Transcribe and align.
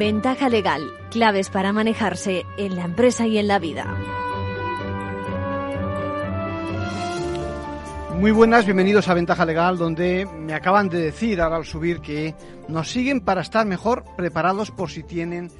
Ventaja 0.00 0.48
legal, 0.48 0.90
claves 1.10 1.50
para 1.50 1.74
manejarse 1.74 2.46
en 2.56 2.74
la 2.74 2.86
empresa 2.86 3.26
y 3.26 3.36
en 3.36 3.46
la 3.46 3.58
vida. 3.58 3.84
Muy 8.14 8.30
buenas, 8.30 8.64
bienvenidos 8.64 9.08
a 9.08 9.14
Ventaja 9.14 9.44
Legal, 9.44 9.76
donde 9.76 10.24
me 10.24 10.54
acaban 10.54 10.88
de 10.88 11.02
decir 11.02 11.38
ahora 11.42 11.56
al 11.56 11.66
subir 11.66 12.00
que 12.00 12.34
nos 12.66 12.90
siguen 12.90 13.20
para 13.20 13.42
estar 13.42 13.66
mejor 13.66 14.04
preparados 14.16 14.70
por 14.70 14.88
si 14.88 15.02
tienen 15.02 15.50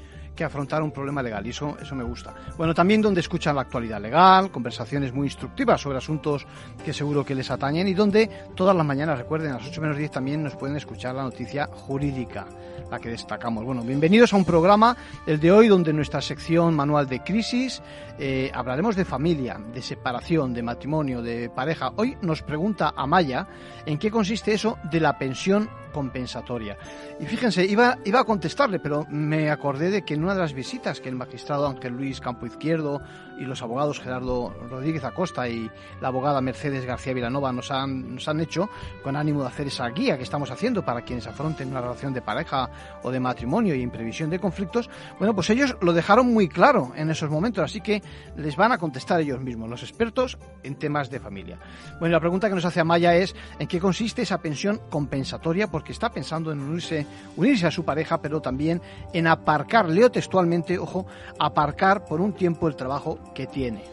que 0.41 0.45
afrontar 0.45 0.83
un 0.83 0.91
problema 0.91 1.23
legal 1.23 1.47
y 1.47 1.51
eso, 1.51 1.77
eso 1.83 1.95
me 1.95 2.03
gusta. 2.03 2.33
Bueno, 2.57 2.73
también 2.73 3.03
donde 3.03 3.21
escuchan 3.21 3.55
la 3.55 3.61
actualidad 3.61 4.01
legal, 4.01 4.51
conversaciones 4.51 5.12
muy 5.12 5.27
instructivas 5.27 5.83
sobre 5.83 5.98
asuntos 5.98 6.47
que 6.83 6.95
seguro 6.95 7.27
que 7.27 7.35
les 7.35 7.51
atañen 7.51 7.87
y 7.87 7.93
donde 7.93 8.27
todas 8.55 8.75
las 8.75 8.87
mañanas, 8.87 9.19
recuerden, 9.19 9.51
a 9.51 9.59
las 9.59 9.69
8 9.69 9.83
menos 9.83 9.98
10 9.98 10.11
también 10.11 10.43
nos 10.43 10.57
pueden 10.57 10.79
escuchar 10.79 11.15
la 11.15 11.25
noticia 11.25 11.67
jurídica, 11.67 12.47
la 12.91 12.98
que 12.98 13.11
destacamos. 13.11 13.67
Bueno, 13.67 13.83
bienvenidos 13.83 14.33
a 14.33 14.37
un 14.39 14.47
programa, 14.47 14.97
el 15.27 15.39
de 15.41 15.53
hoy, 15.53 15.69
donde 15.69 15.93
nuestra 15.93 16.23
sección 16.23 16.75
manual 16.75 17.07
de 17.07 17.20
crisis 17.20 17.83
eh, 18.19 18.51
hablaremos 18.55 18.97
de 18.97 19.05
familia, 19.05 19.61
de 19.75 19.83
separación, 19.83 20.55
de 20.55 20.62
matrimonio, 20.62 21.20
de 21.20 21.51
pareja. 21.51 21.93
Hoy 21.97 22.17
nos 22.23 22.41
pregunta 22.41 22.95
Amaya 22.97 23.47
en 23.84 23.98
qué 23.98 24.11
consiste 24.11 24.55
eso 24.55 24.79
de 24.91 25.01
la 25.01 25.19
pensión 25.19 25.69
compensatoria. 25.91 26.77
Y 27.19 27.27
fíjense, 27.27 27.65
iba, 27.65 27.98
iba 28.05 28.21
a 28.21 28.25
contestarle, 28.25 28.79
pero 28.79 29.07
me 29.11 29.51
acordé 29.51 29.91
de 29.91 30.03
que 30.03 30.15
en 30.15 30.25
una 30.25 30.35
de 30.35 30.41
las 30.41 30.53
visitas 30.53 31.01
que 31.01 31.09
el 31.09 31.17
magistrado 31.17 31.67
Ángel 31.67 31.95
Luis 31.95 32.21
Campo 32.21 32.47
Izquierdo 32.47 33.03
y 33.41 33.45
los 33.47 33.62
abogados 33.62 33.99
Gerardo 33.99 34.55
Rodríguez 34.69 35.03
Acosta 35.03 35.48
y 35.48 35.69
la 36.01 36.09
abogada 36.09 36.42
Mercedes 36.42 36.84
García 36.84 37.14
Vilanova 37.14 37.51
nos 37.53 37.70
han, 37.70 38.14
nos 38.14 38.28
han 38.28 38.39
hecho 38.41 38.69
con 39.03 39.17
ánimo 39.17 39.41
de 39.41 39.48
hacer 39.48 39.67
esa 39.67 39.89
guía 39.89 40.19
que 40.19 40.23
estamos 40.23 40.51
haciendo 40.51 40.84
para 40.84 41.01
quienes 41.01 41.27
afronten 41.27 41.70
una 41.70 41.81
relación 41.81 42.12
de 42.12 42.20
pareja 42.20 42.70
o 43.03 43.11
de 43.11 43.19
matrimonio 43.19 43.75
y 43.75 43.83
en 43.83 43.91
previsión 43.91 44.29
de 44.29 44.39
conflictos, 44.39 44.91
bueno, 45.19 45.34
pues 45.34 45.48
ellos 45.48 45.75
lo 45.81 45.95
dejaron 45.95 46.33
muy 46.33 46.48
claro 46.48 46.92
en 46.97 47.09
esos 47.11 47.31
momentos, 47.31 47.64
así 47.64 47.81
que 47.81 48.03
les 48.37 48.56
van 48.56 48.73
a 48.73 48.79
contestar 48.79 49.20
ellos 49.20 49.41
mismos, 49.41 49.70
los 49.70 49.83
expertos 49.83 50.36
en 50.62 50.75
temas 50.75 51.09
de 51.09 51.19
familia. 51.19 51.59
Bueno, 51.98 52.12
la 52.12 52.20
pregunta 52.20 52.48
que 52.48 52.55
nos 52.55 52.67
hace 52.67 52.81
Amaya 52.81 53.17
es 53.17 53.34
¿en 53.59 53.67
qué 53.67 53.81
consiste 53.81 54.23
esa 54.23 54.39
pensión 54.39 54.83
compensatoria? 54.91 55.70
Porque 55.70 55.92
está 55.92 56.11
pensando 56.11 56.53
en 56.53 56.61
unirse, 56.61 57.07
unirse 57.36 57.67
a 57.67 57.70
su 57.70 57.86
pareja, 57.86 58.20
pero 58.20 58.42
también 58.42 58.83
en 59.14 59.27
aparcar, 59.27 59.89
leo 59.89 60.11
textualmente, 60.11 60.79
ojo, 60.79 61.07
aparcar 61.39 62.05
por 62.05 62.20
un 62.20 62.34
tiempo 62.34 62.69
el 62.69 62.77
trabajo 62.77 63.19
que 63.34 63.47
tiene. 63.47 63.84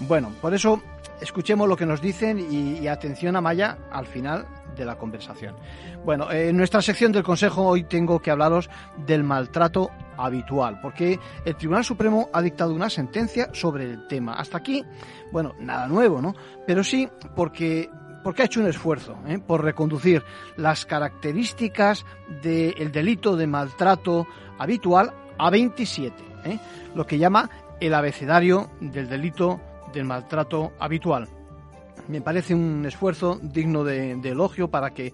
Bueno, 0.00 0.32
por 0.40 0.54
eso 0.54 0.80
escuchemos 1.20 1.68
lo 1.68 1.76
que 1.76 1.86
nos 1.86 2.00
dicen 2.00 2.38
y, 2.50 2.86
atención 2.88 3.36
a 3.36 3.40
Maya 3.40 3.78
al 3.90 4.06
final 4.06 4.46
de 4.76 4.84
la 4.84 4.96
conversación. 4.96 5.54
Bueno, 6.04 6.30
en 6.32 6.56
nuestra 6.56 6.82
sección 6.82 7.12
del 7.12 7.22
Consejo 7.22 7.64
hoy 7.64 7.84
tengo 7.84 8.20
que 8.20 8.30
hablaros 8.30 8.68
del 9.06 9.22
maltrato 9.22 9.90
habitual, 10.16 10.80
porque 10.80 11.18
el 11.44 11.56
Tribunal 11.56 11.84
Supremo 11.84 12.28
ha 12.32 12.42
dictado 12.42 12.74
una 12.74 12.90
sentencia 12.90 13.50
sobre 13.52 13.84
el 13.84 14.06
tema. 14.08 14.34
Hasta 14.34 14.58
aquí, 14.58 14.84
bueno, 15.30 15.54
nada 15.60 15.86
nuevo, 15.88 16.20
¿no? 16.20 16.34
Pero 16.66 16.82
sí 16.82 17.08
porque 17.36 17.88
porque 18.22 18.42
ha 18.42 18.44
hecho 18.44 18.60
un 18.60 18.68
esfuerzo 18.68 19.18
¿eh? 19.26 19.38
por 19.38 19.64
reconducir 19.64 20.22
las 20.56 20.86
características 20.86 22.06
del 22.40 22.92
delito 22.92 23.36
de 23.36 23.48
maltrato 23.48 24.28
habitual 24.58 25.12
a 25.38 25.50
27, 25.50 26.14
¿eh? 26.44 26.58
lo 26.94 27.04
que 27.04 27.18
llama 27.18 27.50
el 27.80 27.94
abecedario 27.94 28.70
del 28.80 29.08
delito 29.08 29.60
del 29.92 30.04
maltrato 30.04 30.72
habitual. 30.78 31.28
Me 32.08 32.20
parece 32.20 32.54
un 32.54 32.84
esfuerzo 32.86 33.38
digno 33.42 33.84
de, 33.84 34.16
de 34.16 34.28
elogio 34.30 34.68
para 34.68 34.90
que 34.90 35.12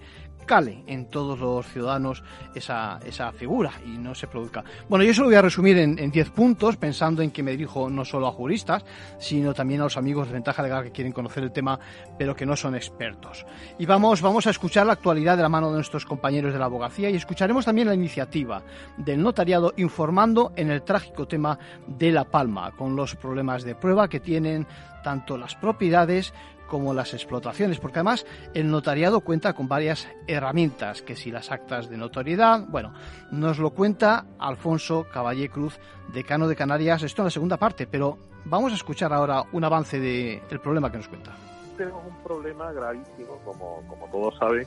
cale 0.48 0.82
en 0.88 1.06
todos 1.06 1.38
los 1.38 1.64
ciudadanos 1.68 2.24
esa, 2.56 2.98
esa 3.06 3.30
figura 3.30 3.70
y 3.86 3.90
no 3.98 4.16
se 4.16 4.26
produzca. 4.26 4.64
Bueno, 4.88 5.04
yo 5.04 5.12
eso 5.12 5.22
lo 5.22 5.28
voy 5.28 5.36
a 5.36 5.42
resumir 5.42 5.78
en 5.78 6.10
10 6.10 6.30
puntos, 6.30 6.76
pensando 6.76 7.22
en 7.22 7.30
que 7.30 7.44
me 7.44 7.52
dirijo 7.52 7.88
no 7.88 8.04
solo 8.04 8.26
a 8.26 8.32
juristas, 8.32 8.84
sino 9.18 9.54
también 9.54 9.80
a 9.82 9.84
los 9.84 9.96
amigos 9.96 10.26
de 10.26 10.32
Ventaja 10.32 10.62
Legal 10.62 10.82
que 10.82 10.90
quieren 10.90 11.12
conocer 11.12 11.44
el 11.44 11.52
tema, 11.52 11.78
pero 12.18 12.34
que 12.34 12.46
no 12.46 12.56
son 12.56 12.74
expertos. 12.74 13.46
Y 13.78 13.86
vamos, 13.86 14.22
vamos 14.22 14.46
a 14.46 14.50
escuchar 14.50 14.86
la 14.86 14.94
actualidad 14.94 15.36
de 15.36 15.42
la 15.42 15.48
mano 15.48 15.68
de 15.68 15.76
nuestros 15.76 16.04
compañeros 16.04 16.52
de 16.52 16.58
la 16.58 16.64
abogacía 16.64 17.10
y 17.10 17.16
escucharemos 17.16 17.64
también 17.64 17.88
la 17.88 17.94
iniciativa 17.94 18.62
del 18.96 19.22
notariado 19.22 19.74
informando 19.76 20.52
en 20.56 20.70
el 20.70 20.82
trágico 20.82 21.28
tema 21.28 21.58
de 21.86 22.10
La 22.10 22.24
Palma, 22.24 22.72
con 22.72 22.96
los 22.96 23.14
problemas 23.14 23.64
de 23.64 23.74
prueba 23.74 24.08
que 24.08 24.20
tienen 24.20 24.66
tanto 25.02 25.36
las 25.36 25.54
propiedades 25.54 26.32
como 26.68 26.94
las 26.94 27.14
explotaciones, 27.14 27.80
porque 27.80 27.98
además 27.98 28.24
el 28.54 28.70
notariado 28.70 29.20
cuenta 29.20 29.54
con 29.54 29.66
varias 29.66 30.06
herramientas, 30.28 31.02
que 31.02 31.16
si 31.16 31.32
las 31.32 31.50
actas 31.50 31.88
de 31.88 31.96
notoriedad, 31.96 32.64
bueno, 32.68 32.94
nos 33.32 33.58
lo 33.58 33.70
cuenta 33.70 34.26
Alfonso 34.38 35.06
Caballé 35.12 35.48
Cruz, 35.48 35.80
decano 36.12 36.46
de 36.46 36.54
Canarias, 36.54 37.02
esto 37.02 37.22
en 37.22 37.26
la 37.26 37.30
segunda 37.30 37.56
parte, 37.56 37.86
pero 37.86 38.18
vamos 38.44 38.72
a 38.72 38.76
escuchar 38.76 39.12
ahora 39.12 39.42
un 39.52 39.64
avance 39.64 39.98
del 39.98 40.60
problema 40.60 40.92
que 40.92 40.98
nos 40.98 41.08
cuenta. 41.08 41.32
Tenemos 41.76 42.04
un 42.06 42.22
problema 42.22 42.70
gravísimo, 42.72 43.38
como, 43.44 43.82
como 43.88 44.06
todos 44.12 44.36
saben, 44.38 44.66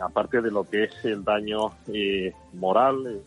aparte 0.00 0.40
de 0.40 0.50
lo 0.50 0.64
que 0.64 0.84
es 0.84 1.04
el 1.04 1.24
daño 1.24 1.72
eh, 1.92 2.32
moral, 2.54 3.22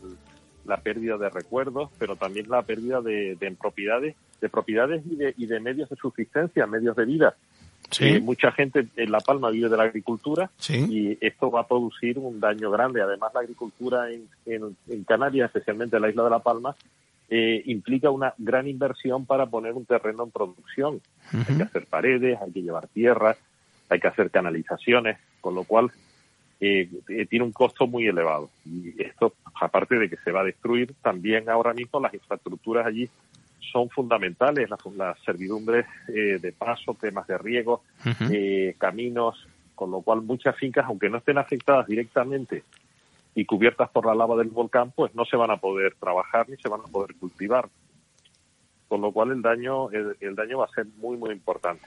la 0.65 0.77
pérdida 0.77 1.17
de 1.17 1.29
recuerdos, 1.29 1.89
pero 1.97 2.15
también 2.15 2.49
la 2.49 2.61
pérdida 2.61 3.01
de, 3.01 3.35
de 3.35 3.51
propiedades 3.51 4.15
de 4.41 4.49
propiedades 4.49 5.03
y 5.05 5.15
de, 5.15 5.33
y 5.37 5.45
de 5.45 5.59
medios 5.59 5.87
de 5.89 5.95
subsistencia, 5.95 6.65
medios 6.65 6.95
de 6.95 7.05
vida. 7.05 7.35
Eh, 7.99 8.19
mucha 8.19 8.51
gente 8.51 8.87
en 8.95 9.11
La 9.11 9.19
Palma 9.19 9.49
vive 9.49 9.69
de 9.69 9.77
la 9.77 9.83
agricultura 9.83 10.49
y 10.69 11.17
esto 11.19 11.51
va 11.51 11.61
a 11.61 11.67
producir 11.67 12.17
un 12.17 12.39
daño 12.39 12.71
grande. 12.71 13.01
Además, 13.01 13.31
la 13.33 13.41
agricultura 13.41 14.09
en, 14.09 14.27
en, 14.45 15.03
Canarias, 15.03 15.47
especialmente 15.47 15.95
en 15.95 16.01
la 16.01 16.09
isla 16.09 16.23
de 16.23 16.29
La 16.29 16.39
Palma, 16.39 16.75
eh, 17.29 17.61
implica 17.65 18.09
una 18.09 18.33
gran 18.37 18.67
inversión 18.67 19.25
para 19.25 19.45
poner 19.45 19.73
un 19.73 19.85
terreno 19.85 20.23
en 20.23 20.31
producción. 20.31 21.01
Hay 21.33 21.57
que 21.57 21.63
hacer 21.63 21.85
paredes, 21.85 22.39
hay 22.41 22.51
que 22.51 22.61
llevar 22.61 22.87
tierra, 22.87 23.35
hay 23.89 23.99
que 23.99 24.07
hacer 24.07 24.31
canalizaciones, 24.31 25.17
con 25.39 25.55
lo 25.55 25.63
cual 25.63 25.91
eh, 26.63 26.87
tiene 27.27 27.43
un 27.43 27.51
costo 27.51 27.87
muy 27.87 28.07
elevado. 28.07 28.51
Y 28.63 29.01
esto, 29.01 29.33
aparte 29.59 29.97
de 29.97 30.07
que 30.07 30.17
se 30.17 30.31
va 30.31 30.41
a 30.41 30.45
destruir, 30.45 30.93
también 31.01 31.49
ahora 31.49 31.73
mismo 31.73 31.99
las 31.99 32.13
infraestructuras 32.13 32.85
allí 32.85 33.09
son 33.71 33.89
fundamentales 33.89 34.69
las, 34.69 34.79
las 34.95 35.19
servidumbres 35.21 35.87
eh, 36.07 36.37
de 36.39 36.51
paso, 36.51 36.93
temas 36.93 37.25
de 37.25 37.37
riego, 37.39 37.81
eh, 38.31 38.75
caminos, 38.77 39.47
con 39.73 39.89
lo 39.89 40.01
cual 40.01 40.21
muchas 40.21 40.55
fincas, 40.55 40.85
aunque 40.85 41.09
no 41.09 41.17
estén 41.17 41.39
afectadas 41.39 41.87
directamente 41.87 42.63
y 43.33 43.45
cubiertas 43.45 43.89
por 43.89 44.05
la 44.05 44.13
lava 44.13 44.35
del 44.35 44.49
volcán, 44.49 44.91
pues 44.91 45.15
no 45.15 45.25
se 45.25 45.37
van 45.37 45.49
a 45.49 45.57
poder 45.57 45.95
trabajar 45.95 46.47
ni 46.47 46.57
se 46.57 46.69
van 46.69 46.81
a 46.81 46.91
poder 46.91 47.15
cultivar. 47.15 47.69
Con 48.87 49.01
lo 49.01 49.11
cual 49.11 49.31
el 49.31 49.41
daño, 49.41 49.89
el 49.89 50.35
daño 50.35 50.59
va 50.59 50.65
a 50.65 50.75
ser 50.75 50.85
muy, 50.97 51.17
muy 51.17 51.31
importante. 51.31 51.85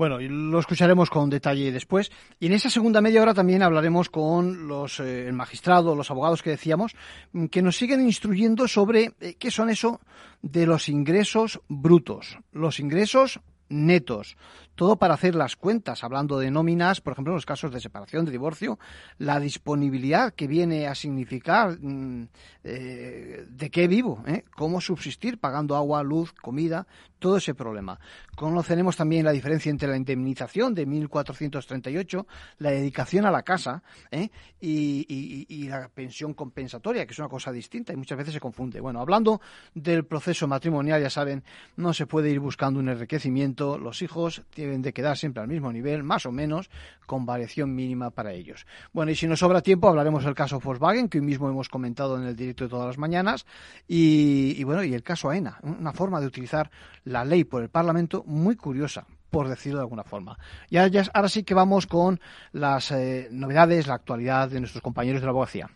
Bueno, 0.00 0.18
lo 0.18 0.58
escucharemos 0.58 1.10
con 1.10 1.28
detalle 1.28 1.70
después. 1.70 2.10
Y 2.38 2.46
en 2.46 2.54
esa 2.54 2.70
segunda 2.70 3.02
media 3.02 3.20
hora 3.20 3.34
también 3.34 3.62
hablaremos 3.62 4.08
con 4.08 4.66
los, 4.66 4.98
eh, 4.98 5.26
el 5.26 5.34
magistrado, 5.34 5.94
los 5.94 6.10
abogados 6.10 6.42
que 6.42 6.48
decíamos, 6.48 6.96
mm, 7.32 7.48
que 7.48 7.60
nos 7.60 7.76
siguen 7.76 8.00
instruyendo 8.00 8.66
sobre 8.66 9.12
eh, 9.20 9.34
qué 9.38 9.50
son 9.50 9.68
eso 9.68 10.00
de 10.40 10.64
los 10.64 10.88
ingresos 10.88 11.60
brutos, 11.68 12.38
los 12.50 12.80
ingresos 12.80 13.40
netos, 13.68 14.38
todo 14.80 14.96
para 14.96 15.12
hacer 15.12 15.34
las 15.34 15.56
cuentas, 15.56 16.02
hablando 16.04 16.38
de 16.38 16.50
nóminas, 16.50 17.02
por 17.02 17.12
ejemplo, 17.12 17.34
en 17.34 17.36
los 17.36 17.44
casos 17.44 17.70
de 17.70 17.80
separación, 17.80 18.24
de 18.24 18.30
divorcio, 18.30 18.78
la 19.18 19.38
disponibilidad 19.38 20.32
que 20.32 20.46
viene 20.46 20.86
a 20.86 20.94
significar 20.94 21.78
mm, 21.78 22.28
eh, 22.64 23.44
de 23.46 23.70
qué 23.70 23.86
vivo, 23.88 24.24
¿eh? 24.26 24.44
cómo 24.56 24.80
subsistir 24.80 25.36
pagando 25.36 25.76
agua, 25.76 26.02
luz, 26.02 26.32
comida, 26.32 26.86
todo 27.18 27.36
ese 27.36 27.54
problema. 27.54 28.00
Conoceremos 28.34 28.96
también 28.96 29.26
la 29.26 29.32
diferencia 29.32 29.68
entre 29.68 29.88
la 29.88 29.96
indemnización 29.98 30.74
de 30.74 30.86
1438, 30.86 32.26
la 32.58 32.70
dedicación 32.70 33.26
a 33.26 33.30
la 33.30 33.42
casa 33.42 33.82
¿eh? 34.10 34.30
y, 34.60 35.46
y, 35.46 35.68
la 35.68 35.88
pensión 35.88 36.32
compensatoria, 36.32 37.04
que 37.04 37.12
es 37.12 37.18
una 37.18 37.28
cosa 37.28 37.52
distinta 37.52 37.92
y 37.92 37.96
muchas 37.96 38.16
veces 38.16 38.32
se 38.32 38.40
confunde. 38.40 38.80
Bueno, 38.80 39.00
hablando 39.00 39.42
del 39.74 40.06
proceso 40.06 40.48
matrimonial, 40.48 41.02
ya 41.02 41.10
saben, 41.10 41.44
no 41.76 41.92
se 41.92 42.06
puede 42.06 42.30
ir 42.30 42.40
buscando 42.40 42.80
un 42.80 42.88
enriquecimiento, 42.88 43.78
los 43.78 44.00
hijos 44.00 44.42
tienen 44.54 44.69
de 44.78 44.92
quedar 44.92 45.16
siempre 45.16 45.42
al 45.42 45.48
mismo 45.48 45.72
nivel, 45.72 46.02
más 46.02 46.26
o 46.26 46.32
menos, 46.32 46.70
con 47.06 47.26
variación 47.26 47.74
mínima 47.74 48.10
para 48.10 48.32
ellos. 48.32 48.66
Bueno, 48.92 49.12
y 49.12 49.16
si 49.16 49.26
nos 49.26 49.40
sobra 49.40 49.60
tiempo, 49.60 49.88
hablaremos 49.88 50.24
del 50.24 50.34
caso 50.34 50.60
Volkswagen, 50.60 51.08
que 51.08 51.18
hoy 51.18 51.24
mismo 51.24 51.48
hemos 51.48 51.68
comentado 51.68 52.16
en 52.16 52.26
el 52.26 52.36
directo 52.36 52.64
de 52.64 52.70
todas 52.70 52.86
las 52.86 52.98
mañanas, 52.98 53.46
y, 53.88 54.62
bueno, 54.64 54.84
y 54.84 54.94
el 54.94 55.02
caso 55.02 55.30
AENA, 55.30 55.58
una 55.62 55.92
forma 55.92 56.20
de 56.20 56.26
utilizar 56.26 56.70
la 57.04 57.24
ley 57.24 57.44
por 57.44 57.62
el 57.62 57.68
Parlamento 57.68 58.22
muy 58.26 58.56
curiosa, 58.56 59.06
por 59.30 59.48
decirlo 59.48 59.78
de 59.78 59.84
alguna 59.84 60.04
forma. 60.04 60.38
Y 60.68 60.76
ahora, 60.76 61.28
sí 61.28 61.42
que 61.42 61.54
vamos 61.54 61.86
con 61.86 62.20
las 62.52 62.90
eh, 62.90 63.28
novedades, 63.30 63.86
la 63.86 63.94
actualidad 63.94 64.48
de 64.48 64.60
nuestros 64.60 64.82
compañeros 64.82 65.20
de 65.20 65.26
la 65.26 65.30
abogacía. 65.30 65.70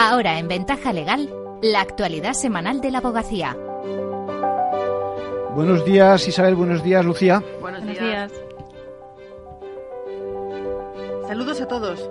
Ahora 0.00 0.38
en 0.38 0.46
Ventaja 0.46 0.92
Legal, 0.92 1.28
la 1.60 1.80
actualidad 1.80 2.32
semanal 2.32 2.80
de 2.80 2.92
la 2.92 2.98
abogacía. 2.98 3.56
Buenos 5.56 5.84
días, 5.84 6.28
Isabel. 6.28 6.54
Buenos 6.54 6.84
días, 6.84 7.04
Lucía. 7.04 7.42
Buenos 7.60 7.84
días. 7.84 8.30
Saludos 11.26 11.60
a 11.60 11.66
todos. 11.66 12.08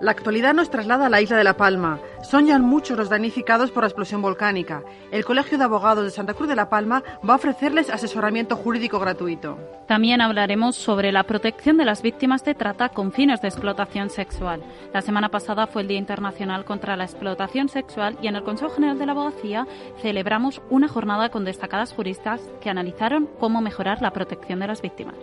La 0.00 0.12
actualidad 0.12 0.54
nos 0.54 0.70
traslada 0.70 1.06
a 1.06 1.08
la 1.10 1.20
isla 1.20 1.36
de 1.36 1.44
La 1.44 1.58
Palma. 1.58 2.00
Son 2.28 2.44
ya 2.44 2.58
muchos 2.58 2.98
los 2.98 3.08
damnificados 3.08 3.70
por 3.70 3.84
la 3.84 3.86
explosión 3.86 4.20
volcánica. 4.20 4.82
El 5.12 5.24
Colegio 5.24 5.58
de 5.58 5.64
Abogados 5.64 6.04
de 6.04 6.10
Santa 6.10 6.34
Cruz 6.34 6.48
de 6.48 6.56
La 6.56 6.68
Palma 6.68 7.04
va 7.26 7.34
a 7.34 7.36
ofrecerles 7.36 7.88
asesoramiento 7.88 8.56
jurídico 8.56 8.98
gratuito. 8.98 9.56
También 9.86 10.20
hablaremos 10.20 10.74
sobre 10.74 11.12
la 11.12 11.22
protección 11.22 11.76
de 11.76 11.84
las 11.84 12.02
víctimas 12.02 12.42
de 12.42 12.56
trata 12.56 12.88
con 12.88 13.12
fines 13.12 13.40
de 13.42 13.48
explotación 13.48 14.10
sexual. 14.10 14.60
La 14.92 15.02
semana 15.02 15.28
pasada 15.28 15.68
fue 15.68 15.82
el 15.82 15.88
Día 15.88 15.98
Internacional 15.98 16.64
contra 16.64 16.96
la 16.96 17.04
Explotación 17.04 17.68
Sexual 17.68 18.18
y 18.20 18.26
en 18.26 18.34
el 18.34 18.42
Consejo 18.42 18.72
General 18.72 18.98
de 18.98 19.06
la 19.06 19.12
Abogacía 19.12 19.68
celebramos 20.02 20.60
una 20.68 20.88
jornada 20.88 21.28
con 21.28 21.44
destacadas 21.44 21.92
juristas 21.92 22.40
que 22.60 22.70
analizaron 22.70 23.28
cómo 23.38 23.60
mejorar 23.60 24.02
la 24.02 24.10
protección 24.10 24.58
de 24.58 24.66
las 24.66 24.82
víctimas. 24.82 25.14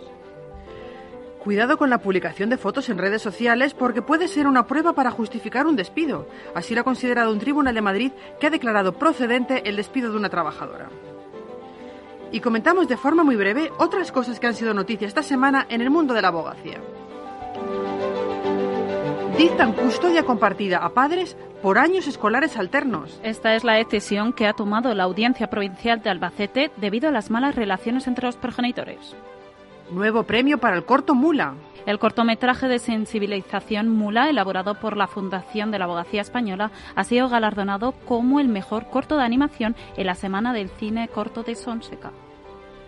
Cuidado 1.44 1.76
con 1.76 1.90
la 1.90 1.98
publicación 1.98 2.48
de 2.48 2.56
fotos 2.56 2.88
en 2.88 2.96
redes 2.96 3.20
sociales 3.20 3.74
porque 3.74 4.00
puede 4.00 4.28
ser 4.28 4.46
una 4.46 4.66
prueba 4.66 4.94
para 4.94 5.10
justificar 5.10 5.66
un 5.66 5.76
despido. 5.76 6.26
Así 6.54 6.74
lo 6.74 6.80
ha 6.80 6.84
considerado 6.84 7.30
un 7.30 7.38
tribunal 7.38 7.74
de 7.74 7.82
Madrid 7.82 8.12
que 8.40 8.46
ha 8.46 8.50
declarado 8.50 8.94
procedente 8.94 9.68
el 9.68 9.76
despido 9.76 10.10
de 10.10 10.16
una 10.16 10.30
trabajadora. 10.30 10.88
Y 12.32 12.40
comentamos 12.40 12.88
de 12.88 12.96
forma 12.96 13.24
muy 13.24 13.36
breve 13.36 13.70
otras 13.78 14.10
cosas 14.10 14.40
que 14.40 14.46
han 14.46 14.54
sido 14.54 14.72
noticia 14.72 15.06
esta 15.06 15.22
semana 15.22 15.66
en 15.68 15.82
el 15.82 15.90
mundo 15.90 16.14
de 16.14 16.22
la 16.22 16.28
abogacía. 16.28 16.80
Dictan 19.36 19.74
custodia 19.74 20.22
compartida 20.22 20.78
a 20.78 20.94
padres 20.94 21.36
por 21.60 21.76
años 21.76 22.06
escolares 22.06 22.56
alternos. 22.56 23.20
Esta 23.22 23.54
es 23.54 23.64
la 23.64 23.74
decisión 23.74 24.32
que 24.32 24.46
ha 24.46 24.54
tomado 24.54 24.94
la 24.94 25.04
Audiencia 25.04 25.50
Provincial 25.50 26.00
de 26.00 26.08
Albacete 26.08 26.70
debido 26.78 27.10
a 27.10 27.12
las 27.12 27.30
malas 27.30 27.54
relaciones 27.54 28.06
entre 28.06 28.24
los 28.24 28.36
progenitores. 28.36 29.14
Nuevo 29.90 30.22
premio 30.22 30.58
para 30.58 30.76
el 30.76 30.84
corto 30.84 31.14
Mula. 31.14 31.54
El 31.84 31.98
cortometraje 31.98 32.68
de 32.68 32.78
sensibilización 32.78 33.90
Mula, 33.90 34.30
elaborado 34.30 34.80
por 34.80 34.96
la 34.96 35.06
Fundación 35.06 35.70
de 35.70 35.78
la 35.78 35.84
Abogacía 35.84 36.22
Española, 36.22 36.70
ha 36.94 37.04
sido 37.04 37.28
galardonado 37.28 37.92
como 38.06 38.40
el 38.40 38.48
mejor 38.48 38.88
corto 38.88 39.18
de 39.18 39.24
animación 39.24 39.76
en 39.96 40.06
la 40.06 40.14
Semana 40.14 40.54
del 40.54 40.70
Cine 40.70 41.08
Corto 41.08 41.42
de 41.42 41.54
Sonseca. 41.54 42.12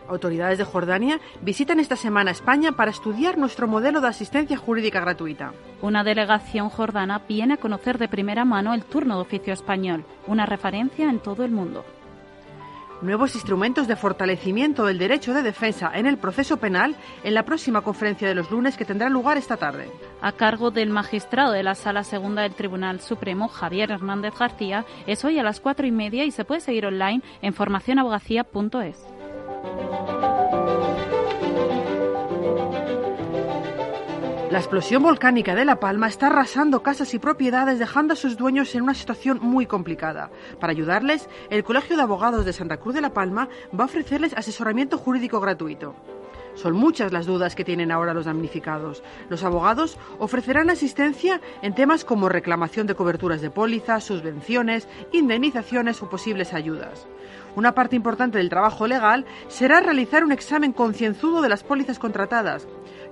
Autoridades 0.09 0.57
de 0.57 0.65
Jordania 0.65 1.21
visitan 1.43 1.81
esta 1.81 1.97
semana 1.97 2.31
España 2.31 2.73
para 2.73 2.93
estudiar 2.93 3.37
nuestro 3.37 3.69
modelo 3.69 4.01
de 4.01 4.09
asistencia 4.09 4.57
jurídica 4.57 5.01
gratuita. 5.01 5.53
Una 5.83 6.03
delegación 6.03 6.71
jordana 6.71 7.21
viene 7.29 7.55
a 7.55 7.59
conocer 7.59 7.99
de 7.99 8.09
primera 8.09 8.47
mano 8.47 8.73
el 8.73 8.85
turno 8.85 9.17
de 9.17 9.23
oficio 9.23 9.53
español, 9.53 10.05
una 10.27 10.47
referencia 10.47 11.11
en 11.11 11.19
todo 11.19 11.45
el 11.45 11.51
mundo 11.51 11.85
nuevos 13.07 13.35
instrumentos 13.35 13.89
de 13.89 13.97
fortalecimiento 13.97 14.85
del 14.85 14.99
derecho 14.99 15.33
de 15.33 15.43
defensa 15.43 15.91
en 15.95 16.07
el 16.07 16.19
proceso 16.19 16.59
penal 16.59 16.97
en 17.25 17.35
la 17.35 17.45
próxima 17.45 17.81
conferencia 17.81 18.29
de 18.29 18.35
los 18.35 18.51
lunes 18.51 18.77
que 18.77 18.85
tendrá 18.85 19.09
lugar 19.09 19.39
esta 19.39 19.57
tarde. 19.57 19.91
A 20.21 20.33
cargo 20.33 20.71
del 20.71 20.91
magistrado 20.91 21.53
de 21.53 21.63
la 21.63 21.75
Sala 21.75 22.05
Segunda 22.05 22.43
del 22.43 22.55
Tribunal 22.55 23.01
Supremo, 23.01 23.49
Javier 23.49 23.93
Hernández 23.93 24.35
García, 24.39 24.85
es 25.07 25.25
hoy 25.25 25.39
a 25.39 25.43
las 25.43 25.61
cuatro 25.61 25.87
y 25.87 25.93
media 25.93 26.25
y 26.25 26.31
se 26.31 26.45
puede 26.45 26.61
seguir 26.61 26.87
online 26.87 27.23
en 27.41 27.55
formacionabogacía.es. 27.55 29.07
La 34.57 34.61
explosión 34.61 35.03
volcánica 35.03 35.55
de 35.55 35.67
La 35.67 35.81
Palma 35.81 36.09
está 36.09 36.29
arrasando 36.29 36.83
casas 36.83 37.13
y 37.13 37.19
propiedades 37.19 37.79
dejando 37.79 38.15
a 38.15 38.17
sus 38.17 38.39
dueños 38.39 38.75
en 38.75 38.85
una 38.85 38.95
situación 38.95 39.39
muy 39.43 39.67
complicada. 39.67 40.31
Para 40.59 40.71
ayudarles, 40.71 41.29
el 41.51 41.63
Colegio 41.63 41.95
de 41.95 42.03
Abogados 42.03 42.47
de 42.47 42.55
Santa 42.55 42.79
Cruz 42.79 42.95
de 42.95 43.03
La 43.03 43.13
Palma 43.13 43.51
va 43.79 43.85
a 43.85 43.87
ofrecerles 43.87 44.33
asesoramiento 44.33 44.97
jurídico 44.97 45.41
gratuito. 45.41 45.95
Son 46.55 46.73
muchas 46.73 47.13
las 47.13 47.27
dudas 47.27 47.55
que 47.55 47.67
tienen 47.67 47.93
ahora 47.93 48.15
los 48.15 48.25
damnificados. 48.25 49.03
Los 49.29 49.45
abogados 49.45 49.99
ofrecerán 50.19 50.71
asistencia 50.71 51.43
en 51.61 51.75
temas 51.75 52.07
como 52.07 52.31
reclamación 52.31 52.87
de 52.87 52.95
coberturas 52.95 53.43
de 53.43 53.51
pólizas, 53.51 54.05
subvenciones, 54.05 54.89
indemnizaciones 55.13 56.01
o 56.01 56.09
posibles 56.09 56.55
ayudas. 56.55 57.07
Una 57.57 57.73
parte 57.73 57.97
importante 57.97 58.39
del 58.39 58.49
trabajo 58.49 58.87
legal 58.87 59.27
será 59.49 59.81
realizar 59.81 60.25
un 60.25 60.33
examen 60.33 60.73
concienzudo 60.73 61.43
de 61.43 61.51
las 61.51 61.63
pólizas 61.63 61.99
contratadas. 61.99 62.67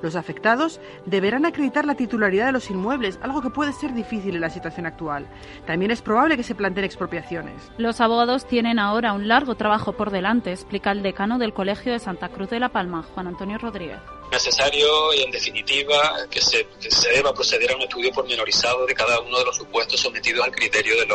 Los 0.04 0.16
afectados 0.16 0.80
deberán 1.06 1.46
acreditar 1.46 1.86
la 1.86 1.94
titularidad 1.94 2.44
de 2.44 2.52
los 2.52 2.68
inmuebles, 2.68 3.18
algo 3.22 3.40
que 3.40 3.48
puede 3.48 3.72
ser 3.72 3.94
difícil 3.94 4.34
en 4.34 4.42
la 4.42 4.50
situación 4.50 4.84
actual. 4.84 5.26
También 5.66 5.90
es 5.90 6.02
probable 6.02 6.36
que 6.36 6.42
se 6.42 6.54
planteen 6.54 6.84
expropiaciones. 6.84 7.54
Los 7.78 8.02
abogados 8.02 8.46
tienen 8.46 8.78
ahora 8.78 9.14
un 9.14 9.28
largo 9.28 9.54
trabajo 9.54 9.94
por 9.94 10.10
delante, 10.10 10.52
explica 10.52 10.92
el 10.92 11.02
decano 11.02 11.38
del 11.38 11.54
Colegio 11.54 11.90
de 11.90 12.00
Santa 12.00 12.28
Cruz 12.28 12.50
de 12.50 12.60
la 12.60 12.68
Palma, 12.68 13.02
Juan 13.14 13.28
Antonio 13.28 13.56
Rodríguez 13.56 13.96
necesario 14.30 15.14
y 15.14 15.22
en 15.22 15.30
definitiva 15.30 16.26
que 16.28 16.40
se, 16.40 16.66
se, 16.80 17.10
deba 17.10 17.32
proceder 17.32 17.70
a 17.70 17.76
un 17.76 17.82
estudio 17.82 18.10
pormenorizado 18.10 18.84
de 18.84 18.92
cada 18.92 19.20
uno 19.20 19.38
de 19.38 19.44
los 19.44 19.56
supuestos 19.56 20.00
sometidos 20.00 20.44
al 20.44 20.50
criterio 20.50 20.96
de, 20.96 21.06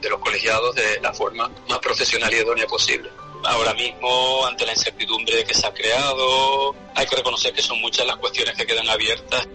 de 0.00 0.10
los 0.10 0.20
colegiados 0.20 0.76
de 0.76 1.00
la 1.00 1.12
forma 1.12 1.50
más 1.68 1.78
profesional 1.80 2.32
y 2.32 2.36
idónea 2.36 2.66
posible. 2.66 3.10
Ahora 3.44 3.72
mismo, 3.74 4.46
ante 4.46 4.66
la 4.66 4.72
incertidumbre 4.72 5.44
que 5.44 5.54
se 5.54 5.66
ha 5.66 5.72
creado, 5.72 6.74
hay 6.94 7.06
que 7.06 7.16
reconocer 7.16 7.52
que 7.52 7.62
son 7.62 7.80
muchas 7.80 8.06
las 8.06 8.16
cuestiones 8.16 8.56
que 8.56 8.66
quedan 8.66 8.88
abiertas. 8.88 9.48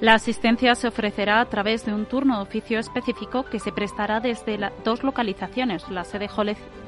La 0.00 0.14
asistencia 0.14 0.74
se 0.74 0.88
ofrecerá 0.88 1.40
a 1.40 1.48
través 1.48 1.86
de 1.86 1.94
un 1.94 2.06
turno 2.06 2.36
de 2.36 2.42
oficio 2.42 2.78
específico 2.78 3.44
que 3.44 3.60
se 3.60 3.72
prestará 3.72 4.20
desde 4.20 4.58
dos 4.84 5.02
localizaciones, 5.02 5.88
la 5.88 6.04
sede 6.04 6.28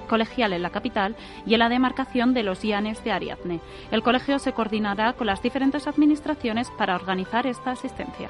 colegial 0.09 0.53
en 0.53 0.63
la 0.63 0.71
capital 0.71 1.17
y 1.47 1.55
en 1.55 1.61
la 1.61 1.69
demarcación 1.69 2.35
de 2.35 2.43
los 2.43 2.63
Llanes 2.63 3.03
de 3.05 3.13
Ariadne. 3.13 3.61
El 3.91 4.03
colegio 4.03 4.39
se 4.39 4.53
coordinará 4.53 5.13
con 5.13 5.29
las 5.29 5.41
diferentes 5.41 5.87
administraciones 5.87 6.71
para 6.77 6.97
organizar 6.97 7.47
esta 7.47 7.71
asistencia. 7.71 8.29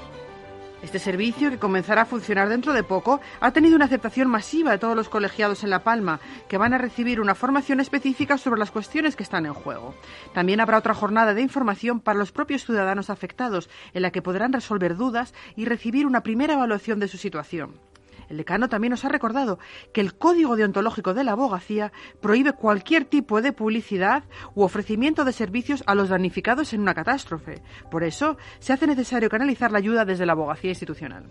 Este 0.83 0.99
servicio, 0.99 1.51
que 1.51 1.59
comenzará 1.59 2.03
a 2.03 2.07
funcionar 2.07 2.51
dentro 2.51 2.75
de 2.75 2.83
poco, 2.83 3.21
ha 3.41 3.51
tenido 3.51 3.77
una 3.77 3.87
aceptación 3.87 4.29
masiva 4.29 4.73
de 4.73 4.79
todos 4.79 4.95
los 4.95 5.09
colegiados 5.09 5.65
en 5.65 5.71
La 5.71 5.83
Palma, 5.83 6.21
que 6.49 6.59
van 6.59 6.75
a 6.75 6.79
recibir 6.79 7.21
una 7.21 7.35
formación 7.35 7.81
específica 7.81 8.37
sobre 8.37 8.61
las 8.61 8.71
cuestiones 8.71 9.17
que 9.17 9.23
están 9.23 9.47
en 9.47 9.55
juego. 9.55 9.95
También 10.35 10.61
habrá 10.61 10.77
otra 10.77 10.95
jornada 10.95 11.33
de 11.33 11.41
información 11.41 12.01
para 12.01 12.19
los 12.19 12.31
propios 12.31 12.65
ciudadanos 12.67 13.09
afectados, 13.09 13.71
en 13.95 14.03
la 14.03 14.11
que 14.11 14.23
podrán 14.23 14.53
resolver 14.53 14.97
dudas 14.97 15.33
y 15.57 15.65
recibir 15.65 16.07
una 16.07 16.23
primera 16.23 16.55
evaluación 16.55 17.01
de 17.01 17.09
su 17.09 17.17
situación. 17.17 17.81
El 18.29 18.39
decano 18.39 18.69
también 18.69 18.91
nos 18.91 19.05
ha 19.05 19.09
recordado 19.09 19.59
que 19.93 20.01
el 20.01 20.17
Código 20.17 20.57
Deontológico 20.57 21.15
de 21.15 21.25
la 21.25 21.33
Abogacía 21.33 21.93
prohíbe 22.21 22.53
cualquier 22.53 23.05
tipo 23.05 23.43
de 23.43 23.53
publicidad 23.53 24.25
u 24.55 24.63
ofrecimiento 24.63 25.25
de 25.25 25.33
servicios 25.33 25.83
a 25.87 25.95
los 25.95 26.09
damnificados 26.09 26.73
en 26.73 26.81
una 26.81 26.95
catástrofe. 26.95 27.63
Por 27.91 28.05
eso, 28.05 28.37
se 28.59 28.73
hace 28.73 28.87
necesario 28.87 29.29
canalizar 29.29 29.73
la 29.73 29.79
ayuda 29.79 30.05
desde 30.05 30.27
la 30.27 30.33
abogacía 30.33 30.71
institucional. 30.71 31.27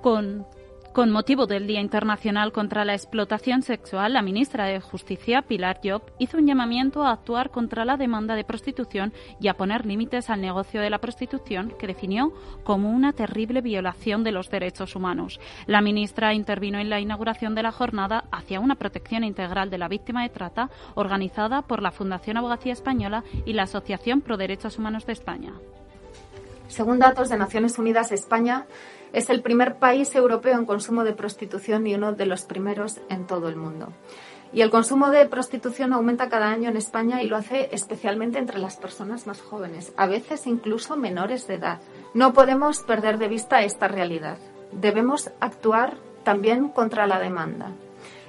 Con 0.00 0.46
con 0.92 1.10
motivo 1.10 1.46
del 1.46 1.66
Día 1.66 1.80
Internacional 1.80 2.52
contra 2.52 2.84
la 2.84 2.92
Explotación 2.92 3.62
Sexual, 3.62 4.12
la 4.12 4.20
ministra 4.20 4.66
de 4.66 4.80
Justicia, 4.80 5.40
Pilar 5.40 5.80
Job, 5.82 6.02
hizo 6.18 6.36
un 6.36 6.46
llamamiento 6.46 7.02
a 7.02 7.12
actuar 7.12 7.50
contra 7.50 7.86
la 7.86 7.96
demanda 7.96 8.34
de 8.34 8.44
prostitución 8.44 9.14
y 9.40 9.48
a 9.48 9.54
poner 9.54 9.86
límites 9.86 10.28
al 10.28 10.42
negocio 10.42 10.82
de 10.82 10.90
la 10.90 10.98
prostitución, 10.98 11.72
que 11.78 11.86
definió 11.86 12.32
como 12.62 12.90
una 12.90 13.14
terrible 13.14 13.62
violación 13.62 14.22
de 14.22 14.32
los 14.32 14.50
derechos 14.50 14.94
humanos. 14.94 15.40
La 15.66 15.80
ministra 15.80 16.34
intervino 16.34 16.78
en 16.78 16.90
la 16.90 17.00
inauguración 17.00 17.54
de 17.54 17.62
la 17.62 17.72
jornada 17.72 18.24
hacia 18.30 18.60
una 18.60 18.74
protección 18.74 19.24
integral 19.24 19.70
de 19.70 19.78
la 19.78 19.88
víctima 19.88 20.22
de 20.22 20.28
trata, 20.28 20.68
organizada 20.94 21.62
por 21.62 21.80
la 21.80 21.90
Fundación 21.90 22.36
Abogacía 22.36 22.74
Española 22.74 23.24
y 23.46 23.54
la 23.54 23.62
Asociación 23.62 24.20
Pro 24.20 24.36
Derechos 24.36 24.78
Humanos 24.78 25.06
de 25.06 25.14
España. 25.14 25.54
Según 26.68 26.98
datos 26.98 27.28
de 27.28 27.36
Naciones 27.36 27.78
Unidas, 27.78 28.12
España 28.12 28.66
es 29.12 29.30
el 29.30 29.42
primer 29.42 29.76
país 29.76 30.14
europeo 30.14 30.58
en 30.58 30.66
consumo 30.66 31.04
de 31.04 31.12
prostitución 31.12 31.86
y 31.86 31.94
uno 31.94 32.12
de 32.12 32.26
los 32.26 32.42
primeros 32.42 33.00
en 33.08 33.26
todo 33.26 33.48
el 33.48 33.56
mundo. 33.56 33.92
Y 34.52 34.60
el 34.60 34.70
consumo 34.70 35.10
de 35.10 35.24
prostitución 35.26 35.92
aumenta 35.92 36.28
cada 36.28 36.50
año 36.50 36.68
en 36.68 36.76
España 36.76 37.22
y 37.22 37.26
lo 37.26 37.36
hace 37.36 37.70
especialmente 37.72 38.38
entre 38.38 38.58
las 38.58 38.76
personas 38.76 39.26
más 39.26 39.40
jóvenes, 39.40 39.92
a 39.96 40.06
veces 40.06 40.46
incluso 40.46 40.96
menores 40.96 41.46
de 41.46 41.54
edad. 41.54 41.80
No 42.12 42.34
podemos 42.34 42.80
perder 42.80 43.16
de 43.18 43.28
vista 43.28 43.62
esta 43.62 43.88
realidad. 43.88 44.38
Debemos 44.72 45.30
actuar 45.40 45.96
también 46.22 46.68
contra 46.68 47.06
la 47.06 47.18
demanda 47.18 47.70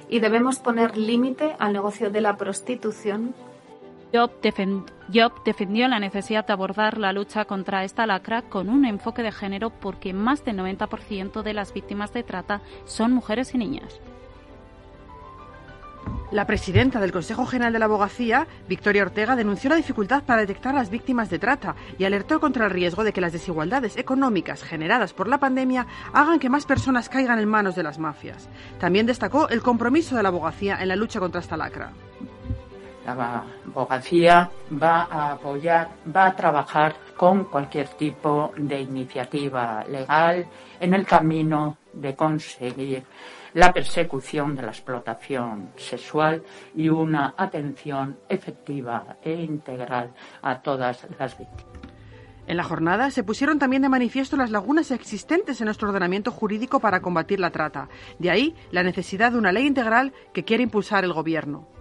y 0.08 0.20
debemos 0.20 0.58
poner 0.58 0.96
límite 0.96 1.56
al 1.58 1.72
negocio 1.72 2.10
de 2.10 2.20
la 2.20 2.36
prostitución 2.36 3.34
Job, 4.14 4.30
defendió 5.44 5.88
la 5.88 5.98
necesidad 5.98 6.46
de 6.46 6.52
abordar 6.52 6.98
la 6.98 7.12
lucha 7.12 7.46
contra 7.46 7.82
esta 7.82 8.06
lacra 8.06 8.42
con 8.42 8.68
un 8.68 8.84
enfoque 8.84 9.24
de 9.24 9.32
género 9.32 9.70
porque 9.70 10.12
más 10.12 10.44
del 10.44 10.56
90% 10.58 11.42
de 11.42 11.52
las 11.52 11.72
víctimas 11.72 12.12
de 12.12 12.22
trata 12.22 12.60
son 12.84 13.12
mujeres 13.12 13.54
y 13.54 13.58
niñas. 13.58 14.00
La 16.30 16.46
presidenta 16.46 17.00
del 17.00 17.10
Consejo 17.10 17.44
General 17.44 17.72
de 17.72 17.78
la 17.78 17.84
Abogacía, 17.86 18.46
Victoria 18.68 19.02
Ortega, 19.02 19.34
denunció 19.34 19.70
la 19.70 19.76
dificultad 19.76 20.22
para 20.22 20.42
detectar 20.42 20.74
las 20.74 20.90
víctimas 20.90 21.28
de 21.28 21.40
trata 21.40 21.74
y 21.98 22.04
alertó 22.04 22.38
contra 22.38 22.66
el 22.66 22.70
riesgo 22.70 23.02
de 23.02 23.12
que 23.12 23.20
las 23.20 23.32
desigualdades 23.32 23.96
económicas 23.96 24.62
generadas 24.62 25.12
por 25.12 25.26
la 25.26 25.38
pandemia 25.38 25.86
hagan 26.12 26.38
que 26.38 26.50
más 26.50 26.66
personas 26.66 27.08
caigan 27.08 27.40
en 27.40 27.48
manos 27.48 27.74
de 27.74 27.82
las 27.82 27.98
mafias. 27.98 28.48
También 28.78 29.06
destacó 29.06 29.48
el 29.48 29.62
compromiso 29.62 30.16
de 30.16 30.22
la 30.22 30.28
abogacía 30.28 30.80
en 30.80 30.88
la 30.88 30.96
lucha 30.96 31.20
contra 31.20 31.40
esta 31.40 31.56
lacra. 31.56 31.92
La 33.06 33.44
abogacía 33.66 34.50
va 34.82 35.02
a 35.10 35.32
apoyar, 35.32 35.90
va 36.14 36.26
a 36.26 36.36
trabajar 36.36 36.94
con 37.16 37.44
cualquier 37.44 37.88
tipo 37.88 38.52
de 38.56 38.80
iniciativa 38.80 39.84
legal 39.84 40.46
en 40.80 40.94
el 40.94 41.06
camino 41.06 41.76
de 41.92 42.16
conseguir 42.16 43.04
la 43.52 43.72
persecución 43.72 44.56
de 44.56 44.62
la 44.62 44.70
explotación 44.70 45.70
sexual 45.76 46.42
y 46.74 46.88
una 46.88 47.34
atención 47.36 48.18
efectiva 48.28 49.16
e 49.22 49.32
integral 49.32 50.12
a 50.42 50.60
todas 50.60 51.06
las 51.18 51.38
víctimas. 51.38 51.74
En 52.46 52.58
la 52.58 52.64
jornada 52.64 53.10
se 53.10 53.24
pusieron 53.24 53.58
también 53.58 53.82
de 53.82 53.88
manifiesto 53.88 54.36
las 54.36 54.50
lagunas 54.50 54.90
existentes 54.90 55.60
en 55.60 55.66
nuestro 55.66 55.88
ordenamiento 55.88 56.30
jurídico 56.30 56.78
para 56.78 57.00
combatir 57.00 57.40
la 57.40 57.50
trata. 57.50 57.88
De 58.18 58.30
ahí 58.30 58.54
la 58.70 58.82
necesidad 58.82 59.32
de 59.32 59.38
una 59.38 59.52
ley 59.52 59.66
integral 59.66 60.12
que 60.34 60.44
quiere 60.44 60.62
impulsar 60.62 61.04
el 61.04 61.14
Gobierno. 61.14 61.73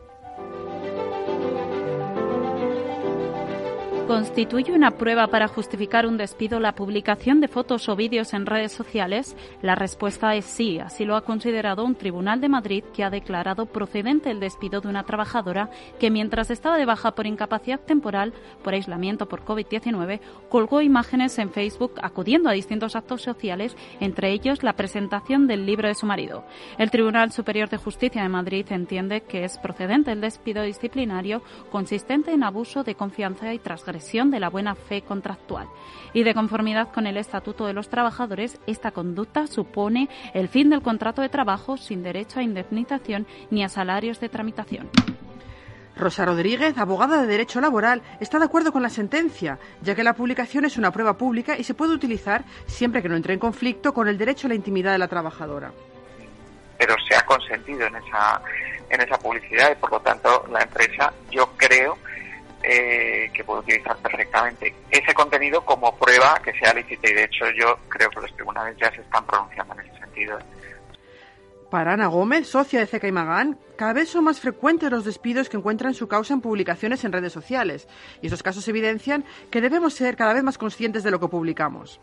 ¿Constituye 4.07 4.73
una 4.73 4.91
prueba 4.91 5.27
para 5.27 5.47
justificar 5.47 6.05
un 6.05 6.17
despido 6.17 6.59
la 6.59 6.75
publicación 6.75 7.39
de 7.39 7.47
fotos 7.47 7.87
o 7.87 7.95
vídeos 7.95 8.33
en 8.33 8.45
redes 8.45 8.73
sociales? 8.73 9.37
La 9.61 9.75
respuesta 9.75 10.35
es 10.35 10.43
sí, 10.43 10.77
así 10.77 11.05
lo 11.05 11.15
ha 11.15 11.23
considerado 11.23 11.85
un 11.85 11.95
tribunal 11.95 12.41
de 12.41 12.49
Madrid 12.49 12.83
que 12.93 13.05
ha 13.05 13.09
declarado 13.09 13.65
procedente 13.65 14.29
el 14.29 14.41
despido 14.41 14.81
de 14.81 14.89
una 14.89 15.03
trabajadora 15.03 15.69
que 16.01 16.11
mientras 16.11 16.51
estaba 16.51 16.77
de 16.77 16.85
baja 16.85 17.15
por 17.15 17.27
incapacidad 17.27 17.79
temporal 17.79 18.33
por 18.61 18.73
aislamiento 18.73 19.29
por 19.29 19.45
COVID-19 19.45 20.19
colgó 20.49 20.81
imágenes 20.81 21.39
en 21.39 21.49
Facebook 21.49 21.93
acudiendo 22.01 22.49
a 22.49 22.53
distintos 22.53 22.97
actos 22.97 23.21
sociales, 23.21 23.77
entre 24.01 24.33
ellos 24.33 24.63
la 24.63 24.73
presentación 24.73 25.47
del 25.47 25.65
libro 25.65 25.87
de 25.87 25.95
su 25.95 26.05
marido. 26.05 26.43
El 26.77 26.91
Tribunal 26.91 27.31
Superior 27.31 27.69
de 27.69 27.77
Justicia 27.77 28.21
de 28.21 28.29
Madrid 28.29 28.65
entiende 28.69 29.21
que 29.21 29.45
es 29.45 29.57
procedente 29.59 30.11
el 30.11 30.19
despido 30.19 30.61
disciplinario 30.61 31.41
consistente 31.71 32.33
en 32.33 32.43
abuso 32.43 32.83
de 32.83 32.95
confianza 32.95 33.53
y 33.53 33.59
transgresión 33.59 33.92
de 33.93 34.39
la 34.39 34.49
buena 34.49 34.75
fe 34.75 35.01
contractual. 35.01 35.67
Y 36.13 36.23
de 36.23 36.33
conformidad 36.33 36.91
con 36.91 37.07
el 37.07 37.17
Estatuto 37.17 37.65
de 37.65 37.73
los 37.73 37.89
Trabajadores, 37.89 38.59
esta 38.67 38.91
conducta 38.91 39.47
supone 39.47 40.09
el 40.33 40.49
fin 40.49 40.69
del 40.69 40.81
contrato 40.81 41.21
de 41.21 41.29
trabajo 41.29 41.77
sin 41.77 42.03
derecho 42.03 42.39
a 42.39 42.43
indemnización 42.43 43.27
ni 43.51 43.63
a 43.63 43.69
salarios 43.69 44.19
de 44.19 44.29
tramitación. 44.29 44.89
Rosa 45.95 46.25
Rodríguez, 46.25 46.77
abogada 46.77 47.21
de 47.21 47.27
Derecho 47.27 47.61
Laboral, 47.61 48.01
está 48.19 48.39
de 48.39 48.45
acuerdo 48.45 48.71
con 48.71 48.81
la 48.81 48.89
sentencia, 48.89 49.59
ya 49.81 49.93
que 49.93 50.03
la 50.03 50.13
publicación 50.13 50.65
es 50.65 50.77
una 50.77 50.91
prueba 50.91 51.17
pública 51.17 51.55
y 51.57 51.63
se 51.63 51.75
puede 51.75 51.93
utilizar 51.93 52.43
siempre 52.65 53.01
que 53.01 53.09
no 53.09 53.15
entre 53.15 53.33
en 53.33 53.39
conflicto 53.39 53.93
con 53.93 54.07
el 54.07 54.17
derecho 54.17 54.47
a 54.47 54.49
la 54.49 54.55
intimidad 54.55 54.91
de 54.91 54.97
la 54.97 55.07
trabajadora. 55.07 55.71
Pero 56.79 56.95
se 57.07 57.15
ha 57.15 57.23
consentido 57.25 57.85
en 57.85 57.95
esa, 57.95 58.41
en 58.89 59.01
esa 59.01 59.17
publicidad 59.19 59.71
y 59.71 59.75
por 59.75 59.91
lo 59.91 59.99
tanto 59.99 60.45
la 60.51 60.61
empresa, 60.61 61.13
yo 61.29 61.51
creo 61.57 61.97
eh, 62.63 63.29
que 63.33 63.43
puede 63.43 63.59
utilizar 63.59 63.97
perfectamente 63.97 64.73
ese 64.89 65.13
contenido 65.13 65.63
como 65.65 65.95
prueba 65.97 66.39
que 66.43 66.53
sea 66.53 66.73
lícita 66.73 67.09
y 67.09 67.13
de 67.13 67.23
hecho 67.25 67.45
yo 67.51 67.77
creo 67.89 68.09
que 68.09 68.21
los 68.21 68.33
tribunales 68.35 68.77
ya 68.79 68.89
se 68.95 69.01
están 69.01 69.25
pronunciando 69.25 69.73
en 69.73 69.79
ese 69.81 69.99
sentido. 69.99 70.39
Para 71.69 71.93
Ana 71.93 72.07
Gómez, 72.07 72.47
socia 72.47 72.79
de 72.79 72.85
CECA 72.85 73.07
y 73.07 73.11
Magán, 73.11 73.57
cada 73.75 73.93
vez 73.93 74.07
son 74.07 74.25
más 74.25 74.39
frecuentes 74.39 74.91
los 74.91 75.05
despidos 75.05 75.49
que 75.49 75.57
encuentran 75.57 75.93
su 75.93 76.07
causa 76.07 76.33
en 76.33 76.41
publicaciones 76.41 77.03
en 77.03 77.11
redes 77.11 77.33
sociales 77.33 77.87
y 78.21 78.27
estos 78.27 78.43
casos 78.43 78.67
evidencian 78.67 79.25
que 79.49 79.59
debemos 79.59 79.93
ser 79.93 80.15
cada 80.15 80.33
vez 80.33 80.43
más 80.43 80.57
conscientes 80.57 81.03
de 81.03 81.11
lo 81.11 81.19
que 81.19 81.27
publicamos. 81.27 81.99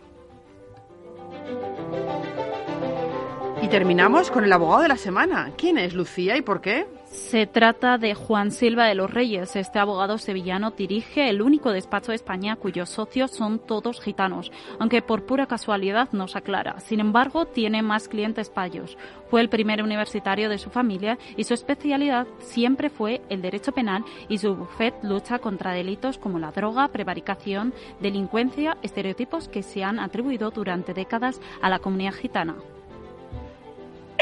Y 3.62 3.68
terminamos 3.68 4.30
con 4.30 4.44
el 4.44 4.52
abogado 4.52 4.82
de 4.82 4.88
la 4.88 4.96
semana. 4.96 5.52
¿Quién 5.56 5.78
es 5.78 5.94
Lucía 5.94 6.36
y 6.36 6.42
por 6.42 6.60
qué? 6.60 6.86
Se 7.10 7.48
trata 7.48 7.98
de 7.98 8.14
Juan 8.14 8.52
Silva 8.52 8.86
de 8.86 8.94
los 8.94 9.10
Reyes. 9.10 9.56
Este 9.56 9.80
abogado 9.80 10.16
sevillano 10.16 10.70
dirige 10.70 11.28
el 11.28 11.42
único 11.42 11.72
despacho 11.72 12.12
de 12.12 12.16
España 12.16 12.54
cuyos 12.54 12.88
socios 12.88 13.32
son 13.32 13.58
todos 13.58 14.00
gitanos, 14.00 14.52
aunque 14.78 15.02
por 15.02 15.26
pura 15.26 15.46
casualidad 15.46 16.10
no 16.12 16.28
se 16.28 16.38
aclara. 16.38 16.78
Sin 16.78 17.00
embargo, 17.00 17.46
tiene 17.46 17.82
más 17.82 18.06
clientes 18.06 18.48
payos. 18.48 18.96
Fue 19.28 19.40
el 19.40 19.48
primer 19.48 19.82
universitario 19.82 20.48
de 20.48 20.58
su 20.58 20.70
familia 20.70 21.18
y 21.36 21.42
su 21.42 21.52
especialidad 21.54 22.28
siempre 22.38 22.90
fue 22.90 23.22
el 23.28 23.42
derecho 23.42 23.72
penal 23.72 24.04
y 24.28 24.38
su 24.38 24.54
bufet 24.54 24.94
lucha 25.02 25.40
contra 25.40 25.72
delitos 25.72 26.16
como 26.16 26.38
la 26.38 26.52
droga, 26.52 26.86
prevaricación, 26.88 27.74
delincuencia, 27.98 28.76
estereotipos 28.82 29.48
que 29.48 29.64
se 29.64 29.82
han 29.82 29.98
atribuido 29.98 30.52
durante 30.52 30.94
décadas 30.94 31.40
a 31.60 31.70
la 31.70 31.80
comunidad 31.80 32.14
gitana 32.14 32.54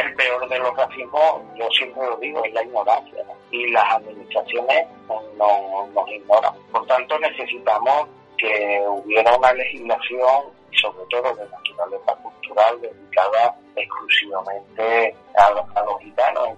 el 0.01 0.15
peor 0.15 0.49
de 0.49 0.59
los 0.59 0.77
racismos, 0.77 1.43
yo 1.57 1.69
siempre 1.71 2.05
lo 2.07 2.17
digo, 2.19 2.45
es 2.45 2.53
la 2.53 2.63
ignorancia. 2.63 3.25
Y 3.51 3.71
las 3.71 3.95
administraciones 3.95 4.87
no, 5.37 5.87
nos 5.95 6.09
ignoran. 6.09 6.55
Por 6.71 6.87
tanto, 6.87 7.19
necesitamos 7.19 8.09
que 8.37 8.85
hubiera 8.89 9.37
una 9.37 9.53
legislación, 9.53 10.45
sobre 10.73 11.05
todo 11.11 11.35
de 11.35 11.49
naturaleza 11.49 12.15
cultural, 12.23 12.81
dedicada 12.81 13.57
exclusivamente 13.77 15.15
a, 15.37 15.47
a 15.47 15.85
los 15.85 16.01
gitanos. 16.01 16.51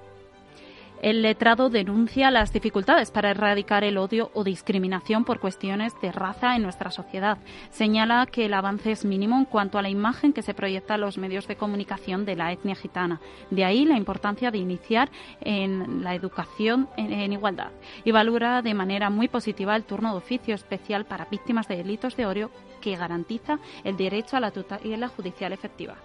El 1.01 1.23
letrado 1.23 1.71
denuncia 1.71 2.31
las 2.31 2.53
dificultades 2.53 3.11
para 3.11 3.31
erradicar 3.31 3.85
el 3.85 3.97
odio 3.97 4.31
o 4.35 4.45
discriminación 4.45 5.25
por 5.25 5.41
cuestiones 5.41 5.99
de 6.03 6.13
raza 6.13 6.57
en 6.57 6.63
nuestra 6.63 6.91
sociedad. 6.91 7.39
Señala 7.71 8.27
que 8.27 8.45
el 8.45 8.53
avance 8.53 8.93
es 8.93 9.07
mínimo 9.07 9.39
en 9.39 9.47
cuanto 9.47 9.79
a 9.79 9.83
la 9.83 9.89
imagen 9.89 10.35
que 10.35 10.43
se 10.43 10.53
proyecta 10.53 10.97
en 10.97 11.01
los 11.01 11.17
medios 11.17 11.49
de 11.49 11.57
comunicación 11.57 12.27
de 12.27 12.37
la 12.37 12.53
etnia 12.53 12.75
gitana. 12.75 13.19
De 13.51 13.65
ahí 13.65 13.87
la 13.87 13.97
importancia 13.97 14.51
de 14.51 14.59
iniciar 14.59 15.11
en 15.41 16.05
la 16.05 16.15
educación 16.15 16.87
en, 16.99 17.33
igualdad. 17.33 17.71
Y 18.05 18.11
valora 18.11 18.61
de 18.61 18.75
manera 18.75 19.09
muy 19.09 19.29
positiva 19.29 19.77
el 19.77 19.85
turno 19.85 20.11
de 20.11 20.19
oficio 20.19 20.55
especial 20.55 21.07
para 21.07 21.25
víctimas 21.25 21.67
de 21.67 21.79
delitos 21.79 22.15
de 22.15 22.27
odio 22.27 22.51
que 22.83 22.97
garantiza 22.97 23.59
el 23.85 23.97
derecho 23.97 24.37
a 24.37 24.41
la 24.41 24.51
tutela 24.51 25.09
judicial 25.09 25.55
efectiva. 25.55 25.97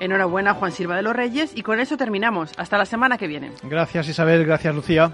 Enhorabuena 0.00 0.54
Juan 0.54 0.72
Silva 0.72 0.96
de 0.96 1.02
los 1.02 1.14
Reyes 1.14 1.52
y 1.54 1.62
con 1.62 1.80
eso 1.80 1.96
terminamos. 1.96 2.52
Hasta 2.56 2.78
la 2.78 2.86
semana 2.86 3.18
que 3.18 3.26
viene. 3.26 3.52
Gracias 3.62 4.08
Isabel, 4.08 4.44
gracias 4.44 4.74
Lucía. 4.74 5.12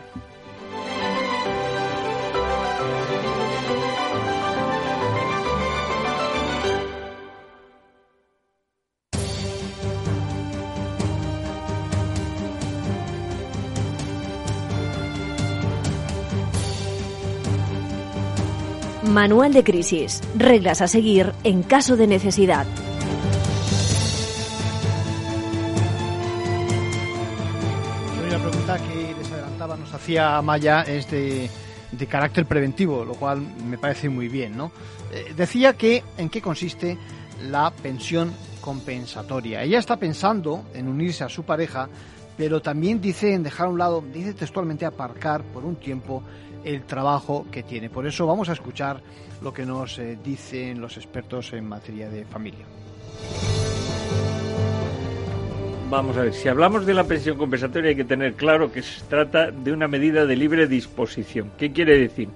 Manual 19.10 19.52
de 19.52 19.64
crisis. 19.64 20.22
Reglas 20.36 20.80
a 20.80 20.86
seguir 20.86 21.32
en 21.42 21.62
caso 21.64 21.96
de 21.96 22.06
necesidad. 22.06 22.66
Hacía 30.10 30.42
Maya 30.42 30.82
es 30.82 31.08
de, 31.08 31.48
carácter 32.08 32.44
preventivo, 32.44 33.04
lo 33.04 33.14
cual 33.14 33.40
me 33.64 33.78
parece 33.78 34.08
muy 34.08 34.26
bien. 34.26 34.56
Eh, 35.12 35.34
decía 35.36 35.74
que 35.74 36.02
en 36.18 36.28
qué 36.28 36.42
consiste 36.42 36.98
la 37.48 37.70
pensión 37.70 38.32
compensatoria. 38.60 39.62
Ella 39.62 39.78
está 39.78 39.98
pensando 39.98 40.64
en 40.74 40.88
unirse 40.88 41.22
a 41.22 41.28
su 41.28 41.44
pareja, 41.44 41.88
pero 42.36 42.60
también 42.60 43.00
dice 43.00 43.32
en 43.32 43.44
dejar 43.44 43.68
a 43.68 43.70
un 43.70 43.78
lado, 43.78 44.02
dice 44.12 44.34
textualmente 44.34 44.84
aparcar 44.84 45.44
por 45.44 45.64
un 45.64 45.76
tiempo 45.76 46.24
el 46.64 46.82
trabajo 46.82 47.46
que 47.52 47.62
tiene. 47.62 47.88
Por 47.88 48.04
eso 48.04 48.26
vamos 48.26 48.48
a 48.48 48.54
escuchar 48.54 49.00
lo 49.40 49.52
que 49.52 49.64
nos 49.64 49.96
eh, 50.00 50.18
dicen 50.24 50.80
los 50.80 50.96
expertos 50.96 51.52
en 51.52 51.68
materia 51.68 52.10
de 52.10 52.24
familia. 52.24 52.66
Vamos 55.90 56.16
a 56.16 56.22
ver, 56.22 56.34
si 56.34 56.46
hablamos 56.46 56.86
de 56.86 56.94
la 56.94 57.02
pensión 57.02 57.36
compensatoria 57.36 57.90
hay 57.90 57.96
que 57.96 58.04
tener 58.04 58.34
claro 58.34 58.70
que 58.70 58.80
se 58.80 59.04
trata 59.06 59.50
de 59.50 59.72
una 59.72 59.88
medida 59.88 60.24
de 60.24 60.36
libre 60.36 60.68
disposición. 60.68 61.50
¿Qué 61.58 61.72
quiere 61.72 61.98
decir? 61.98 62.28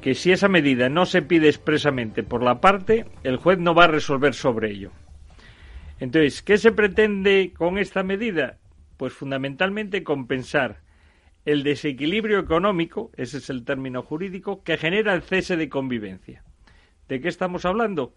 Que 0.00 0.14
si 0.14 0.30
esa 0.30 0.46
medida 0.46 0.88
no 0.88 1.04
se 1.04 1.20
pide 1.20 1.48
expresamente 1.48 2.22
por 2.22 2.40
la 2.40 2.60
parte, 2.60 3.04
el 3.24 3.36
juez 3.36 3.58
no 3.58 3.74
va 3.74 3.84
a 3.84 3.88
resolver 3.88 4.32
sobre 4.32 4.70
ello. 4.70 4.92
Entonces, 5.98 6.40
¿qué 6.40 6.56
se 6.56 6.70
pretende 6.70 7.52
con 7.52 7.78
esta 7.78 8.04
medida? 8.04 8.58
Pues 8.96 9.12
fundamentalmente 9.12 10.04
compensar 10.04 10.78
el 11.44 11.64
desequilibrio 11.64 12.38
económico, 12.38 13.10
ese 13.16 13.38
es 13.38 13.50
el 13.50 13.64
término 13.64 14.02
jurídico, 14.02 14.62
que 14.62 14.76
genera 14.76 15.14
el 15.14 15.22
cese 15.22 15.56
de 15.56 15.68
convivencia. 15.68 16.44
¿De 17.08 17.20
qué 17.20 17.26
estamos 17.26 17.64
hablando? 17.64 18.14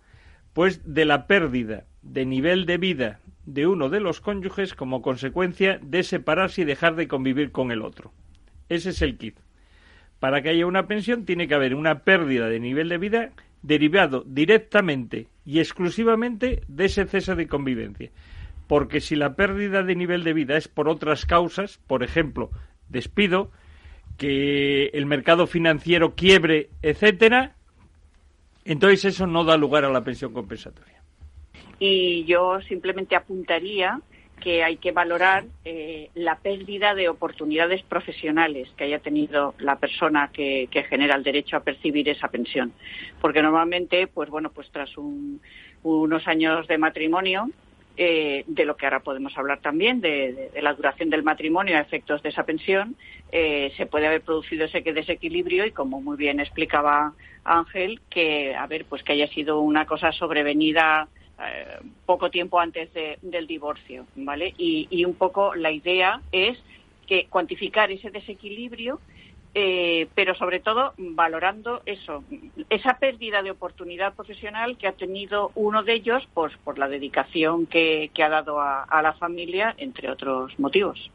Pues 0.53 0.81
de 0.85 1.05
la 1.05 1.25
pérdida 1.25 1.85
de 2.03 2.27
nivel 2.27 2.67
de 2.67 2.77
vida 2.77 3.21
de 3.45 3.67
uno 3.67 3.89
de 3.89 3.99
los 3.99 4.21
cónyuges 4.21 4.73
como 4.73 5.01
consecuencia 5.01 5.79
de 5.81 6.03
separarse 6.03 6.61
y 6.61 6.65
dejar 6.65 6.95
de 6.95 7.07
convivir 7.07 7.51
con 7.51 7.71
el 7.71 7.81
otro. 7.81 8.11
Ese 8.69 8.89
es 8.89 9.01
el 9.01 9.17
kit. 9.17 9.37
Para 10.19 10.41
que 10.41 10.49
haya 10.49 10.65
una 10.65 10.87
pensión 10.87 11.25
tiene 11.25 11.47
que 11.47 11.55
haber 11.55 11.75
una 11.75 11.99
pérdida 11.99 12.47
de 12.47 12.59
nivel 12.59 12.89
de 12.89 12.97
vida 12.97 13.31
derivado 13.63 14.23
directamente 14.25 15.27
y 15.45 15.59
exclusivamente 15.59 16.61
de 16.67 16.85
ese 16.85 17.05
cese 17.05 17.35
de 17.35 17.47
convivencia. 17.47 18.11
Porque 18.67 19.01
si 19.01 19.15
la 19.15 19.35
pérdida 19.35 19.83
de 19.83 19.95
nivel 19.95 20.23
de 20.23 20.33
vida 20.33 20.57
es 20.57 20.67
por 20.67 20.87
otras 20.87 21.25
causas, 21.25 21.79
por 21.87 22.03
ejemplo, 22.03 22.51
despido, 22.87 23.51
que 24.17 24.85
el 24.93 25.05
mercado 25.05 25.47
financiero 25.47 26.15
quiebre, 26.15 26.69
etcétera, 26.81 27.55
entonces 28.63 29.05
eso 29.05 29.27
no 29.27 29.43
da 29.43 29.57
lugar 29.57 29.85
a 29.85 29.89
la 29.89 30.03
pensión 30.03 30.33
compensatoria. 30.33 31.00
Y 31.83 32.25
yo 32.25 32.61
simplemente 32.61 33.15
apuntaría 33.15 33.99
que 34.39 34.63
hay 34.63 34.77
que 34.77 34.91
valorar 34.91 35.45
eh, 35.65 36.11
la 36.13 36.37
pérdida 36.37 36.93
de 36.93 37.09
oportunidades 37.09 37.81
profesionales 37.81 38.69
que 38.77 38.83
haya 38.83 38.99
tenido 38.99 39.55
la 39.57 39.77
persona 39.77 40.29
que, 40.31 40.69
genera 40.87 41.15
el 41.15 41.23
derecho 41.23 41.57
a 41.57 41.61
percibir 41.61 42.07
esa 42.07 42.27
pensión. 42.27 42.71
Porque 43.19 43.41
normalmente, 43.41 44.05
pues 44.05 44.29
bueno, 44.29 44.51
pues 44.51 44.69
tras 44.69 44.91
unos 45.81 46.27
años 46.27 46.67
de 46.67 46.77
matrimonio, 46.77 47.49
eh, 47.97 48.43
de 48.45 48.65
lo 48.65 48.77
que 48.77 48.85
ahora 48.85 48.99
podemos 48.99 49.35
hablar 49.35 49.59
también, 49.61 50.01
de, 50.01 50.51
la 50.61 50.75
duración 50.75 51.09
del 51.09 51.23
matrimonio 51.23 51.77
a 51.77 51.81
efectos 51.81 52.21
de 52.21 52.29
esa 52.29 52.43
pensión, 52.43 52.95
eh, 53.31 53.73
se 53.75 53.87
puede 53.87 54.05
haber 54.05 54.21
producido 54.21 54.65
ese 54.65 54.81
desequilibrio 54.81 55.65
y, 55.65 55.71
como 55.71 55.99
muy 55.99 56.15
bien 56.15 56.39
explicaba 56.39 57.13
Ángel, 57.43 58.01
que, 58.07 58.53
a 58.53 58.67
ver, 58.67 58.85
pues 58.85 59.01
que 59.01 59.13
haya 59.13 59.27
sido 59.29 59.61
una 59.61 59.87
cosa 59.87 60.11
sobrevenida 60.11 61.07
eh, 61.43 61.79
poco 62.05 62.29
tiempo 62.29 62.59
antes 62.59 62.89
del 63.21 63.47
divorcio, 63.47 64.05
¿vale? 64.15 64.53
Y, 64.57 65.05
un 65.05 65.15
poco 65.15 65.55
la 65.55 65.71
idea 65.71 66.21
es 66.31 66.57
que 67.07 67.27
cuantificar 67.27 67.91
ese 67.91 68.09
desequilibrio, 68.09 68.99
eh, 69.53 70.07
pero 70.15 70.33
sobre 70.35 70.59
todo 70.59 70.93
valorando 70.97 71.81
eso, 71.85 72.23
esa 72.69 72.97
pérdida 72.99 73.41
de 73.41 73.51
oportunidad 73.51 74.13
profesional 74.13 74.77
que 74.77 74.87
ha 74.87 74.93
tenido 74.93 75.51
uno 75.55 75.83
de 75.83 75.93
ellos 75.93 76.27
pues, 76.33 76.53
por 76.63 76.77
la 76.77 76.87
dedicación 76.87 77.65
que, 77.65 78.09
ha 78.23 78.29
dado 78.29 78.61
a, 78.61 79.01
la 79.01 79.13
familia, 79.13 79.75
entre 79.77 80.09
otros 80.09 80.57
motivos. 80.59 81.11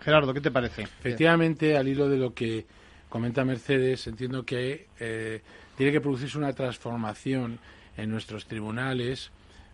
Gerardo, 0.00 0.34
¿qué 0.34 0.40
te 0.40 0.50
parece? 0.50 0.82
Efectivamente, 0.82 1.76
al 1.76 1.88
hilo 1.88 2.08
de 2.08 2.18
lo 2.18 2.34
que 2.34 2.66
comenta 3.08 3.44
Mercedes, 3.44 4.06
entiendo 4.06 4.44
que 4.44 4.86
eh, 5.00 5.40
tiene 5.76 5.92
que 5.92 6.00
producirse 6.00 6.36
una 6.36 6.52
transformación 6.52 7.58
en 7.98 8.10
nuestros 8.10 8.46
tribunales 8.46 9.30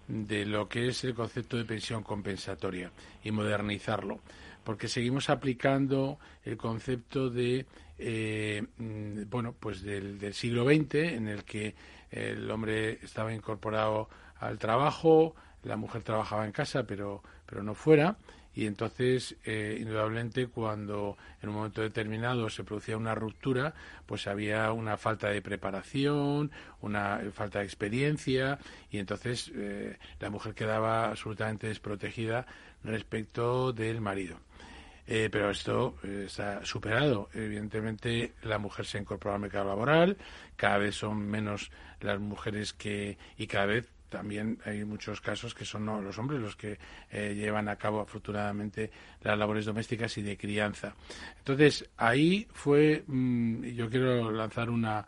de 0.09 0.45
lo 0.45 0.69
que 0.69 0.89
es 0.89 1.05
el 1.05 1.15
concepto 1.15 1.57
de 1.57 1.65
pensión 1.65 2.03
compensatoria 2.03 2.91
y 3.23 3.31
modernizarlo, 3.31 4.21
porque 4.65 4.89
seguimos 4.89 5.31
aplicando 5.31 6.19
el 6.45 6.57
concepto 6.57 7.31
de 7.31 7.67
eh, 7.99 8.63
mm, 8.79 9.31
bueno 9.31 9.55
pues 9.59 9.83
del, 9.83 10.19
del, 10.19 10.35
siglo 10.35 10.65
XX 10.65 10.95
en 10.95 11.29
el 11.29 11.45
que 11.45 11.75
el 12.11 12.51
hombre 12.51 12.99
estaba 13.03 13.33
incorporado 13.33 14.09
al 14.41 14.59
trabajo, 14.59 15.35
la 15.63 15.77
mujer 15.77 16.03
trabajaba 16.03 16.45
en 16.45 16.53
casa 16.53 16.85
pero 16.85 17.23
pero 17.47 17.63
no 17.63 17.75
fuera 17.75 18.17
y 18.55 18.67
entonces 18.67 19.37
eh, 19.45 19.77
indudablemente 19.81 20.47
cuando 20.47 21.17
en 21.43 21.49
un 21.49 21.57
momento 21.57 21.83
determinado 21.83 22.49
se 22.49 22.65
producía 22.65 22.97
una 22.97 23.15
ruptura 23.15 23.75
pues 24.07 24.27
había 24.27 24.71
una 24.73 24.97
falta 24.97 25.29
de 25.29 25.43
preparación 25.43 26.51
una 26.81 27.21
falta 27.33 27.61
de 27.61 27.65
experiencia 27.65 28.59
y 28.91 28.99
entonces 28.99 29.51
eh, 29.55 29.99
la 30.21 30.31
mujer 30.31 30.55
quedaba 30.55 31.09
absolutamente 31.09 31.67
desprotegida 31.67 32.47
respecto 32.83 33.73
del 33.73 34.01
marido 34.01 34.39
eh, 35.07 35.29
pero 35.31 35.51
esto 35.51 35.97
está 36.03 36.65
superado. 36.65 37.29
Evidentemente, 37.35 38.33
la 38.43 38.57
mujer 38.57 38.87
se 38.87 38.97
ha 38.97 39.33
al 39.35 39.39
mercado 39.39 39.67
laboral, 39.67 40.17
cada 40.57 40.79
vez 40.79 40.95
son 40.95 41.19
menos 41.29 41.71
las 42.01 42.19
mujeres 42.21 42.73
que, 42.73 43.19
y 43.37 43.47
cada 43.47 43.67
vez 43.67 43.87
también 44.15 44.61
hay 44.65 44.85
muchos 44.85 45.21
casos 45.21 45.55
que 45.55 45.65
son 45.65 45.87
los 45.87 46.17
hombres 46.19 46.41
los 46.41 46.55
que 46.55 46.79
eh, 47.11 47.35
llevan 47.35 47.69
a 47.69 47.75
cabo 47.75 48.01
afortunadamente 48.01 48.93
las 49.23 49.37
labores 49.37 49.65
domésticas 49.65 50.17
y 50.19 50.23
de 50.23 50.37
crianza. 50.37 50.95
Entonces, 51.39 51.91
ahí 51.97 52.47
fue, 52.53 53.03
mm, 53.09 53.65
yo 53.65 53.91
quiero 53.91 54.31
lanzar 54.31 54.71
una, 54.71 55.05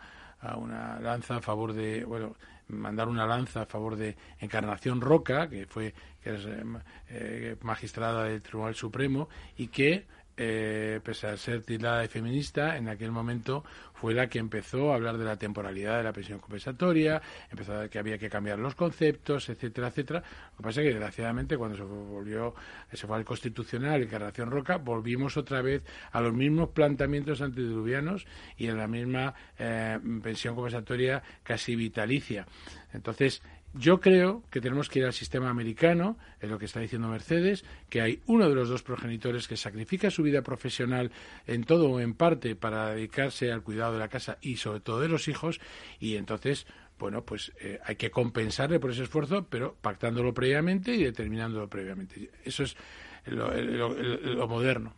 una 0.57 0.99
lanza 0.99 1.37
a 1.37 1.40
favor 1.40 1.73
de, 1.73 2.05
bueno, 2.05 2.35
mandar 2.69 3.09
una 3.09 3.27
lanza 3.27 3.62
a 3.62 3.66
favor 3.66 3.95
de 3.95 4.16
Encarnación 4.40 5.01
Roca, 5.01 5.49
que 5.49 5.66
fue 5.66 5.95
que 6.21 6.35
es, 6.35 6.45
eh, 6.45 6.64
eh, 7.11 7.57
magistrada 7.62 8.25
del 8.25 8.42
Tribunal 8.42 8.75
Supremo 8.75 9.29
y 9.57 9.69
que 9.69 10.05
eh, 10.37 11.01
pese 11.03 11.29
a 11.29 11.37
ser 11.37 11.62
tildada 11.62 12.01
de 12.01 12.09
feminista, 12.09 12.77
en 12.77 12.88
aquel 12.88 13.11
momento 13.11 13.64
fue 13.94 14.12
la 14.12 14.29
que 14.29 14.38
empezó 14.38 14.92
a 14.92 14.96
hablar 14.96 15.16
de 15.16 15.25
la 15.25 15.37
temporalidad 15.37 15.96
de 15.96 16.05
la 16.05 16.12
pensión 16.12 16.38
compensatoria, 16.38 17.22
empezó 17.51 17.81
a 17.81 17.88
que 17.88 17.99
había 17.99 18.18
que 18.18 18.29
cambiar 18.29 18.59
los 18.59 18.75
conceptos, 18.75 19.49
etcétera, 19.49 19.88
etcétera. 19.88 20.20
Lo 20.20 20.57
que 20.59 20.62
pasa 20.62 20.81
es 20.83 20.87
que, 20.87 20.90
desgraciadamente, 20.90 21.57
cuando 21.57 21.77
se 21.77 21.83
volvió, 21.83 22.55
se 22.92 23.07
fue 23.07 23.16
al 23.16 23.25
Constitucional, 23.25 24.03
Encarnación 24.03 24.51
Roca, 24.51 24.77
volvimos 24.77 25.37
otra 25.38 25.62
vez 25.62 25.83
a 26.12 26.20
los 26.20 26.35
mismos 26.35 26.70
planteamientos 26.70 27.40
antediluvianos 27.40 28.27
y 28.59 28.66
en 28.66 28.77
la 28.77 28.87
misma 28.87 29.35
eh, 29.59 29.99
pensión 30.22 30.55
compensatoria 30.55 31.22
casi 31.42 31.75
vitalicia. 31.75 32.46
Entonces, 32.92 33.42
yo 33.79 34.01
creo 34.01 34.43
que 34.51 34.61
tenemos 34.61 34.89
que 34.89 35.01
ir 35.01 35.05
al 35.05 35.12
sistema 35.12 35.51
americano, 35.51 36.17
es 36.41 36.51
lo 36.51 36.59
que 36.59 36.65
está 36.65 36.81
diciendo 36.81 37.09
Mercedes, 37.09 37.65
que 37.89 38.01
hay 38.01 38.23
uno 38.27 38.49
de 38.49 38.55
los 38.55 38.69
dos 38.69 38.83
progenitores 38.83 39.49
que 39.49 39.57
sacrifica 39.57 40.11
su 40.11 40.23
vida 40.23 40.43
profesional 40.43 41.11
en 41.47 41.65
todo 41.65 41.91
o 41.91 42.01
en 42.01 42.15
parte 42.15 42.57
para 42.57 42.91
dedicarse 42.91 43.53
al 43.53 43.62
cuidado 43.62 43.95
de 43.95 43.99
la 43.99 44.09
casa 44.09 44.39
y 44.41 44.57
sobre 44.57 44.81
todo 44.81 45.01
de 45.01 45.09
los 45.09 45.29
hijos, 45.29 45.61
y 46.01 46.17
entonces, 46.17 46.67
bueno, 46.99 47.25
pues 47.25 47.53
eh, 47.61 47.79
hay 47.85 47.97
que 47.97 48.11
compensarle 48.11 48.81
por 48.81 48.91
ese 48.91 49.05
esfuerzo, 49.05 49.47
pero 49.49 49.77
pactándolo 49.81 50.33
previamente 50.33 50.95
y 50.95 51.05
determinándolo 51.05 51.69
previamente. 51.69 52.31
Eso 52.45 52.62
es 52.62 52.77
lo, 53.27 54.49
moderno. 54.49 54.95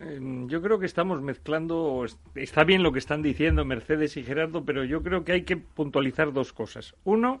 Em, 0.00 0.48
yo 0.48 0.60
creo 0.60 0.78
que 0.78 0.86
estamos 0.86 1.22
mezclando, 1.22 2.04
está 2.34 2.64
bien 2.64 2.82
lo 2.82 2.92
que 2.92 2.98
están 2.98 3.22
diciendo 3.22 3.64
Mercedes 3.64 4.16
y 4.16 4.24
Gerardo, 4.24 4.64
pero 4.64 4.84
yo 4.84 5.02
creo 5.02 5.24
que 5.24 5.32
hay 5.32 5.42
que 5.42 5.56
puntualizar 5.56 6.32
dos 6.32 6.52
cosas. 6.52 6.94
Uno, 7.04 7.40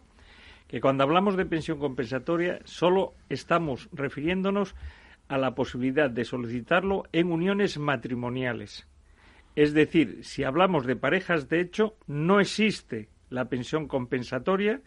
que 0.72 0.80
cuando 0.80 1.04
hablamos 1.04 1.36
de 1.36 1.44
pensión 1.44 1.78
compensatoria 1.78 2.60
solo 2.64 3.12
estamos 3.28 3.90
refiriéndonos 3.92 4.74
a 5.28 5.36
la 5.36 5.54
posibilidad 5.54 6.08
de 6.08 6.24
solicitarlo 6.24 7.02
en 7.12 7.30
uniones 7.30 7.76
matrimoniales. 7.76 8.88
Es 9.54 9.74
decir, 9.74 10.20
si 10.22 10.44
hablamos 10.44 10.86
de 10.86 10.96
parejas 10.96 11.50
de 11.50 11.60
hecho, 11.60 11.94
no 12.06 12.40
existe 12.40 13.10
la 13.28 13.50
pensión 13.50 13.86
compensatoria 13.86 14.80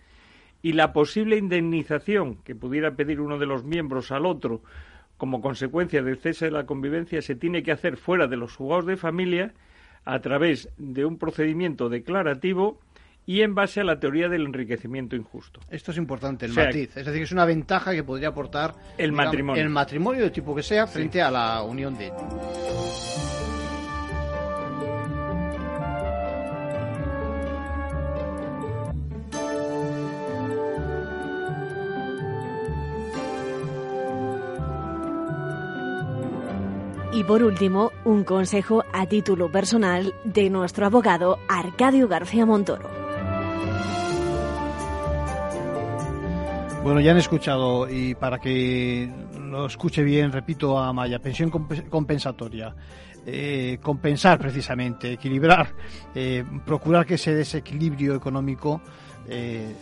y 0.63 0.74
la 0.74 0.91
posible 0.91 1.38
indemnización 1.38 2.38
que 2.38 2.56
pudiera 2.56 2.95
pedir 2.95 3.21
uno 3.21 3.38
de 3.38 3.45
los 3.45 3.63
miembros 3.63 4.12
al 4.12 4.26
otro 4.26 4.63
como 5.17 5.39
consecuencia 5.39 6.02
del 6.02 6.17
cese 6.17 6.45
de 6.45 6.52
la 6.52 6.65
convivencia 6.65 7.21
se 7.21 7.36
tiene 7.36 7.62
que 7.62 7.71
hacer 7.71 7.98
fuera 7.98 8.26
de 8.26 8.38
los 8.38 8.56
juzgados 8.56 8.88
de 8.88 8.98
familia 8.98 9.54
a 10.04 10.19
través 10.19 10.67
de 10.80 11.06
un 11.06 11.19
procedimiento 11.19 11.89
declarativo 11.89 12.80
y 13.26 13.42
en 13.42 13.56
base 13.56 13.82
a 13.82 13.84
la 13.84 14.00
teoría 14.00 14.30
del 14.30 14.46
enriquecimiento 14.46 15.16
injusto. 15.16 15.60
Esto 15.70 15.92
es 15.92 15.98
importante, 15.98 16.46
el 16.46 16.54
matiz. 16.54 16.96
Es 16.96 17.06
decir, 17.06 17.24
es 17.24 17.32
una 17.32 17.46
ventaja 17.46 17.92
que 17.94 18.04
podría 18.04 18.30
aportar 18.30 18.76
el 18.98 19.12
matrimonio. 19.12 19.62
El 19.62 19.70
matrimonio 19.70 20.24
de 20.24 20.30
tipo 20.30 20.56
que 20.56 20.64
sea 20.64 20.88
frente 20.88 21.22
a 21.22 21.32
la 21.32 21.62
unión 21.64 21.98
de 21.98 22.12
Y 37.14 37.24
por 37.24 37.44
último, 37.44 37.94
un 38.04 38.26
consejo 38.26 38.84
a 38.92 39.06
título 39.06 39.50
personal 39.50 40.14
de 40.26 40.50
nuestro 40.50 40.86
abogado 40.86 41.40
Arcadio 41.48 42.10
García 42.10 42.46
Montoro. 42.46 43.05
Bueno, 46.86 47.00
ya 47.00 47.13
han 47.13 47.17
escuchado 47.17 47.89
y 47.89 48.13
para 48.13 48.38
que 48.38 49.10
lo 49.39 49.65
escuche 49.65 50.04
bien, 50.04 50.32
repito 50.32 50.78
a 50.78 50.93
Maya, 50.93 51.17
pensión 51.17 51.50
compensatoria. 51.50 52.76
Eh, 53.26 53.80
compensar 53.82 54.38
precisamente, 54.38 55.13
equilibrar, 55.13 55.74
eh, 56.13 56.43
procurar 56.63 57.04
que 57.08 57.15
ese 57.15 57.34
desequilibrio 57.34 58.13
económico 58.13 58.84
eh, 59.28 59.74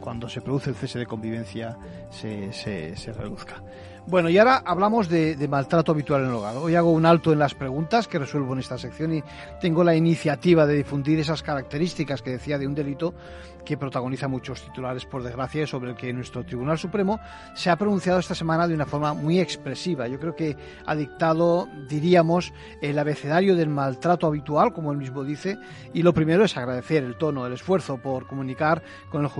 cuando 0.00 0.28
se 0.28 0.40
produce 0.40 0.70
el 0.70 0.76
cese 0.76 0.98
de 0.98 1.06
convivencia 1.06 1.76
se, 2.10 2.52
se, 2.52 2.96
se 2.96 3.12
reduzca. 3.12 3.62
Bueno, 4.06 4.28
y 4.28 4.38
ahora 4.38 4.62
hablamos 4.64 5.08
de, 5.08 5.36
maltrato 5.48 5.92
habitual 5.92 6.22
en 6.22 6.28
el 6.30 6.34
hogar. 6.34 6.56
Hoy 6.56 6.74
hago 6.74 6.90
un 6.90 7.06
alto 7.06 7.32
en 7.32 7.38
las 7.38 7.54
preguntas 7.54 8.08
que 8.08 8.18
resuelvo 8.18 8.54
en 8.54 8.58
esta 8.58 8.76
sección 8.76 9.14
y 9.14 9.22
tengo 9.60 9.84
la 9.84 9.94
iniciativa 9.94 10.66
de 10.66 10.74
difundir 10.74 11.20
esas 11.20 11.42
características 11.44 12.22
que 12.22 12.30
decía 12.30 12.58
de 12.58 12.66
un 12.66 12.74
delito 12.74 13.14
que 13.64 13.76
protagoniza 13.76 14.28
muchos 14.28 14.62
titulares, 14.62 15.06
por 15.06 15.22
desgracia, 15.22 15.66
sobre 15.66 15.90
el 15.90 15.96
que 15.96 16.12
nuestro 16.12 16.44
Tribunal 16.44 16.78
Supremo 16.78 17.20
se 17.54 17.70
ha 17.70 17.76
pronunciado 17.76 18.18
esta 18.18 18.34
semana 18.34 18.66
de 18.66 18.74
una 18.74 18.86
forma 18.86 19.14
muy 19.14 19.40
expresiva. 19.40 20.08
Yo 20.08 20.18
creo 20.18 20.34
que 20.34 20.56
ha 20.86 20.94
dictado, 20.94 21.68
diríamos, 21.88 22.52
el 22.80 22.98
abecedario 22.98 23.56
del 23.56 23.68
maltrato 23.68 24.26
habitual, 24.26 24.72
como 24.72 24.92
él 24.92 24.98
mismo 24.98 25.24
dice, 25.24 25.58
y 25.92 26.02
lo 26.02 26.14
primero 26.14 26.44
es 26.44 26.56
agradecer 26.56 27.04
el 27.04 27.16
tono, 27.16 27.46
el 27.46 27.52
esfuerzo 27.52 27.98
por 27.98 28.26
comunicar 28.26 28.82
con 29.10 29.24
el, 29.24 29.30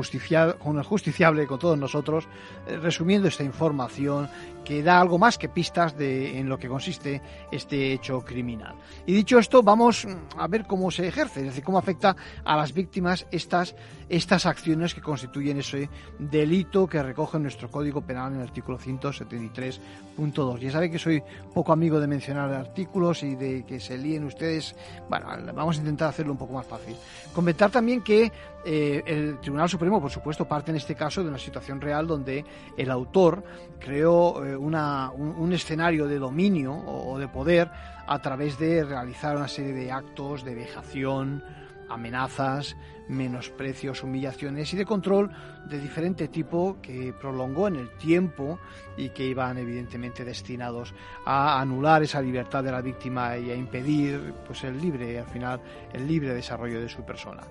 con 0.58 0.78
el 0.78 0.84
justiciable, 0.84 1.46
con 1.46 1.58
todos 1.58 1.78
nosotros, 1.78 2.28
eh, 2.66 2.76
resumiendo 2.76 3.28
esta 3.28 3.44
información 3.44 4.28
que 4.64 4.82
da 4.82 5.00
algo 5.00 5.18
más 5.18 5.38
que 5.38 5.48
pistas 5.48 5.96
de, 5.96 6.38
en 6.38 6.48
lo 6.48 6.58
que 6.58 6.68
consiste 6.68 7.20
este 7.50 7.92
hecho 7.92 8.20
criminal. 8.20 8.74
Y 9.06 9.14
dicho 9.14 9.38
esto, 9.38 9.62
vamos 9.62 10.06
a 10.36 10.46
ver 10.46 10.66
cómo 10.66 10.90
se 10.90 11.08
ejerce, 11.08 11.40
es 11.40 11.46
decir, 11.46 11.64
cómo 11.64 11.78
afecta 11.78 12.16
a 12.44 12.56
las 12.56 12.72
víctimas 12.72 13.26
estas, 13.30 13.74
estas 14.08 14.46
acciones 14.46 14.94
que 14.94 15.00
constituyen 15.00 15.58
ese 15.58 15.88
delito 16.18 16.86
que 16.86 17.02
recoge 17.02 17.38
nuestro 17.38 17.70
Código 17.70 18.00
Penal 18.02 18.32
en 18.32 18.40
el 18.40 18.48
artículo 18.48 18.78
173.2. 18.78 20.58
Ya 20.58 20.70
sabe 20.70 20.90
que 20.90 20.98
soy 20.98 21.22
poco 21.54 21.72
amigo 21.72 22.00
de 22.00 22.06
mencionar 22.06 22.52
artículos 22.52 23.22
y 23.22 23.34
de 23.34 23.64
que 23.64 23.80
se 23.80 23.98
líen 23.98 24.24
ustedes. 24.24 24.74
Bueno, 25.08 25.26
vamos 25.54 25.76
a 25.76 25.80
intentar 25.80 26.08
hacerlo 26.08 26.32
un 26.32 26.38
poco 26.38 26.54
más 26.54 26.66
fácil. 26.66 26.96
Comentar 27.34 27.70
también 27.70 28.02
que 28.02 28.30
eh, 28.64 29.02
el 29.06 29.38
Tribunal 29.40 29.68
Supremo, 29.68 30.00
por 30.00 30.10
supuesto, 30.10 30.44
parte 30.46 30.70
en 30.70 30.76
este 30.76 30.94
caso 30.94 31.22
de 31.22 31.28
una 31.28 31.38
situación 31.38 31.80
real 31.80 32.06
donde 32.06 32.44
el 32.76 32.90
autor 32.90 33.42
creó 33.78 34.44
eh, 34.44 34.56
una, 34.56 35.10
un, 35.10 35.52
escenario 35.52 36.06
de 36.06 36.18
dominio 36.18 36.74
o, 36.74 37.18
de 37.18 37.28
poder 37.28 37.70
a 38.06 38.18
través 38.20 38.58
de 38.58 38.84
realizar 38.84 39.36
una 39.36 39.48
serie 39.48 39.72
de 39.72 39.90
actos 39.90 40.44
de 40.44 40.54
vejación, 40.54 41.42
amenazas, 41.88 42.76
menosprecios, 43.08 44.02
humillaciones 44.04 44.72
y 44.72 44.76
de 44.76 44.84
control 44.84 45.30
de 45.68 45.78
diferente 45.78 46.28
tipo 46.28 46.78
que 46.80 47.12
prolongó 47.12 47.68
en 47.68 47.76
el 47.76 47.90
tiempo 47.98 48.58
y 48.96 49.10
que 49.10 49.24
iban 49.24 49.58
evidentemente 49.58 50.24
destinados 50.24 50.94
a 51.26 51.60
anular 51.60 52.02
esa 52.02 52.22
libertad 52.22 52.62
de 52.62 52.72
la 52.72 52.80
víctima 52.80 53.36
y 53.36 53.50
a 53.50 53.54
impedir 53.54 54.32
pues 54.46 54.62
el 54.64 54.80
libre 54.80 55.18
al 55.18 55.26
final 55.26 55.60
el 55.92 56.06
libre 56.06 56.32
desarrollo 56.32 56.80
de 56.80 56.88
su 56.88 57.02
persona. 57.02 57.42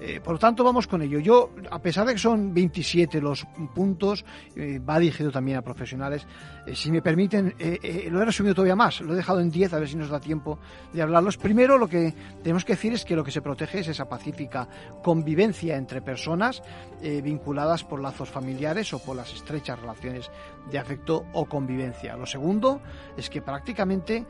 Eh, 0.00 0.20
por 0.22 0.34
lo 0.34 0.38
tanto, 0.38 0.62
vamos 0.62 0.86
con 0.86 1.02
ello. 1.02 1.18
Yo, 1.18 1.50
a 1.70 1.80
pesar 1.80 2.06
de 2.06 2.12
que 2.12 2.18
son 2.18 2.54
27 2.54 3.20
los 3.20 3.46
puntos, 3.74 4.24
eh, 4.54 4.78
va 4.78 4.98
dirigido 4.98 5.30
también 5.30 5.58
a 5.58 5.62
profesionales, 5.62 6.26
eh, 6.66 6.74
si 6.74 6.90
me 6.90 7.02
permiten, 7.02 7.54
lo 8.10 8.22
he 8.22 8.24
resumido 8.24 8.54
todavía 8.54 8.76
más, 8.76 9.00
lo 9.00 9.12
he 9.12 9.16
dejado 9.16 9.40
en 9.40 9.50
10, 9.50 9.72
a 9.72 9.78
ver 9.78 9.88
si 9.88 9.96
nos 9.96 10.10
da 10.10 10.20
tiempo 10.20 10.58
de 10.92 11.02
hablarlos. 11.02 11.36
Primero, 11.36 11.78
lo 11.78 11.88
que 11.88 12.14
tenemos 12.42 12.64
que 12.64 12.74
decir 12.74 12.92
es 12.92 13.04
que 13.04 13.16
lo 13.16 13.24
que 13.24 13.30
se 13.30 13.42
protege 13.42 13.80
es 13.80 13.88
esa 13.88 14.08
pacífica 14.08 14.68
convivencia 15.02 15.76
entre 15.76 16.02
personas 16.02 16.62
vinculadas 17.00 17.84
por 17.84 18.00
lazos 18.00 18.28
familiares 18.28 18.92
o 18.92 18.98
por 18.98 19.16
las 19.16 19.32
estrechas 19.32 19.78
relaciones 19.78 20.30
de 20.70 20.78
afecto 20.78 21.24
o 21.32 21.46
convivencia. 21.46 22.16
Lo 22.16 22.26
segundo 22.26 22.80
es 23.16 23.30
que 23.30 23.40
prácticamente, 23.40 24.26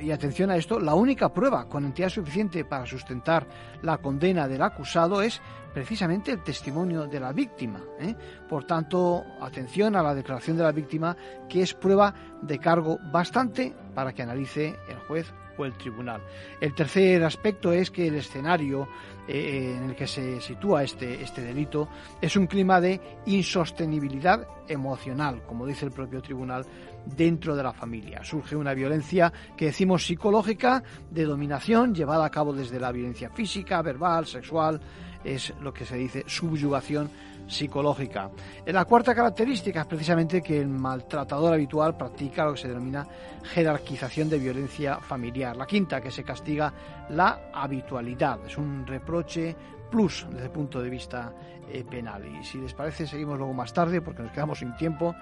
y 0.00 0.10
atención 0.10 0.50
a 0.50 0.56
esto, 0.56 0.80
la 0.80 0.94
única 0.94 1.32
prueba 1.32 1.68
con 1.68 1.84
entidad 1.84 2.08
suficiente 2.08 2.64
para 2.64 2.86
sustentar 2.86 3.46
la 3.82 3.98
condena 3.98 4.48
del 4.48 4.62
acusado 4.62 5.22
es 5.22 5.40
precisamente 5.72 6.32
el 6.32 6.42
testimonio 6.42 7.06
de 7.06 7.20
la 7.20 7.32
víctima. 7.32 7.80
¿eh? 8.00 8.14
Por 8.48 8.64
tanto, 8.64 9.24
atención 9.40 9.94
a 9.94 10.02
la 10.02 10.14
declaración 10.14 10.56
de 10.56 10.62
la 10.62 10.72
víctima, 10.72 11.16
que 11.48 11.62
es 11.62 11.74
prueba 11.74 12.14
de 12.42 12.58
cargo 12.58 12.98
bastante 13.12 13.74
para 13.94 14.12
que 14.12 14.22
analice 14.22 14.76
el 14.88 14.98
juez 15.06 15.32
o 15.58 15.64
el 15.64 15.74
tribunal. 15.74 16.22
El 16.60 16.74
tercer 16.74 17.22
aspecto 17.24 17.72
es 17.72 17.90
que 17.90 18.08
el 18.08 18.14
escenario 18.14 18.88
eh, 19.28 19.74
en 19.76 19.90
el 19.90 19.96
que 19.96 20.06
se 20.06 20.40
sitúa 20.40 20.84
este, 20.84 21.22
este 21.22 21.42
delito 21.42 21.88
es 22.20 22.36
un 22.36 22.46
clima 22.46 22.80
de 22.80 23.00
insostenibilidad 23.26 24.46
emocional, 24.68 25.42
como 25.46 25.66
dice 25.66 25.84
el 25.84 25.92
propio 25.92 26.22
tribunal, 26.22 26.64
dentro 27.04 27.54
de 27.56 27.62
la 27.62 27.72
familia. 27.72 28.24
Surge 28.24 28.56
una 28.56 28.74
violencia 28.74 29.32
que 29.56 29.66
decimos 29.66 30.06
psicológica 30.06 30.82
de 31.10 31.24
dominación 31.24 31.94
llevada 31.94 32.24
a 32.24 32.30
cabo 32.30 32.52
desde 32.52 32.80
la 32.80 32.92
violencia 32.92 33.30
física, 33.30 33.82
verbal, 33.82 34.26
sexual, 34.26 34.80
es 35.24 35.52
lo 35.60 35.72
que 35.72 35.84
se 35.84 35.96
dice 35.96 36.24
subyugación 36.26 37.10
psicológica. 37.46 38.30
La 38.66 38.84
cuarta 38.84 39.14
característica 39.14 39.82
es 39.82 39.86
precisamente 39.86 40.42
que 40.42 40.60
el 40.60 40.68
maltratador 40.68 41.54
habitual 41.54 41.96
practica 41.96 42.44
lo 42.44 42.54
que 42.54 42.60
se 42.60 42.68
denomina 42.68 43.06
jerarquización 43.42 44.28
de 44.28 44.38
violencia 44.38 45.00
familiar. 45.00 45.56
La 45.56 45.66
quinta, 45.66 46.00
que 46.00 46.10
se 46.10 46.24
castiga 46.24 46.72
la 47.10 47.50
habitualidad. 47.52 48.38
Es 48.46 48.58
un 48.58 48.86
reproche 48.86 49.54
plus 49.90 50.26
desde 50.30 50.46
el 50.46 50.50
punto 50.50 50.82
de 50.82 50.90
vista 50.90 51.32
eh, 51.70 51.84
penal. 51.84 52.24
Y 52.26 52.44
si 52.44 52.58
les 52.58 52.74
parece, 52.74 53.06
seguimos 53.06 53.38
luego 53.38 53.54
más 53.54 53.72
tarde 53.72 54.00
porque 54.00 54.22
nos 54.22 54.32
quedamos 54.32 54.58
sin 54.58 54.74
tiempo 54.76 55.14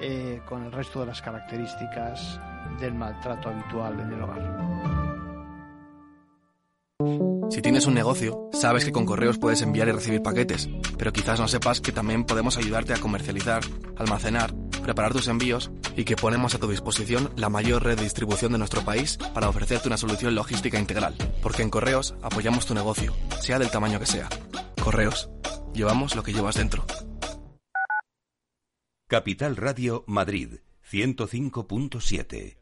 eh, 0.00 0.40
con 0.44 0.64
el 0.64 0.72
resto 0.72 1.00
de 1.00 1.06
las 1.06 1.20
características 1.20 2.40
del 2.80 2.94
maltrato 2.94 3.48
habitual 3.48 4.00
en 4.00 4.12
el 4.12 4.22
hogar. 4.22 5.01
Si 7.50 7.60
tienes 7.60 7.86
un 7.86 7.94
negocio, 7.94 8.48
sabes 8.52 8.84
que 8.84 8.92
con 8.92 9.04
correos 9.04 9.38
puedes 9.38 9.62
enviar 9.62 9.88
y 9.88 9.92
recibir 9.92 10.22
paquetes, 10.22 10.68
pero 10.96 11.12
quizás 11.12 11.38
no 11.38 11.48
sepas 11.48 11.80
que 11.80 11.92
también 11.92 12.24
podemos 12.24 12.56
ayudarte 12.56 12.94
a 12.94 12.98
comercializar, 12.98 13.62
almacenar, 13.96 14.54
preparar 14.82 15.12
tus 15.12 15.28
envíos 15.28 15.70
y 15.96 16.04
que 16.04 16.16
ponemos 16.16 16.54
a 16.54 16.58
tu 16.58 16.68
disposición 16.68 17.30
la 17.36 17.48
mayor 17.48 17.84
red 17.84 17.96
de 17.96 18.04
distribución 18.04 18.52
de 18.52 18.58
nuestro 18.58 18.82
país 18.84 19.18
para 19.34 19.48
ofrecerte 19.48 19.88
una 19.88 19.96
solución 19.96 20.34
logística 20.34 20.78
integral. 20.78 21.14
Porque 21.42 21.62
en 21.62 21.70
correos 21.70 22.14
apoyamos 22.22 22.66
tu 22.66 22.74
negocio, 22.74 23.14
sea 23.40 23.58
del 23.58 23.70
tamaño 23.70 24.00
que 24.00 24.06
sea. 24.06 24.28
Correos, 24.82 25.30
llevamos 25.74 26.16
lo 26.16 26.22
que 26.22 26.32
llevas 26.32 26.56
dentro. 26.56 26.84
Capital 29.08 29.56
Radio 29.56 30.04
Madrid 30.06 30.60
105.7 30.90 32.61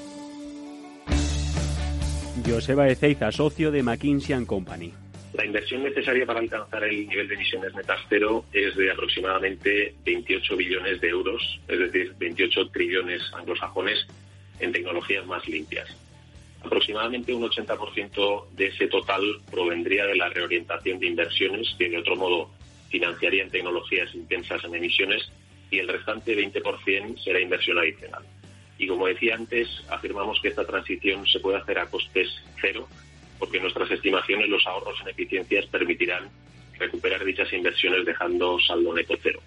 Joseba 2.45 2.87
Ezeiza, 2.87 3.31
socio 3.31 3.71
de 3.71 3.83
McKinsey 3.83 4.45
Company. 4.45 4.93
La 5.33 5.45
inversión 5.45 5.83
necesaria 5.83 6.25
para 6.25 6.39
alcanzar 6.39 6.83
el 6.83 7.07
nivel 7.07 7.27
de 7.27 7.35
emisiones 7.35 7.73
netas 7.73 7.99
cero 8.09 8.45
es 8.51 8.75
de 8.75 8.91
aproximadamente 8.91 9.95
28 10.03 10.57
billones 10.57 10.99
de 10.99 11.09
euros, 11.09 11.59
es 11.67 11.79
decir, 11.79 12.13
28 12.17 12.69
trillones 12.69 13.21
anglosajones 13.33 14.05
en 14.59 14.71
tecnologías 14.71 15.25
más 15.25 15.47
limpias. 15.47 15.87
Aproximadamente 16.63 17.33
un 17.33 17.43
80% 17.43 18.49
de 18.51 18.67
ese 18.67 18.87
total 18.87 19.23
provendría 19.49 20.05
de 20.05 20.15
la 20.15 20.29
reorientación 20.29 20.99
de 20.99 21.07
inversiones 21.07 21.73
que 21.77 21.89
de 21.89 21.97
otro 21.97 22.15
modo 22.15 22.51
financiarían 22.89 23.49
tecnologías 23.49 24.13
intensas 24.13 24.63
en 24.65 24.75
emisiones 24.75 25.31
y 25.71 25.79
el 25.79 25.87
restante 25.87 26.37
20% 26.37 27.23
será 27.23 27.39
inversión 27.39 27.79
adicional. 27.79 28.23
Y 28.81 28.87
como 28.87 29.05
decía 29.05 29.35
antes, 29.35 29.69
afirmamos 29.89 30.39
que 30.41 30.47
esta 30.47 30.65
transición 30.65 31.27
se 31.27 31.39
puede 31.39 31.59
hacer 31.59 31.77
a 31.77 31.85
costes 31.85 32.27
cero, 32.59 32.87
porque 33.37 33.59
nuestras 33.59 33.91
estimaciones 33.91 34.49
los 34.49 34.65
ahorros 34.65 34.99
en 35.01 35.09
eficiencias 35.09 35.67
permitirán 35.67 36.27
recuperar 36.79 37.23
dichas 37.23 37.53
inversiones 37.53 38.03
dejando 38.07 38.59
saldo 38.59 38.91
neto 38.91 39.13
cero. 39.21 39.39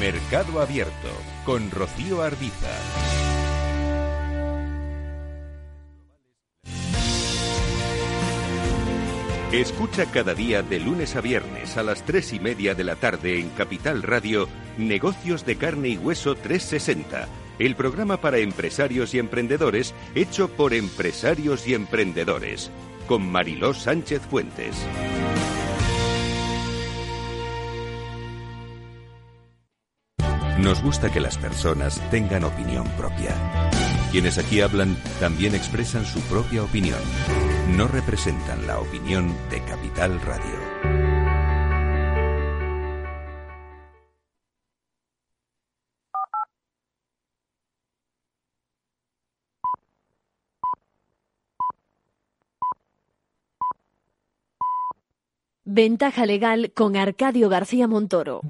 Mercado 0.00 0.62
Abierto 0.62 1.10
con 1.44 1.70
Rocío 1.70 2.22
Arbiza. 2.22 3.11
Escucha 9.52 10.06
cada 10.06 10.32
día 10.32 10.62
de 10.62 10.80
lunes 10.80 11.14
a 11.14 11.20
viernes 11.20 11.76
a 11.76 11.82
las 11.82 12.04
tres 12.06 12.32
y 12.32 12.40
media 12.40 12.74
de 12.74 12.84
la 12.84 12.96
tarde 12.96 13.38
en 13.38 13.50
Capital 13.50 14.02
Radio 14.02 14.48
Negocios 14.78 15.44
de 15.44 15.56
Carne 15.56 15.90
y 15.90 15.98
Hueso 15.98 16.36
360, 16.36 17.28
el 17.58 17.76
programa 17.76 18.16
para 18.16 18.38
empresarios 18.38 19.12
y 19.12 19.18
emprendedores 19.18 19.94
hecho 20.14 20.48
por 20.48 20.72
empresarios 20.72 21.68
y 21.68 21.74
emprendedores, 21.74 22.70
con 23.06 23.30
Mariló 23.30 23.74
Sánchez 23.74 24.22
Fuentes. 24.22 24.74
Nos 30.60 30.82
gusta 30.82 31.12
que 31.12 31.20
las 31.20 31.36
personas 31.36 32.00
tengan 32.10 32.44
opinión 32.44 32.88
propia. 32.96 33.36
Quienes 34.12 34.38
aquí 34.38 34.62
hablan 34.62 34.96
también 35.20 35.54
expresan 35.54 36.06
su 36.06 36.20
propia 36.22 36.62
opinión 36.62 37.00
no 37.68 37.86
representan 37.88 38.66
la 38.66 38.80
opinión 38.80 39.34
de 39.50 39.60
Capital 39.62 40.20
Radio. 40.20 41.02
Ventaja 55.64 56.26
legal 56.26 56.72
con 56.74 56.96
Arcadio 56.96 57.48
García 57.48 57.86
Montoro. 57.86 58.42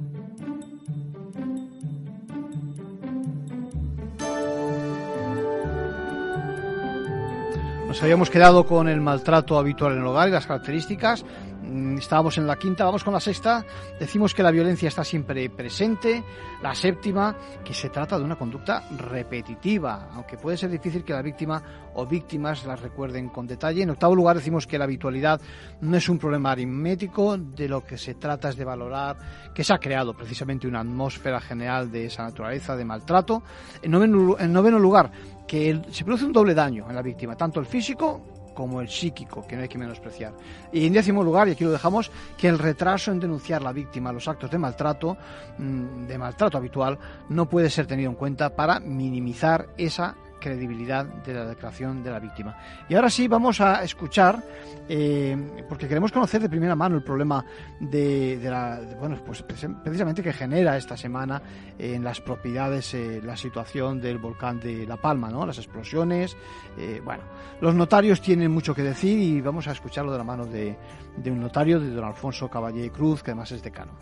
Nos 7.93 8.03
habíamos 8.03 8.31
quedado 8.31 8.65
con 8.65 8.89
el 8.89 9.03
maltrato 9.03 9.59
habitual 9.59 9.93
en 9.93 9.99
el 9.99 10.07
hogar 10.07 10.27
y 10.27 10.33
las 10.33 10.47
características. 10.47 11.27
Mm, 11.73 11.97
estábamos 11.97 12.37
en 12.37 12.47
la 12.47 12.57
quinta, 12.57 12.85
vamos 12.85 13.03
con 13.03 13.15
la 13.15 13.21
sexta. 13.21 13.65
Decimos 13.99 14.35
que 14.35 14.43
la 14.43 14.51
violencia 14.51 14.89
está 14.89 15.03
siempre 15.05 15.49
presente. 15.49 16.23
La 16.63 16.75
séptima, 16.75 17.35
que 17.65 17.73
se 17.73 17.89
trata 17.89 18.19
de 18.19 18.25
una 18.25 18.37
conducta 18.37 18.85
repetitiva, 18.91 20.11
aunque 20.13 20.37
puede 20.37 20.59
ser 20.59 20.71
difícil 20.71 21.03
que 21.03 21.15
la 21.15 21.23
víctima 21.23 21.63
o 21.95 22.07
víctimas 22.07 22.65
las 22.67 22.81
recuerden 22.81 23.31
con 23.31 23.47
detalle. 23.47 23.83
En 23.83 23.91
octavo 23.91 24.15
lugar, 24.15 24.37
decimos 24.37 24.67
que 24.67 24.79
la 24.79 24.85
habitualidad 24.85 25.41
no 25.81 25.97
es 25.97 26.09
un 26.09 26.19
problema 26.19 26.53
aritmético, 26.53 27.39
de 27.39 27.69
lo 27.69 27.85
que 27.85 27.97
se 27.97 28.15
trata 28.15 28.51
es 28.51 28.57
de 28.57 28.65
valorar 28.65 29.17
que 29.55 29.65
se 29.65 29.73
ha 29.73 29.79
creado 29.79 30.15
precisamente 30.15 30.69
una 30.69 30.81
atmósfera 30.81 31.41
general 31.41 31.91
de 31.91 32.07
esa 32.07 32.25
naturaleza 32.25 32.77
de 32.77 32.85
maltrato. 32.85 33.43
En 33.81 33.91
noveno, 33.91 34.39
en 34.39 34.53
noveno 34.53 34.79
lugar, 34.79 35.11
que 35.47 35.81
se 35.91 36.05
produce 36.05 36.27
un 36.27 36.33
doble 36.33 36.55
daño 36.55 36.87
en 36.89 36.95
la 36.95 37.03
víctima, 37.03 37.35
tanto 37.35 37.61
el 37.61 37.67
físico 37.67 38.32
como 38.55 38.81
el 38.81 38.89
psíquico, 38.89 39.47
que 39.47 39.57
no 39.57 39.63
hay 39.63 39.69
que 39.69 39.79
menospreciar. 39.79 40.33
Y 40.73 40.87
en 40.87 40.93
décimo 40.93 41.23
lugar, 41.23 41.49
y 41.49 41.53
aquí 41.53 41.65
lo 41.65 41.71
dejamos, 41.71 42.11
que 42.37 42.49
el 42.49 42.59
retraso 42.59 43.13
en 43.13 43.21
denunciar 43.21 43.63
la 43.63 43.73
víctima 43.73 44.13
los 44.13 44.29
actos 44.29 44.51
de 44.51 44.59
maltrato, 44.59 45.17
mm, 45.59 46.07
de 46.07 46.19
maltrato 46.19 46.59
habitual, 46.59 46.99
no 47.29 47.49
puede 47.49 47.71
ser 47.71 47.87
tenido 47.87 48.11
en 48.11 48.17
cuenta 48.17 48.55
para 48.55 48.81
minimizar 48.81 49.69
esa 49.77 50.17
credibilidad 50.43 51.07
de 51.07 51.33
la 51.33 51.47
declaración 51.47 52.03
de 52.03 52.11
la 52.11 52.19
víctima. 52.19 52.57
Y 52.89 52.95
ahora 52.95 53.09
sí 53.09 53.29
vamos 53.29 53.61
a 53.61 53.83
escuchar, 53.83 54.43
eh, 54.89 55.65
porque 55.69 55.89
queremos 55.89 56.13
conocer 56.13 56.43
de 56.43 56.49
primera 56.49 56.75
mano 56.75 56.97
el 56.97 57.03
problema 57.03 57.45
de, 57.81 58.39
la, 58.43 58.81
bueno, 58.99 59.19
pues 59.25 59.43
precisamente 59.43 60.23
que 60.23 60.33
genera 60.33 60.77
esta 60.77 60.97
semana 60.97 61.41
en 61.79 62.03
las 62.03 62.21
propiedades 62.21 62.93
eh, 62.95 63.21
la 63.23 63.37
situación 63.37 64.01
del 64.01 64.19
volcán 64.19 64.61
de 64.61 64.87
La 64.87 64.97
Palma, 64.97 65.31
¿no? 65.31 65.47
Las 65.47 65.59
explosiones, 65.59 66.37
eh, 66.77 67.01
bueno, 67.05 67.23
los 67.61 67.75
notarios 67.75 68.21
tienen 68.21 68.51
mucho 68.51 68.75
que 68.75 68.83
decir 68.83 69.19
y 69.19 69.41
vamos 69.41 69.69
a 69.69 69.73
escucharlo 69.73 70.13
de 70.13 70.19
la 70.19 70.25
mano 70.25 70.45
de, 70.45 70.77
de 71.17 71.31
un 71.31 71.41
notario, 71.41 71.79
de 71.81 71.91
don 71.91 72.05
Alfonso 72.05 72.49
Caballé 72.49 72.91
Cruz, 72.91 73.23
que 73.23 73.31
además 73.31 73.53
es 73.53 73.63
decano. 73.63 73.93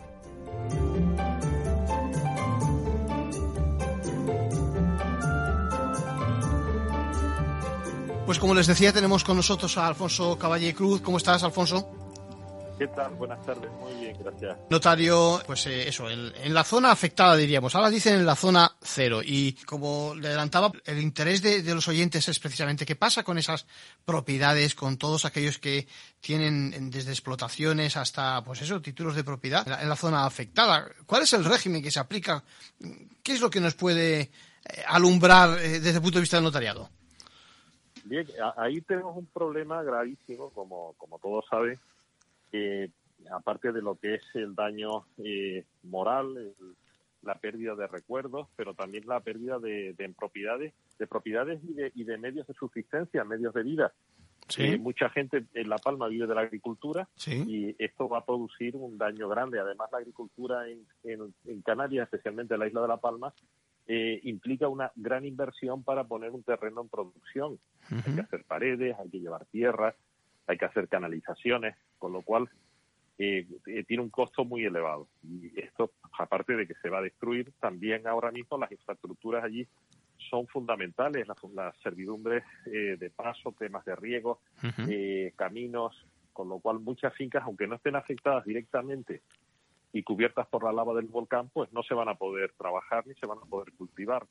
Pues 8.25 8.39
como 8.39 8.53
les 8.53 8.67
decía, 8.67 8.93
tenemos 8.93 9.23
con 9.23 9.35
nosotros 9.35 9.77
a 9.77 9.87
Alfonso 9.87 10.37
Caballé 10.37 10.73
Cruz. 10.73 11.01
¿Cómo 11.01 11.17
estás, 11.17 11.43
Alfonso? 11.43 11.89
¿Qué 12.81 12.87
tal? 12.87 13.13
Buenas 13.15 13.45
tardes. 13.45 13.69
Muy 13.79 13.93
bien, 13.93 14.17
gracias. 14.19 14.57
Notario, 14.69 15.39
pues 15.45 15.67
eh, 15.67 15.87
eso, 15.87 16.09
en, 16.09 16.51
la 16.51 16.63
zona 16.63 16.91
afectada 16.91 17.35
diríamos. 17.35 17.75
Ahora 17.75 17.91
dicen 17.91 18.15
en 18.15 18.25
la 18.25 18.35
zona 18.35 18.75
cero. 18.81 19.21
Y 19.23 19.53
como 19.65 20.15
le 20.15 20.29
adelantaba, 20.29 20.71
el 20.85 20.99
interés 20.99 21.41
de, 21.41 21.61
los 21.75 21.87
oyentes 21.87 22.27
es 22.27 22.39
precisamente 22.39 22.85
qué 22.85 22.95
pasa 22.95 23.23
con 23.23 23.37
esas 23.37 23.67
propiedades, 24.03 24.73
con 24.73 24.97
todos 24.97 25.25
aquellos 25.25 25.59
que 25.59 25.87
tienen 26.21 26.89
desde 26.89 27.11
explotaciones 27.11 27.97
hasta, 27.97 28.43
pues 28.43 28.63
eso, 28.63 28.81
títulos 28.81 29.15
de 29.15 29.23
propiedad 29.23 29.67
en 29.79 29.89
la, 29.89 29.95
zona 29.95 30.25
afectada. 30.25 30.87
¿Cuál 31.05 31.21
es 31.21 31.33
el 31.33 31.45
régimen 31.45 31.83
que 31.83 31.91
se 31.91 31.99
aplica? 31.99 32.43
¿Qué 33.21 33.33
es 33.33 33.41
lo 33.41 33.49
que 33.49 33.59
nos 33.59 33.75
puede 33.75 34.21
eh, 34.21 34.29
alumbrar 34.87 35.59
eh, 35.59 35.79
desde 35.79 35.97
el 35.97 36.01
punto 36.01 36.17
de 36.17 36.21
vista 36.21 36.37
del 36.37 36.45
notariado? 36.45 36.89
Bien, 38.05 38.25
ahí 38.57 38.81
tenemos 38.81 39.15
un 39.15 39.27
problema 39.27 39.83
gravísimo, 39.83 40.49
como, 40.49 40.93
como 40.97 41.19
todos 41.19 41.45
saben, 41.49 41.79
aparte 43.31 43.71
de 43.71 43.81
lo 43.81 43.95
que 43.95 44.15
es 44.15 44.23
el 44.33 44.55
daño 44.55 45.05
eh, 45.17 45.65
moral, 45.83 46.53
la 47.21 47.35
pérdida 47.35 47.75
de 47.75 47.87
recuerdos, 47.87 48.47
pero 48.55 48.73
también 48.73 49.05
la 49.05 49.19
pérdida 49.19 49.59
de, 49.59 50.13
propiedades, 50.17 50.73
de 50.97 51.07
propiedades 51.07 51.61
y 51.63 51.73
de, 51.73 51.91
y 51.93 52.03
de, 52.03 52.17
medios 52.17 52.47
de 52.47 52.53
subsistencia, 52.53 53.23
medios 53.23 53.53
de 53.53 53.63
vida. 53.63 53.93
Eh, 54.57 54.77
mucha 54.77 55.09
gente 55.09 55.45
en 55.53 55.69
La 55.69 55.77
Palma 55.77 56.07
vive 56.07 56.27
de 56.27 56.35
la 56.35 56.41
agricultura 56.41 57.07
y 57.25 57.73
esto 57.77 58.09
va 58.09 58.17
a 58.17 58.25
producir 58.25 58.75
un 58.75 58.97
daño 58.97 59.29
grande. 59.29 59.59
Además, 59.59 59.89
la 59.91 59.99
agricultura 59.99 60.67
en, 60.67 60.85
en 61.03 61.61
Canarias, 61.61 62.05
especialmente 62.05 62.55
en 62.55 62.59
la 62.59 62.67
isla 62.67 62.81
de 62.81 62.87
La 62.87 62.97
Palma, 62.97 63.33
eh, 63.93 64.21
implica 64.23 64.69
una 64.69 64.89
gran 64.95 65.25
inversión 65.25 65.83
para 65.83 66.05
poner 66.05 66.31
un 66.31 66.43
terreno 66.43 66.79
en 66.79 66.87
producción. 66.87 67.59
Hay 67.89 68.15
que 68.15 68.21
hacer 68.21 68.45
paredes, 68.45 68.95
hay 68.97 69.09
que 69.09 69.19
llevar 69.19 69.45
tierra, 69.47 69.93
hay 70.47 70.57
que 70.57 70.63
hacer 70.63 70.87
canalizaciones, 70.87 71.75
con 71.99 72.13
lo 72.13 72.21
cual 72.21 72.47
eh, 73.17 73.45
eh, 73.65 73.83
tiene 73.83 74.01
un 74.01 74.09
costo 74.09 74.45
muy 74.45 74.63
elevado. 74.63 75.09
Y 75.21 75.59
esto, 75.59 75.91
aparte 76.17 76.55
de 76.55 76.67
que 76.67 76.75
se 76.75 76.87
va 76.87 76.99
a 76.99 77.01
destruir, 77.01 77.51
también 77.59 78.07
ahora 78.07 78.31
mismo 78.31 78.57
las 78.57 78.71
infraestructuras 78.71 79.43
allí 79.43 79.67
son 80.29 80.47
fundamentales, 80.47 81.27
las, 81.27 81.43
las 81.53 81.75
servidumbres 81.81 82.45
de 82.63 83.11
paso, 83.13 83.53
temas 83.59 83.83
de 83.83 83.97
riego, 83.97 84.39
caminos, 85.35 86.07
con 86.31 86.47
lo 86.47 86.59
cual 86.59 86.79
muchas 86.79 87.13
fincas, 87.13 87.43
aunque 87.43 87.67
no 87.67 87.75
estén 87.75 87.97
afectadas 87.97 88.45
directamente 88.45 89.21
y 89.93 90.03
cubiertas 90.03 90.47
por 90.47 90.63
la 90.63 90.71
lava 90.71 90.93
del 90.93 91.07
volcán, 91.07 91.49
pues 91.49 91.71
no 91.73 91.83
se 91.83 91.93
van 91.93 92.09
a 92.09 92.15
poder 92.15 92.53
trabajar 92.57 93.05
ni 93.07 93.13
se 93.15 93.25
van 93.25 93.39
a 93.39 93.45
poder 93.45 93.73
cultivar. 93.73 94.25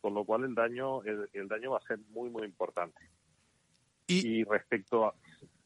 Con 0.00 0.14
lo 0.14 0.24
cual 0.24 0.44
el 0.44 0.54
daño, 0.54 1.02
el, 1.02 1.48
daño 1.48 1.72
va 1.72 1.78
a 1.78 1.86
ser 1.86 1.98
muy, 2.10 2.30
muy 2.30 2.44
importante. 2.44 3.00
Y, 4.06 4.44
respecto 4.44 5.06
a... 5.06 5.14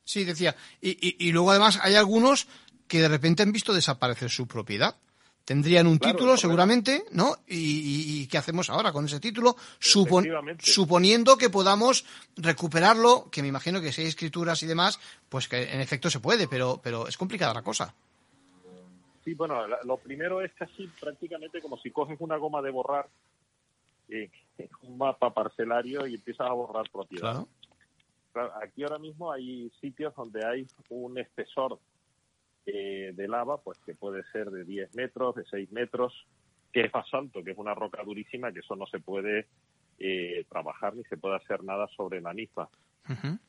Sí, 0.03 0.25
decía. 0.25 0.57
Y, 0.81 1.27
y, 1.27 1.31
luego 1.33 1.51
además 1.51 1.79
hay 1.83 1.95
algunos 1.95 2.49
que 2.88 3.03
de 3.03 3.09
repente 3.09 3.43
han 3.43 3.53
visto 3.53 3.75
desaparecer 3.75 4.31
su 4.31 4.49
propiedad. 4.49 4.97
Tendrían 5.45 5.87
un 5.87 5.99
título 5.99 6.37
seguramente, 6.37 7.05
¿no? 7.12 7.37
Y, 7.47 8.27
qué 8.29 8.38
hacemos 8.38 8.71
ahora 8.71 8.93
con 8.93 9.07
ese 9.07 9.21
título? 9.21 9.57
suponiendo 9.81 11.37
que 11.37 11.51
podamos 11.51 12.05
recuperarlo, 12.37 13.29
que 13.31 13.43
me 13.43 13.49
imagino 13.49 13.81
que 13.81 13.93
si 13.93 14.03
hay 14.03 14.09
escrituras 14.09 14.62
y 14.62 14.66
demás, 14.66 15.01
pues 15.29 15.49
que 15.49 15.73
en 15.73 15.81
efecto 15.81 16.09
se 16.09 16.21
puede, 16.21 16.47
pero, 16.47 16.81
pero 16.83 17.09
es 17.09 17.16
complicada 17.16 17.53
la 17.53 17.62
cosa. 17.62 17.95
Sí, 19.24 19.35
bueno, 19.35 19.66
lo 19.85 19.98
primero 19.98 20.40
es 20.40 20.52
casi 20.54 20.87
prácticamente 21.00 21.61
como 21.61 21.76
si 21.78 21.90
coges 21.90 22.20
una 22.20 22.37
goma 22.37 22.62
de 22.62 22.70
borrar, 22.70 23.09
eh, 24.09 24.30
un 24.83 24.96
mapa 24.96 25.33
parcelario 25.33 26.06
y 26.06 26.14
empiezas 26.14 26.48
a 26.48 26.52
borrar 26.52 26.90
propiedad. 26.90 27.46
aquí 28.62 28.83
ahora 28.83 28.98
mismo 28.98 29.30
hay 29.30 29.70
sitios 29.80 30.14
donde 30.14 30.44
hay 30.44 30.66
un 30.88 31.18
espesor 31.18 31.78
eh, 32.66 33.12
de 33.14 33.28
lava, 33.28 33.59
pues 33.59 33.78
que 33.80 33.94
puede 33.94 34.22
ser 34.33 34.50
de 34.50 34.64
10 34.64 34.94
metros, 34.94 35.35
de 35.35 35.44
6 35.44 35.70
metros, 35.72 36.26
que 36.72 36.83
es 36.83 36.92
basalto, 36.92 37.42
que 37.42 37.52
es 37.52 37.59
una 37.59 37.74
roca 37.74 38.02
durísima, 38.02 38.52
que 38.52 38.61
eso 38.61 38.76
no 38.76 38.87
se 38.87 39.00
puede 39.00 39.48
eh, 39.98 40.44
trabajar 40.48 40.94
ni 40.94 41.04
se 41.04 41.16
puede 41.16 41.37
hacer 41.37 41.62
nada 41.62 41.87
sobre 41.88 42.20
la 42.20 42.33
misma. 42.33 42.68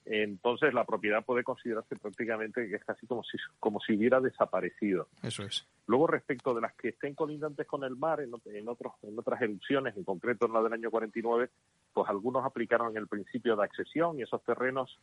Entonces 0.05 0.73
la 0.73 0.85
propiedad 0.85 1.23
puede 1.23 1.43
considerarse 1.43 1.95
prácticamente 1.95 2.67
que 2.67 2.75
es 2.75 2.83
casi 2.83 3.05
como 3.05 3.23
si, 3.23 3.37
como 3.59 3.79
si 3.79 3.95
hubiera 3.95 4.19
desaparecido. 4.19 5.07
Eso 5.21 5.43
es. 5.43 5.67
Luego 5.87 6.07
respecto 6.07 6.53
de 6.53 6.61
las 6.61 6.73
que 6.73 6.89
estén 6.89 7.15
colindantes 7.15 7.67
con 7.67 7.83
el 7.83 7.95
mar, 7.95 8.21
en, 8.21 8.33
otros, 8.33 8.93
en 9.03 9.19
otras 9.19 9.41
erupciones, 9.41 9.95
en 9.97 10.03
concreto 10.03 10.45
en 10.45 10.53
la 10.53 10.61
del 10.61 10.73
año 10.73 10.89
49, 10.89 11.49
pues 11.93 12.09
algunos 12.09 12.45
aplicaron 12.45 12.95
el 12.97 13.07
principio 13.07 13.55
de 13.55 13.63
accesión 13.63 14.17
y 14.17 14.23
esos 14.23 14.43
terrenos 14.43 14.99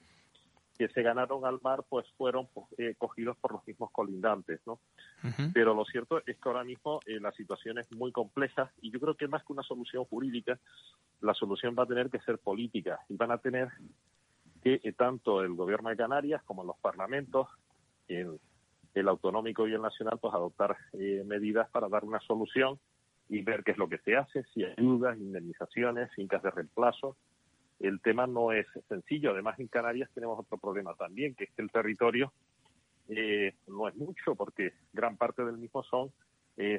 que 0.78 0.88
se 0.88 1.02
ganaron 1.02 1.44
al 1.44 1.58
mar 1.60 1.84
pues 1.88 2.06
fueron 2.16 2.46
pues, 2.54 2.66
eh, 2.78 2.94
cogidos 2.96 3.36
por 3.38 3.52
los 3.52 3.66
mismos 3.66 3.90
colindantes, 3.90 4.60
¿no? 4.64 4.78
Pero 5.52 5.74
lo 5.74 5.84
cierto 5.84 6.22
es 6.24 6.38
que 6.38 6.48
ahora 6.48 6.62
mismo 6.62 7.00
eh, 7.04 7.18
la 7.20 7.32
situación 7.32 7.78
es 7.78 7.90
muy 7.92 8.12
compleja 8.12 8.70
y 8.80 8.92
yo 8.92 9.00
creo 9.00 9.16
que 9.16 9.26
más 9.26 9.44
que 9.44 9.52
una 9.52 9.64
solución 9.64 10.04
jurídica, 10.04 10.58
la 11.20 11.34
solución 11.34 11.74
va 11.76 11.82
a 11.82 11.86
tener 11.86 12.08
que 12.08 12.20
ser 12.20 12.38
política 12.38 13.00
y 13.08 13.16
van 13.16 13.32
a 13.32 13.38
tener 13.38 13.68
que 14.62 14.80
eh, 14.82 14.92
tanto 14.92 15.42
el 15.42 15.54
gobierno 15.54 15.90
de 15.90 15.96
Canarias 15.96 16.42
como 16.44 16.64
los 16.64 16.78
parlamentos, 16.78 17.48
el, 18.08 18.38
el 18.94 19.08
autonómico 19.08 19.66
y 19.66 19.74
el 19.74 19.82
nacional, 19.82 20.18
pues 20.20 20.34
adoptar 20.34 20.76
eh, 20.92 21.22
medidas 21.26 21.68
para 21.70 21.88
dar 21.88 22.04
una 22.04 22.20
solución 22.20 22.78
y 23.28 23.42
ver 23.42 23.62
qué 23.62 23.72
es 23.72 23.78
lo 23.78 23.88
que 23.88 23.98
se 23.98 24.16
hace, 24.16 24.44
si 24.54 24.64
ayudas, 24.64 25.18
indemnizaciones, 25.18 26.10
fincas 26.14 26.42
de 26.42 26.50
reemplazo. 26.50 27.16
El 27.78 28.00
tema 28.00 28.26
no 28.26 28.52
es 28.52 28.66
sencillo. 28.88 29.32
Además, 29.32 29.58
en 29.60 29.68
Canarias 29.68 30.10
tenemos 30.14 30.38
otro 30.38 30.58
problema 30.58 30.94
también, 30.94 31.34
que 31.34 31.44
es 31.44 31.50
que 31.52 31.62
el 31.62 31.70
territorio 31.70 32.32
eh, 33.08 33.54
no 33.68 33.86
es 33.86 33.94
mucho, 33.96 34.34
porque 34.34 34.72
gran 34.92 35.16
parte 35.16 35.44
del 35.44 35.58
mismo 35.58 35.82
son 35.84 36.10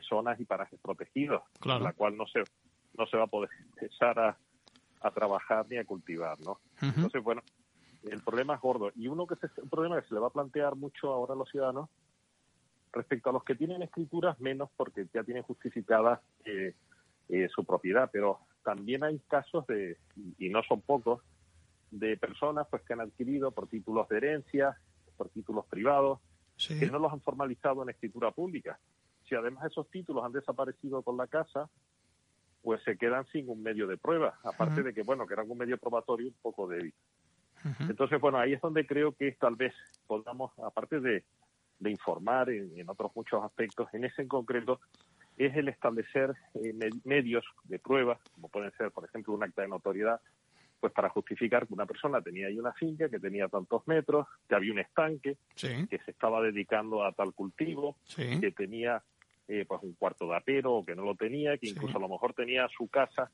zonas 0.09 0.37
y 0.41 0.43
parajes 0.43 0.77
protegidos, 0.81 1.41
claro. 1.61 1.85
la 1.85 1.93
cual 1.93 2.17
no 2.17 2.27
se, 2.27 2.43
no 2.97 3.07
se 3.07 3.15
va 3.15 3.23
a 3.23 3.27
poder 3.27 3.49
empezar 3.79 4.19
a, 4.19 4.37
a 5.01 5.11
trabajar 5.11 5.65
ni 5.69 5.77
a 5.77 5.85
cultivar, 5.85 6.39
¿no? 6.41 6.59
Entonces, 6.81 7.23
bueno, 7.23 7.41
el 8.03 8.21
problema 8.21 8.55
es 8.55 8.61
gordo. 8.61 8.91
Y 8.95 9.07
uno 9.07 9.27
que 9.27 9.35
es 9.35 9.57
un 9.57 9.69
problema 9.69 10.01
que 10.01 10.07
se 10.07 10.13
le 10.13 10.19
va 10.19 10.27
a 10.27 10.31
plantear 10.31 10.75
mucho 10.75 11.11
ahora 11.11 11.33
a 11.33 11.37
los 11.37 11.49
ciudadanos, 11.49 11.89
respecto 12.91 13.29
a 13.29 13.33
los 13.33 13.43
que 13.43 13.55
tienen 13.55 13.81
escrituras, 13.81 14.39
menos 14.39 14.69
porque 14.75 15.07
ya 15.13 15.23
tienen 15.23 15.43
justificada 15.43 16.21
eh, 16.45 16.73
eh, 17.29 17.47
su 17.53 17.63
propiedad, 17.63 18.09
pero 18.11 18.39
también 18.63 19.03
hay 19.03 19.19
casos 19.27 19.65
de, 19.67 19.97
y 20.37 20.49
no 20.49 20.63
son 20.63 20.81
pocos, 20.81 21.21
de 21.91 22.17
personas 22.17 22.67
pues 22.69 22.83
que 22.83 22.93
han 22.93 23.01
adquirido 23.01 23.51
por 23.51 23.67
títulos 23.67 24.07
de 24.09 24.17
herencia, 24.17 24.77
por 25.17 25.29
títulos 25.29 25.65
privados, 25.67 26.19
que 26.67 26.87
no 26.87 26.99
los 26.99 27.11
han 27.13 27.21
formalizado 27.21 27.83
en 27.83 27.89
escritura 27.89 28.31
pública. 28.31 28.79
Si 29.27 29.35
además 29.35 29.65
esos 29.65 29.89
títulos 29.89 30.25
han 30.25 30.33
desaparecido 30.33 31.01
con 31.03 31.17
la 31.17 31.27
casa, 31.27 31.69
pues 32.61 32.81
se 32.83 32.97
quedan 32.97 33.25
sin 33.27 33.49
un 33.49 33.63
medio 33.63 33.87
de 33.87 33.97
prueba, 33.97 34.37
aparte 34.43 34.83
de 34.83 34.93
que, 34.93 35.03
bueno, 35.03 35.25
que 35.25 35.33
era 35.33 35.43
un 35.43 35.57
medio 35.57 35.77
probatorio 35.77 36.27
un 36.27 36.35
poco 36.41 36.67
débil. 36.67 36.93
Entonces, 37.79 38.19
bueno, 38.19 38.37
ahí 38.37 38.53
es 38.53 38.61
donde 38.61 38.85
creo 38.85 39.13
que 39.13 39.31
tal 39.33 39.55
vez 39.55 39.73
podamos, 40.07 40.51
aparte 40.59 40.99
de, 40.99 41.23
informar 41.81 42.49
en, 42.49 42.89
otros 42.89 43.11
muchos 43.15 43.43
aspectos, 43.43 43.87
en 43.93 44.05
ese 44.05 44.21
en 44.21 44.27
concreto, 44.27 44.81
es 45.37 45.55
el 45.55 45.69
establecer 45.69 46.33
eh, 46.55 46.89
medios 47.05 47.45
de 47.63 47.79
prueba, 47.79 48.19
como 48.33 48.49
pueden 48.49 48.71
ser, 48.73 48.91
por 48.91 49.05
ejemplo, 49.05 49.33
un 49.33 49.43
acta 49.43 49.61
de 49.61 49.69
notoriedad, 49.69 50.19
pues 50.79 50.93
para 50.93 51.09
justificar 51.09 51.67
que 51.67 51.73
una 51.73 51.85
persona 51.85 52.21
tenía 52.21 52.47
ahí 52.47 52.57
una 52.57 52.73
finca, 52.73 53.09
que 53.09 53.19
tenía 53.19 53.47
tantos 53.47 53.87
metros, 53.87 54.27
que 54.47 54.55
había 54.55 54.71
un 54.71 54.79
estanque, 54.79 55.37
que 55.55 55.99
se 56.05 56.11
estaba 56.11 56.41
dedicando 56.41 57.03
a 57.03 57.11
tal 57.11 57.33
cultivo, 57.33 57.97
que 58.15 58.51
tenía 58.51 59.03
eh, 59.47 59.65
pues 59.67 59.81
un 59.83 59.93
cuarto 59.93 60.27
de 60.27 60.37
apero 60.37 60.73
o 60.75 60.85
que 60.85 60.95
no 60.95 61.03
lo 61.03 61.15
tenía, 61.15 61.57
que 61.57 61.69
incluso 61.69 61.97
a 61.97 62.01
lo 62.01 62.07
mejor 62.07 62.33
tenía 62.33 62.67
su 62.69 62.87
casa, 62.87 63.31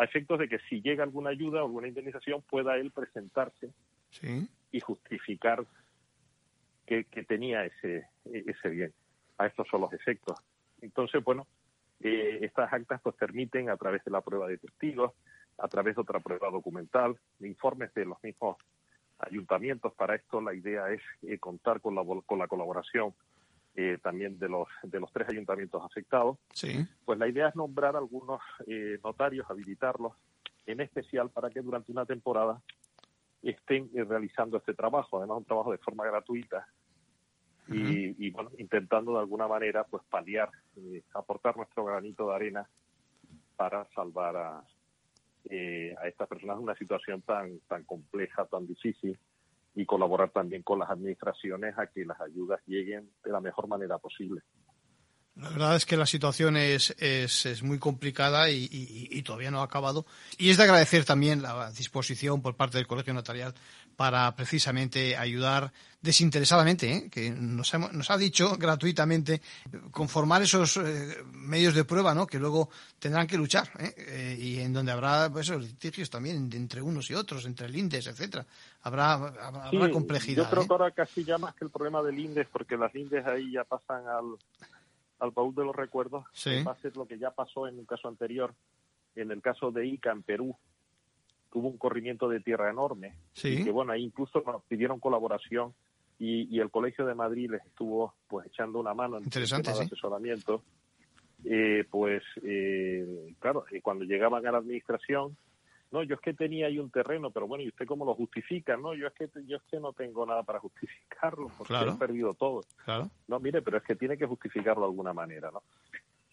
a 0.00 0.04
efectos 0.04 0.38
de 0.38 0.48
que 0.48 0.58
si 0.60 0.80
llega 0.80 1.04
alguna 1.04 1.28
ayuda 1.28 1.62
o 1.62 1.66
alguna 1.66 1.86
indemnización 1.86 2.40
pueda 2.40 2.78
él 2.78 2.90
presentarse 2.90 3.70
y 4.72 4.80
justificar 4.80 5.66
que, 6.86 7.04
tenía 7.28 7.66
ese, 7.66 8.06
ese 8.24 8.68
bien. 8.70 8.94
A 9.36 9.46
estos 9.46 9.68
son 9.68 9.82
los 9.82 9.92
efectos. 9.92 10.38
Entonces, 10.80 11.22
bueno, 11.22 11.46
eh, 12.00 12.38
estas 12.40 12.72
actas 12.72 13.02
pues 13.02 13.14
permiten 13.14 13.68
a 13.68 13.76
través 13.76 14.02
de 14.02 14.10
la 14.10 14.22
prueba 14.22 14.48
de 14.48 14.56
testigos, 14.56 15.12
a 15.58 15.68
través 15.68 15.96
de 15.96 16.00
otra 16.00 16.18
prueba 16.20 16.48
documental, 16.50 17.18
de 17.38 17.48
informes 17.48 17.92
de 17.92 18.06
los 18.06 18.22
mismos 18.22 18.56
ayuntamientos. 19.18 19.92
Para 19.92 20.14
esto 20.14 20.40
la 20.40 20.54
idea 20.54 20.90
es 20.90 21.02
eh, 21.24 21.36
contar 21.36 21.82
con 21.82 21.94
la, 21.94 22.02
con 22.24 22.38
la 22.38 22.48
colaboración 22.48 23.12
eh, 23.74 23.98
también 24.02 24.38
de 24.38 24.48
los, 24.48 24.68
de 24.82 25.00
los 25.00 25.12
tres 25.12 25.28
ayuntamientos 25.28 25.82
afectados. 25.84 26.38
Sí. 26.52 26.86
Pues 27.04 27.18
la 27.18 27.28
idea 27.28 27.48
es 27.48 27.56
nombrar 27.56 27.96
algunos 27.96 28.40
eh, 28.66 28.98
notarios, 29.02 29.46
habilitarlos, 29.48 30.14
en 30.66 30.80
especial 30.80 31.30
para 31.30 31.50
que 31.50 31.60
durante 31.60 31.92
una 31.92 32.04
temporada 32.04 32.60
estén 33.42 33.90
realizando 33.94 34.58
este 34.58 34.74
trabajo, 34.74 35.18
además 35.18 35.38
un 35.38 35.44
trabajo 35.44 35.72
de 35.72 35.78
forma 35.78 36.04
gratuita 36.04 36.66
y, 37.68 38.26
y, 38.26 38.30
bueno, 38.30 38.50
intentando 38.58 39.12
de 39.12 39.20
alguna 39.20 39.46
manera 39.46 39.84
pues 39.84 40.02
paliar, 40.10 40.50
aportar 41.14 41.56
nuestro 41.56 41.84
granito 41.84 42.28
de 42.28 42.34
arena 42.34 42.68
para 43.56 43.86
salvar 43.94 44.36
a, 44.36 44.64
eh, 45.48 45.94
a 46.02 46.08
estas 46.08 46.28
personas 46.28 46.56
en 46.56 46.64
una 46.64 46.74
situación 46.74 47.22
tan, 47.22 47.60
tan 47.60 47.84
compleja, 47.84 48.44
tan 48.46 48.66
difícil 48.66 49.18
y 49.74 49.86
colaborar 49.86 50.30
también 50.30 50.62
con 50.62 50.78
las 50.78 50.90
administraciones 50.90 51.78
a 51.78 51.86
que 51.86 52.04
las 52.04 52.20
ayudas 52.20 52.60
lleguen 52.66 53.10
de 53.24 53.30
la 53.30 53.40
mejor 53.40 53.68
manera 53.68 53.98
posible. 53.98 54.42
La 55.40 55.48
verdad 55.48 55.76
es 55.76 55.86
que 55.86 55.96
la 55.96 56.06
situación 56.06 56.56
es, 56.56 56.94
es, 56.98 57.62
muy 57.62 57.78
complicada 57.78 58.50
y, 58.50 59.22
todavía 59.22 59.50
no 59.50 59.60
ha 59.60 59.64
acabado. 59.64 60.04
Y 60.36 60.50
es 60.50 60.58
de 60.58 60.64
agradecer 60.64 61.04
también 61.04 61.40
la 61.40 61.70
disposición 61.72 62.42
por 62.42 62.56
parte 62.56 62.76
del 62.76 62.86
Colegio 62.86 63.14
Notarial 63.14 63.54
para 63.96 64.34
precisamente 64.34 65.16
ayudar 65.16 65.72
desinteresadamente, 66.00 66.92
¿eh? 66.92 67.10
que 67.10 67.30
nos, 67.30 67.72
nos, 67.74 68.10
ha 68.10 68.16
dicho 68.16 68.56
gratuitamente, 68.56 69.42
conformar 69.90 70.40
esos 70.40 70.78
eh, 70.78 71.18
medios 71.32 71.74
de 71.74 71.84
prueba 71.84 72.14
¿no? 72.14 72.26
que 72.26 72.38
luego 72.38 72.70
tendrán 72.98 73.26
que 73.26 73.36
luchar 73.36 73.68
¿eh? 73.78 74.38
y 74.40 74.60
en 74.60 74.72
donde 74.72 74.92
habrá 74.92 75.28
pues, 75.30 75.50
esos 75.50 75.62
litigios 75.62 76.08
también 76.08 76.50
entre 76.54 76.80
unos 76.80 77.10
y 77.10 77.14
otros, 77.14 77.44
entre 77.44 77.66
el 77.66 77.76
INDES, 77.76 78.06
etcétera. 78.06 78.46
Habrá, 78.82 79.12
habrá, 79.12 79.90
complejidad. 79.90 80.44
Yo 80.44 80.50
creo 80.50 80.66
que 80.66 80.72
ahora 80.72 80.90
casi 80.92 81.22
ya 81.22 81.36
más 81.36 81.54
que 81.54 81.66
el 81.66 81.70
problema 81.70 82.02
del 82.02 82.18
INDES, 82.18 82.48
porque 82.50 82.78
las 82.78 82.94
INDES 82.94 83.26
ahí 83.26 83.52
ya 83.52 83.64
pasan 83.64 84.06
al 84.08 84.38
al 85.20 85.30
baúl 85.30 85.54
de 85.54 85.64
los 85.64 85.76
recuerdos, 85.76 86.24
va 86.66 86.72
a 86.72 86.80
ser 86.80 86.96
lo 86.96 87.06
que 87.06 87.18
ya 87.18 87.30
pasó 87.30 87.66
en 87.66 87.78
un 87.78 87.84
caso 87.84 88.08
anterior, 88.08 88.54
en 89.14 89.30
el 89.30 89.42
caso 89.42 89.70
de 89.70 89.86
Ica 89.86 90.10
en 90.12 90.22
Perú, 90.22 90.56
tuvo 91.50 91.68
un 91.68 91.78
corrimiento 91.78 92.28
de 92.28 92.40
tierra 92.40 92.70
enorme, 92.70 93.14
y 93.42 93.64
que 93.64 93.70
bueno, 93.70 93.92
ahí 93.92 94.04
incluso 94.04 94.42
nos 94.46 94.62
pidieron 94.64 95.00
colaboración 95.00 95.74
y, 96.18 96.60
el 96.60 96.70
Colegio 96.70 97.06
de 97.06 97.14
Madrid 97.14 97.50
les 97.50 97.64
estuvo 97.64 98.14
pues 98.28 98.46
echando 98.46 98.78
una 98.78 98.92
mano 98.92 99.16
en 99.16 99.24
el 99.24 99.30
tema 99.30 99.62
de 99.62 99.70
asesoramiento. 99.70 100.62
Eh, 101.42 101.86
pues 101.90 102.22
eh, 102.42 103.34
claro, 103.38 103.64
cuando 103.82 104.04
llegaban 104.04 104.46
a 104.46 104.52
la 104.52 104.58
administración 104.58 105.36
no, 105.92 106.04
yo 106.04 106.14
es 106.14 106.20
que 106.20 106.34
tenía 106.34 106.66
ahí 106.66 106.78
un 106.78 106.90
terreno, 106.90 107.30
pero 107.30 107.48
bueno, 107.48 107.64
¿y 107.64 107.68
usted 107.68 107.84
cómo 107.84 108.04
lo 108.04 108.14
justifica? 108.14 108.76
No, 108.76 108.94
yo 108.94 109.08
es 109.08 109.12
que 109.14 109.28
yo 109.46 109.56
es 109.56 109.62
que 109.64 109.80
no 109.80 109.92
tengo 109.92 110.24
nada 110.24 110.44
para 110.44 110.60
justificarlo, 110.60 111.48
porque 111.58 111.74
he 111.74 111.92
perdido 111.92 112.34
todo. 112.34 112.60
Claro. 112.84 113.10
No, 113.26 113.40
mire, 113.40 113.60
pero 113.60 113.78
es 113.78 113.82
que 113.82 113.96
tiene 113.96 114.16
que 114.16 114.26
justificarlo 114.26 114.82
de 114.82 114.88
alguna 114.88 115.12
manera, 115.12 115.50
¿no? 115.50 115.62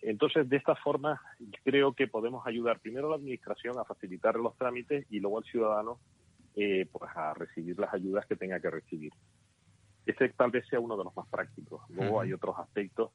Entonces, 0.04 0.48
de 0.48 0.58
esta 0.58 0.76
forma, 0.76 1.20
creo 1.64 1.94
que 1.94 2.08
podemos 2.08 2.46
ayudar 2.46 2.80
primero 2.80 3.08
a 3.08 3.10
la 3.12 3.16
administración 3.16 3.80
a 3.80 3.84
facilitar 3.84 4.36
los 4.36 4.56
trámites 4.56 5.08
y 5.10 5.20
luego 5.20 5.40
al 5.40 5.44
ciudadano 5.46 6.00
eh, 6.56 6.88
pues 6.92 7.10
a 7.16 7.34
recibir 7.34 7.80
las 7.80 7.92
ayudas 7.94 8.28
que 8.28 8.36
tenga 8.36 8.60
que 8.60 8.70
recibir. 8.70 9.12
Este 10.06 10.30
tal 10.30 10.52
vez 10.52 10.68
sea 10.68 10.80
uno 10.80 10.96
de 10.96 11.04
los 11.04 11.16
más 11.16 11.28
prácticos. 11.28 11.82
Luego 11.90 12.22
hay 12.22 12.32
otros 12.32 12.58
aspectos 12.60 13.12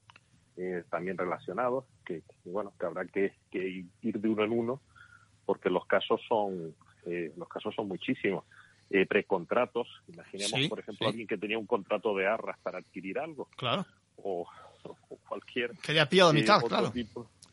eh, 0.57 0.83
también 0.91 1.17
relacionados 1.17 1.85
que, 2.05 2.23
bueno, 2.45 2.73
que 2.79 2.85
habrá 2.85 3.07
que 3.07 3.33
ir 3.53 4.21
de 4.21 4.29
uno 4.29 4.45
en 4.45 4.53
uno 4.53 4.81
porque 5.45 5.71
los 5.71 5.87
casos 5.87 6.21
son 6.29 6.75
eh, 7.07 7.33
los 7.37 7.49
casos 7.49 7.75
son 7.75 7.89
muchísimos. 7.89 8.45
Eh, 8.91 9.07
precontratos, 9.07 9.89
imaginemos 10.09 10.69
por 10.69 10.81
ejemplo 10.81 11.09
alguien 11.09 11.27
que 11.27 11.39
tenía 11.39 11.57
un 11.57 11.67
contrato 11.67 12.15
de 12.15 12.27
arras 12.27 12.59
para 12.63 12.79
adquirir 12.79 13.19
algo. 13.19 13.49
Claro. 13.57 13.87
O, 14.17 14.47
cualquier. 15.27 15.71
Que 15.79 15.93
haya 15.93 16.07
pillado 16.09 16.33
mitad, 16.35 16.61
claro. 16.61 16.93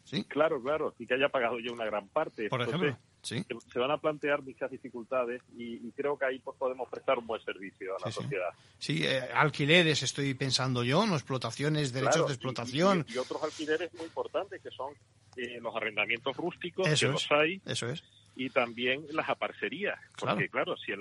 Sí. 0.03 0.23
Claro, 0.23 0.61
claro, 0.61 0.95
y 0.97 1.05
que 1.05 1.13
haya 1.13 1.29
pagado 1.29 1.59
ya 1.59 1.71
una 1.71 1.85
gran 1.85 2.07
parte. 2.09 2.49
Por 2.49 2.61
ejemplo. 2.61 2.97
Sí. 3.21 3.45
Se 3.71 3.79
van 3.79 3.91
a 3.91 3.97
plantear 3.97 4.41
muchas 4.41 4.71
dificultades 4.71 5.41
y, 5.57 5.91
creo 5.91 6.17
que 6.17 6.25
ahí 6.25 6.39
pues, 6.39 6.57
podemos 6.57 6.87
prestar 6.89 7.17
un 7.19 7.27
buen 7.27 7.41
servicio 7.43 7.95
a 7.95 8.05
la 8.05 8.11
sociedad. 8.11 8.49
Sí, 8.77 9.03
eh, 9.05 9.21
alquileres 9.33 10.03
estoy 10.03 10.33
pensando 10.33 10.83
yo, 10.83 11.05
no 11.05 11.15
explotaciones, 11.15 11.91
derechos 11.91 12.27
de 12.27 12.33
explotación. 12.33 13.05
Y, 13.09 13.17
otros 13.17 13.43
alquileres 13.43 13.93
muy 13.93 14.05
importantes 14.05 14.61
que 14.61 14.71
son 14.71 14.93
eh, 15.37 15.59
los 15.61 15.75
arrendamientos 15.75 16.35
rústicos, 16.35 16.87
que 16.87 17.07
los 17.07 17.31
hay. 17.31 17.61
Eso 17.65 17.89
es. 17.89 18.03
Y 18.35 18.49
también 18.49 19.05
las 19.11 19.27
aparcerías. 19.29 19.99
Porque, 20.17 20.47
claro, 20.49 20.77
si 20.77 20.93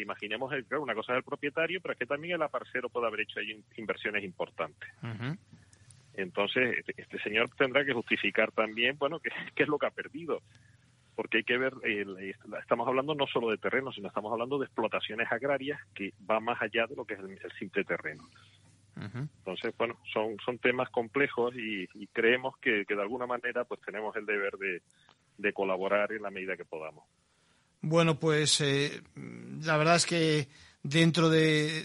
imaginemos, 0.00 0.52
el, 0.52 0.64
una 0.78 0.94
cosa 0.94 1.12
es 1.12 1.18
el 1.18 1.24
propietario, 1.24 1.80
pero 1.80 1.92
es 1.92 1.98
que 1.98 2.06
también 2.06 2.34
el 2.34 2.42
aparcero 2.42 2.88
puede 2.88 3.06
haber 3.06 3.20
hecho 3.20 3.40
ahí 3.40 3.62
inversiones 3.76 4.24
importantes. 4.24 4.88
Entonces, 6.14 6.78
este, 6.78 6.94
este 6.96 7.18
señor 7.22 7.50
tendrá 7.50 7.84
que 7.84 7.92
justificar 7.92 8.50
también, 8.52 8.96
bueno, 8.98 9.20
qué, 9.20 9.30
qué 9.54 9.64
es 9.64 9.68
lo 9.68 9.78
que 9.78 9.86
ha 9.86 9.90
perdido 9.90 10.42
porque 11.20 11.36
hay 11.36 11.44
que 11.44 11.58
ver, 11.58 11.74
estamos 12.62 12.88
hablando 12.88 13.14
no 13.14 13.26
solo 13.26 13.50
de 13.50 13.58
terreno, 13.58 13.92
sino 13.92 14.08
estamos 14.08 14.32
hablando 14.32 14.58
de 14.58 14.64
explotaciones 14.64 15.30
agrarias 15.30 15.78
que 15.94 16.14
va 16.28 16.40
más 16.40 16.62
allá 16.62 16.86
de 16.86 16.96
lo 16.96 17.04
que 17.04 17.12
es 17.12 17.20
el, 17.20 17.38
simple 17.58 17.84
terreno. 17.84 18.26
Entonces, 19.00 19.74
bueno, 19.78 19.98
son, 20.12 20.36
son 20.44 20.58
temas 20.58 20.90
complejos 20.90 21.54
y, 21.56 21.86
creemos 22.08 22.54
que, 22.58 22.84
de 22.86 23.00
alguna 23.00 23.26
manera 23.26 23.64
pues 23.64 23.80
tenemos 23.80 24.14
el 24.16 24.26
deber 24.26 24.52
de, 24.58 25.52
colaborar 25.52 26.12
en 26.12 26.22
la 26.22 26.30
medida 26.30 26.56
que 26.56 26.64
podamos. 26.64 27.04
Bueno, 27.80 28.18
pues 28.18 28.60
eh, 28.60 29.02
la 29.62 29.78
verdad 29.78 29.96
es 29.96 30.06
que 30.06 30.48
dentro 30.82 31.30
de, 31.30 31.84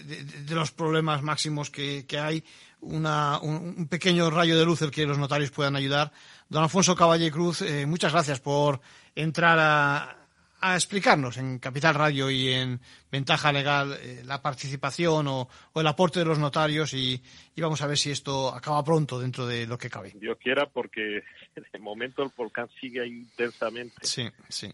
los 0.50 0.72
problemas 0.72 1.22
máximos 1.22 1.70
que, 1.70 2.04
hay, 2.20 2.44
una, 2.80 3.40
un, 3.40 3.88
pequeño 3.88 4.30
rayo 4.30 4.58
de 4.58 4.64
luz 4.64 4.82
el 4.82 4.90
que 4.90 5.06
los 5.06 5.18
notarios 5.18 5.50
puedan 5.50 5.76
ayudar. 5.76 6.12
Don 6.48 6.62
Alfonso 6.62 6.94
Caballe 6.94 7.30
Cruz, 7.30 7.62
eh, 7.62 7.86
muchas 7.86 8.12
gracias 8.12 8.40
por 8.40 8.80
entrar 9.14 9.58
a, 9.58 10.25
explicarnos 10.74 11.36
en 11.36 11.58
Capital 11.58 11.94
Radio 11.94 12.30
y 12.30 12.52
en 12.52 12.80
Ventaja 13.10 13.52
Legal 13.52 13.96
eh, 14.00 14.22
la 14.24 14.40
participación 14.42 15.26
o, 15.28 15.48
el 15.74 15.86
aporte 15.86 16.20
de 16.20 16.24
los 16.24 16.38
notarios 16.38 16.94
y, 16.94 17.22
vamos 17.56 17.82
a 17.82 17.86
ver 17.86 17.96
si 17.96 18.10
esto 18.10 18.54
acaba 18.54 18.82
pronto 18.82 19.20
dentro 19.20 19.46
de 19.46 19.66
lo 19.66 19.78
que 19.78 19.90
cabe. 19.90 20.12
Dios 20.14 20.38
quiera 20.38 20.66
porque 20.66 21.22
de 21.72 21.78
momento 21.78 22.22
el 22.22 22.30
volcán 22.36 22.68
sigue 22.80 23.06
intensamente. 23.06 23.96
Sí, 24.02 24.28
sí. 24.48 24.72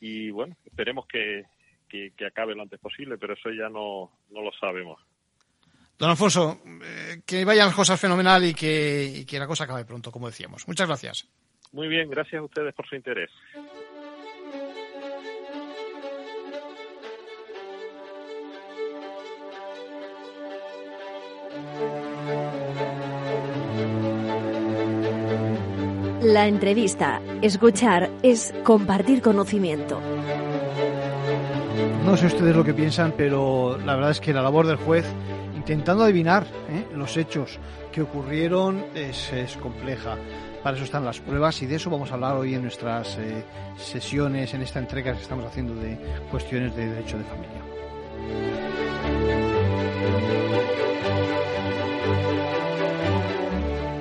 Y 0.00 0.30
bueno, 0.30 0.56
esperemos 0.64 1.06
que, 1.06 1.44
acabe 2.26 2.54
lo 2.54 2.62
antes 2.62 2.80
posible, 2.80 3.18
pero 3.18 3.34
eso 3.34 3.50
ya 3.50 3.68
no, 3.68 4.10
no 4.30 4.42
lo 4.42 4.52
sabemos. 4.52 4.98
Don 5.98 6.08
Alfonso, 6.08 6.62
eh, 6.82 7.20
que 7.26 7.44
vayan 7.44 7.66
las 7.66 7.76
cosas 7.76 8.00
fenomenal 8.00 8.42
y 8.44 8.54
que, 8.54 9.04
y 9.16 9.26
que 9.26 9.38
la 9.38 9.46
cosa 9.46 9.64
acabe 9.64 9.84
pronto, 9.84 10.10
como 10.10 10.28
decíamos. 10.28 10.66
Muchas 10.66 10.86
gracias. 10.86 11.28
Muy 11.72 11.88
bien, 11.88 12.08
gracias 12.08 12.40
a 12.40 12.44
ustedes 12.44 12.74
por 12.74 12.88
su 12.88 12.96
interés. 12.96 13.30
La 26.40 26.48
entrevista, 26.48 27.20
escuchar, 27.42 28.08
es 28.22 28.54
compartir 28.64 29.20
conocimiento. 29.20 30.00
No 32.06 32.16
sé 32.16 32.28
ustedes 32.28 32.56
lo 32.56 32.64
que 32.64 32.72
piensan, 32.72 33.12
pero 33.14 33.76
la 33.84 33.94
verdad 33.94 34.12
es 34.12 34.20
que 34.20 34.32
la 34.32 34.40
labor 34.40 34.66
del 34.66 34.78
juez 34.78 35.04
intentando 35.54 36.02
adivinar 36.02 36.46
¿eh? 36.70 36.86
los 36.94 37.18
hechos 37.18 37.58
que 37.92 38.00
ocurrieron 38.00 38.86
es, 38.94 39.30
es, 39.34 39.58
compleja. 39.58 40.16
Para 40.62 40.76
eso 40.76 40.86
están 40.86 41.04
las 41.04 41.20
pruebas 41.20 41.60
y 41.60 41.66
de 41.66 41.76
eso 41.76 41.90
vamos 41.90 42.10
a 42.10 42.14
hablar 42.14 42.36
hoy 42.36 42.54
en 42.54 42.62
nuestras 42.62 43.18
eh, 43.18 43.44
sesiones, 43.76 44.54
en 44.54 44.62
esta 44.62 44.78
entrega 44.78 45.12
que 45.12 45.20
estamos 45.20 45.44
haciendo 45.44 45.74
de 45.74 45.98
cuestiones 46.30 46.74
de 46.74 46.88
derecho 46.88 47.18
de 47.18 47.24
familia. 47.24 47.60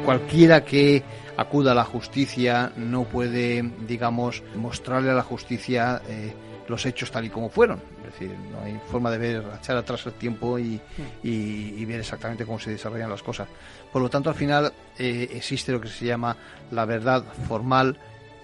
Cualquiera 0.06 0.64
que 0.64 1.04
acuda 1.40 1.72
a 1.72 1.76
la 1.76 1.86
justicia 1.86 2.74
no 2.76 3.06
puede, 3.06 3.64
digamos, 3.88 4.44
mostrarle 4.56 5.12
a 5.12 5.14
la 5.14 5.24
justicia 5.24 6.02
eh, 6.10 6.34
los 6.68 6.86
hechos 6.86 7.12
tal 7.12 7.26
y 7.26 7.30
como 7.30 7.50
fueron. 7.50 7.80
Es 8.06 8.14
decir, 8.14 8.36
no 8.52 8.62
hay 8.62 8.78
forma 8.92 9.10
de 9.10 9.18
ver, 9.18 9.44
echar 9.58 9.78
atrás 9.78 10.06
el 10.06 10.14
tiempo 10.14 10.60
y, 10.60 10.82
y, 11.24 11.86
ver 11.86 12.02
exactamente 12.02 12.46
cómo 12.46 12.60
se 12.60 12.72
desarrollan 12.72 13.10
las 13.10 13.24
cosas. 13.24 13.48
Por 13.92 14.02
lo 14.02 14.10
tanto, 14.10 14.30
al 14.30 14.36
final 14.36 14.74
eh, 14.98 15.30
existe 15.34 15.72
lo 15.72 15.80
que 15.80 15.88
se 15.88 16.06
llama 16.06 16.36
la 16.72 16.84
verdad 16.84 17.24
formal 17.48 17.98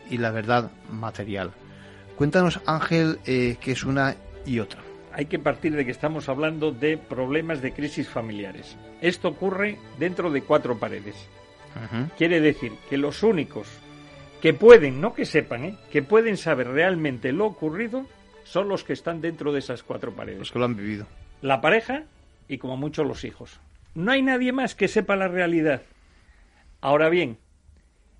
y 0.09 0.17
la 0.17 0.31
verdad 0.31 0.71
material. 0.89 1.51
Cuéntanos, 2.15 2.61
Ángel, 2.65 3.19
eh, 3.25 3.57
qué 3.59 3.73
es 3.73 3.83
una 3.83 4.15
y 4.45 4.59
otra. 4.59 4.81
Hay 5.11 5.25
que 5.25 5.39
partir 5.39 5.75
de 5.75 5.83
que 5.83 5.91
estamos 5.91 6.29
hablando 6.29 6.71
de 6.71 6.97
problemas 6.97 7.61
de 7.61 7.73
crisis 7.73 8.07
familiares. 8.07 8.77
Esto 9.01 9.27
ocurre 9.27 9.77
dentro 9.99 10.31
de 10.31 10.43
cuatro 10.43 10.77
paredes. 10.77 11.15
Quiere 12.17 12.39
decir 12.41 12.73
que 12.89 12.97
los 12.97 13.23
únicos 13.23 13.67
que 14.41 14.53
pueden, 14.53 15.01
no 15.01 15.13
que 15.13 15.25
sepan, 15.25 15.65
¿eh? 15.65 15.77
que 15.91 16.03
pueden 16.03 16.37
saber 16.37 16.67
realmente 16.67 17.31
lo 17.31 17.45
ocurrido, 17.45 18.05
son 18.43 18.69
los 18.69 18.83
que 18.83 18.93
están 18.93 19.21
dentro 19.21 19.51
de 19.51 19.59
esas 19.59 19.83
cuatro 19.83 20.13
paredes. 20.13 20.39
Los 20.39 20.51
que 20.51 20.59
lo 20.59 20.65
han 20.65 20.75
vivido. 20.75 21.07
La 21.41 21.61
pareja 21.61 22.03
y 22.47 22.57
como 22.57 22.77
mucho 22.77 23.03
los 23.03 23.23
hijos. 23.23 23.59
No 23.95 24.11
hay 24.11 24.21
nadie 24.21 24.51
más 24.51 24.75
que 24.75 24.87
sepa 24.87 25.15
la 25.15 25.27
realidad. 25.27 25.81
Ahora 26.81 27.09
bien, 27.09 27.39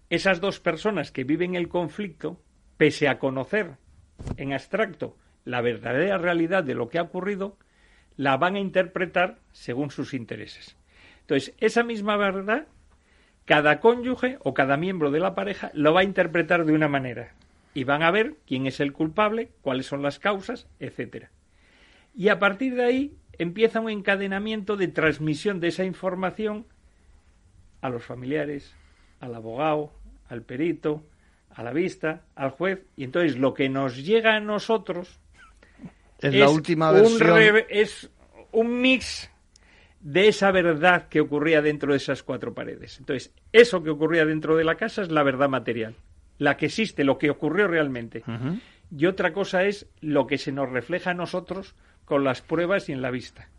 esas 0.09 0.41
dos 0.41 0.59
personas 0.59 1.11
que 1.11 1.23
viven 1.23 1.55
el 1.55 1.67
conflicto, 1.67 2.41
pese 2.77 3.07
a 3.07 3.19
conocer 3.19 3.77
en 4.37 4.53
abstracto 4.53 5.17
la 5.43 5.61
verdadera 5.61 6.17
realidad 6.17 6.63
de 6.63 6.73
lo 6.73 6.89
que 6.89 6.97
ha 6.97 7.03
ocurrido, 7.03 7.57
la 8.17 8.37
van 8.37 8.55
a 8.55 8.59
interpretar 8.59 9.39
según 9.51 9.91
sus 9.91 10.13
intereses. 10.13 10.75
Entonces, 11.21 11.53
esa 11.59 11.83
misma 11.83 12.17
verdad 12.17 12.67
cada 13.45 13.79
cónyuge 13.79 14.37
o 14.43 14.53
cada 14.53 14.75
miembro 14.75 15.11
de 15.11 15.19
la 15.19 15.35
pareja 15.35 15.71
lo 15.73 15.93
va 15.93 16.01
a 16.01 16.05
interpretar 16.05 16.65
de 16.65 16.73
una 16.73 16.87
manera 16.87 17.33
y 17.73 17.83
van 17.83 18.03
a 18.03 18.11
ver 18.11 18.35
quién 18.47 18.65
es 18.65 18.79
el 18.79 18.93
culpable, 18.93 19.49
cuáles 19.61 19.85
son 19.85 20.01
las 20.01 20.17
causas, 20.17 20.67
etcétera. 20.79 21.29
Y 22.15 22.29
a 22.29 22.39
partir 22.39 22.75
de 22.75 22.85
ahí 22.85 23.17
empieza 23.37 23.81
un 23.81 23.89
encadenamiento 23.89 24.77
de 24.77 24.87
transmisión 24.87 25.59
de 25.59 25.67
esa 25.67 25.83
información 25.83 26.65
a 27.81 27.89
los 27.89 28.03
familiares, 28.03 28.73
al 29.19 29.35
abogado, 29.35 29.91
al 30.29 30.41
perito, 30.41 31.03
a 31.49 31.63
la 31.63 31.71
vista, 31.71 32.23
al 32.35 32.51
juez, 32.51 32.81
y 32.95 33.03
entonces 33.03 33.37
lo 33.37 33.53
que 33.53 33.69
nos 33.69 34.03
llega 34.03 34.35
a 34.35 34.39
nosotros 34.39 35.19
es, 36.19 36.33
la 36.33 36.49
última 36.49 36.91
versión. 36.91 37.65
es 37.69 38.09
un 38.51 38.81
mix 38.81 39.29
de 40.05 40.27
esa 40.27 40.51
verdad 40.51 41.07
que 41.07 41.19
ocurría 41.19 41.63
dentro 41.63 41.91
de 41.91 41.97
esas 41.97 42.21
cuatro 42.21 42.53
paredes. 42.53 42.99
Entonces, 42.99 43.33
eso 43.51 43.81
que 43.81 43.89
ocurría 43.89 44.23
dentro 44.23 44.55
de 44.55 44.63
la 44.63 44.75
casa 44.75 45.01
es 45.01 45.09
la 45.09 45.23
verdad 45.23 45.49
material, 45.49 45.95
la 46.37 46.57
que 46.57 46.67
existe, 46.67 47.03
lo 47.03 47.17
que 47.17 47.31
ocurrió 47.31 47.67
realmente. 47.67 48.23
Y 48.95 49.07
otra 49.07 49.33
cosa 49.33 49.63
es 49.63 49.87
lo 50.01 50.27
que 50.27 50.37
se 50.37 50.51
nos 50.51 50.69
refleja 50.69 51.09
a 51.09 51.13
nosotros 51.15 51.73
con 52.05 52.23
las 52.23 52.43
pruebas 52.43 52.87
y 52.87 52.91
en 52.91 53.01
la 53.01 53.09
vista. 53.09 53.49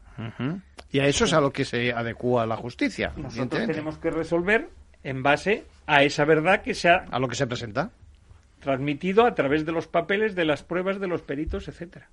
Y 0.92 1.00
a 1.00 1.08
eso 1.08 1.24
es 1.24 1.32
a 1.32 1.40
lo 1.40 1.52
que 1.52 1.64
se 1.64 1.92
adecua 1.92 2.46
la 2.46 2.56
justicia. 2.56 3.12
Nosotros 3.16 3.66
tenemos 3.66 3.98
que 3.98 4.12
resolver 4.12 4.68
en 5.02 5.24
base 5.24 5.64
a 5.86 6.04
esa 6.04 6.24
verdad 6.24 6.62
que 6.62 6.74
se 6.74 6.88
ha... 6.88 7.06
A 7.10 7.18
lo 7.18 7.26
que 7.26 7.34
se 7.34 7.48
presenta. 7.48 7.90
Transmitido 8.60 9.26
a 9.26 9.34
través 9.34 9.66
de 9.66 9.72
los 9.72 9.88
papeles, 9.88 10.36
de 10.36 10.44
las 10.44 10.62
pruebas, 10.62 11.00
de 11.00 11.08
los 11.08 11.22
peritos, 11.22 11.66
etcétera. 11.66 12.08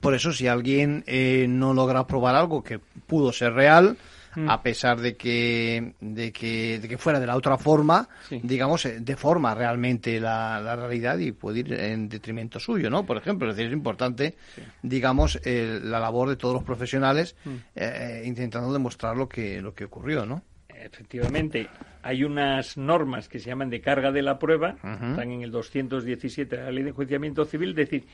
Por 0.00 0.14
eso, 0.14 0.32
si 0.32 0.48
alguien 0.48 1.04
eh, 1.06 1.46
no 1.48 1.74
logra 1.74 2.06
probar 2.06 2.34
algo 2.34 2.62
que 2.62 2.78
pudo 2.78 3.32
ser 3.32 3.52
real, 3.52 3.96
mm. 4.34 4.50
a 4.50 4.62
pesar 4.62 5.00
de 5.00 5.16
que, 5.16 5.94
de 6.00 6.32
que, 6.32 6.80
de 6.80 6.88
que 6.88 6.98
fuera 6.98 7.20
de 7.20 7.26
la 7.26 7.36
otra 7.36 7.56
forma, 7.56 8.08
digamos, 8.30 8.84
eh, 8.86 8.98
deforma 9.00 9.54
realmente 9.54 10.18
la, 10.18 10.60
la, 10.60 10.74
realidad 10.74 11.18
y 11.18 11.32
puede 11.32 11.60
ir 11.60 11.72
en 11.74 12.08
detrimento 12.08 12.58
suyo, 12.58 12.90
¿no? 12.90 13.04
Por 13.06 13.16
ejemplo, 13.16 13.50
es 13.50 13.56
decir, 13.56 13.68
es 13.68 13.76
importante, 13.76 14.36
digamos, 14.82 15.38
la 15.44 16.00
labor 16.00 16.30
de 16.30 16.36
todos 16.36 16.54
los 16.54 16.64
profesionales 16.64 17.36
mm. 17.44 17.50
eh, 17.76 18.22
intentando 18.24 18.72
demostrar 18.72 19.16
lo 19.16 19.28
que, 19.28 19.60
lo 19.60 19.74
que 19.74 19.84
ocurrió, 19.84 20.26
¿no? 20.26 20.42
Efectivamente, 20.84 21.68
hay 22.02 22.24
unas 22.24 22.76
normas 22.76 23.28
que 23.28 23.38
se 23.38 23.50
llaman 23.50 23.70
de 23.70 23.80
carga 23.80 24.10
de 24.10 24.22
la 24.22 24.38
prueba, 24.38 24.74
están 24.82 25.30
en 25.30 25.42
el 25.42 25.52
217 25.52 26.56
de 26.56 26.62
la 26.62 26.72
Ley 26.72 26.82
de 26.82 26.90
Enjuiciamiento 26.90 27.44
Civil, 27.44 27.70
es 27.70 27.76
decir, 27.76 28.04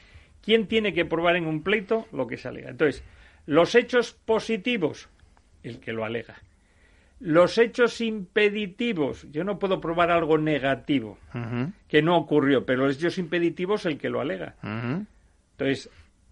¿Quién 0.43 0.66
tiene 0.66 0.93
que 0.93 1.05
probar 1.05 1.36
en 1.36 1.47
un 1.47 1.62
pleito 1.62 2.07
lo 2.12 2.26
que 2.26 2.36
se 2.36 2.49
alega? 2.49 2.70
Entonces, 2.70 3.05
los 3.47 3.74
hechos 3.74 4.12
positivos, 4.12 5.09
el 5.62 5.80
que 5.80 5.93
lo 5.93 6.05
alega. 6.05 6.36
Los 7.20 7.59
hechos 7.59 8.01
impeditivos, 8.01 9.26
yo 9.32 9.43
no 9.43 9.59
puedo 9.59 9.80
probar 9.80 10.11
algo 10.11 10.39
negativo 10.39 11.18
que 11.89 12.03
no 12.03 12.16
ocurrió, 12.16 12.64
pero 12.64 12.86
los 12.86 12.97
hechos 12.97 13.18
impeditivos, 13.18 13.86
el 13.86 13.99
que 13.99 14.09
lo 14.09 14.20
alega. 14.20 14.55
Entonces, 14.62 15.91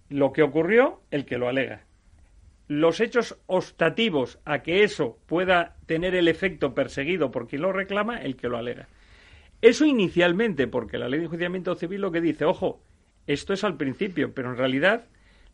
lo 0.08 0.32
que 0.32 0.42
ocurrió, 0.42 1.00
el 1.10 1.24
que 1.24 1.38
lo 1.38 1.48
alega. 1.48 1.82
Los 2.68 3.00
hechos 3.00 3.36
obstativos 3.46 4.38
a 4.44 4.62
que 4.62 4.84
eso 4.84 5.18
pueda 5.26 5.76
tener 5.86 6.14
el 6.14 6.28
efecto 6.28 6.74
perseguido 6.74 7.30
por 7.30 7.48
quien 7.48 7.62
lo 7.62 7.72
reclama, 7.72 8.18
el 8.18 8.36
que 8.36 8.48
lo 8.48 8.56
alega. 8.56 8.88
Eso 9.62 9.84
inicialmente, 9.84 10.66
porque 10.66 10.98
la 10.98 11.08
ley 11.08 11.18
de 11.18 11.24
enjuiciamiento 11.24 11.74
civil 11.74 12.00
lo 12.00 12.12
que 12.12 12.20
dice, 12.20 12.44
ojo, 12.44 12.80
esto 13.26 13.52
es 13.52 13.64
al 13.64 13.76
principio, 13.76 14.32
pero 14.34 14.50
en 14.50 14.56
realidad 14.56 15.06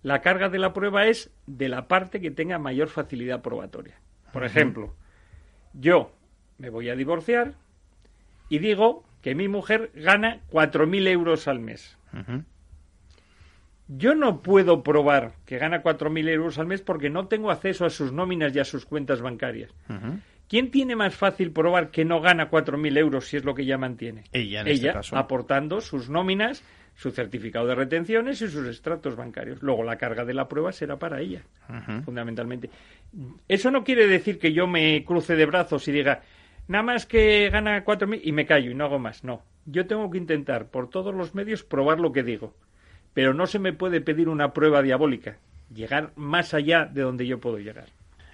la 0.03 0.21
carga 0.21 0.49
de 0.49 0.59
la 0.59 0.73
prueba 0.73 1.07
es 1.07 1.31
de 1.47 1.69
la 1.69 1.89
parte 1.89 2.21
que 2.21 2.31
tenga 2.31 2.59
mayor 2.59 2.89
facilidad 2.89 3.41
probatoria. 3.43 4.01
Por 4.33 4.45
ejemplo, 4.45 4.95
yo 5.73 6.13
me 6.59 6.71
voy 6.71 6.89
a 6.89 6.97
divorciar 6.97 7.55
y 8.49 8.59
digo 8.59 9.05
que 9.21 9.35
mi 9.35 9.49
mujer 9.49 9.91
gana 9.95 10.41
4.000 10.51 11.09
euros 11.09 11.49
al 11.49 11.61
mes. 11.61 11.97
Yo 13.89 14.15
no 14.15 14.41
puedo 14.41 14.83
probar 14.83 15.35
que 15.45 15.59
gana 15.59 15.83
4.000 15.83 16.29
euros 16.29 16.59
al 16.59 16.67
mes 16.67 16.83
porque 16.83 17.11
no 17.11 17.29
tengo 17.29 17.51
acceso 17.51 17.85
a 17.85 17.91
sus 17.91 18.13
nóminas 18.13 18.55
y 18.55 18.59
a 18.59 18.65
sus 18.65 18.87
cuentas 18.87 19.21
bancarias. 19.21 19.71
¿Quién 20.49 20.71
tiene 20.71 20.97
más 20.97 21.15
fácil 21.15 21.53
probar 21.53 21.91
que 21.91 22.05
no 22.05 22.21
gana 22.21 22.51
4.000 22.51 22.99
euros 22.99 23.27
si 23.27 23.37
es 23.37 23.45
lo 23.45 23.55
que 23.55 23.65
ya 23.65 23.79
mantiene? 23.79 24.25
Ella, 24.33 24.61
en 24.63 24.69
este 24.69 24.93
caso. 24.93 25.17
aportando 25.17 25.81
sus 25.81 26.11
nóminas 26.11 26.63
su 26.95 27.11
certificado 27.11 27.67
de 27.67 27.75
retenciones 27.75 28.41
y 28.43 28.49
sus 28.49 28.67
extractos 28.67 29.17
bancarios. 29.17 29.63
Luego 29.63 29.83
la 29.83 29.97
carga 29.97 30.25
de 30.25 30.35
la 30.35 30.49
prueba 30.49 30.73
será 30.73 30.99
para 30.99 31.21
ella, 31.21 31.43
fundamentalmente. 32.05 32.71
Eso 33.49 33.71
no 33.71 33.85
quiere 33.85 34.07
decir 34.07 34.39
que 34.39 34.53
yo 34.53 34.67
me 34.67 35.05
cruce 35.05 35.35
de 35.35 35.47
brazos 35.47 35.87
y 35.89 35.93
diga, 35.93 36.23
nada 36.69 36.85
más 36.85 37.07
que 37.07 37.51
gana 37.51 37.85
cuatro 37.85 38.07
mil 38.07 38.21
y 38.23 38.33
me 38.33 38.47
callo 38.47 38.71
y 38.71 38.75
no 38.75 38.85
hago 38.85 38.99
más. 38.99 39.25
No, 39.25 39.43
yo 39.67 39.87
tengo 39.87 40.11
que 40.11 40.19
intentar 40.19 40.67
por 40.67 40.91
todos 40.91 41.15
los 41.15 41.35
medios 41.35 41.63
probar 41.63 42.01
lo 42.01 42.13
que 42.13 42.23
digo. 42.23 42.55
Pero 43.15 43.35
no 43.35 43.47
se 43.47 43.59
me 43.59 43.75
puede 43.75 44.01
pedir 44.01 44.29
una 44.29 44.53
prueba 44.55 44.81
diabólica, 44.81 45.37
llegar 45.75 46.13
más 46.17 46.55
allá 46.55 46.87
de 46.87 47.03
donde 47.03 47.27
yo 47.27 47.41
puedo 47.41 47.59
llegar 47.59 47.87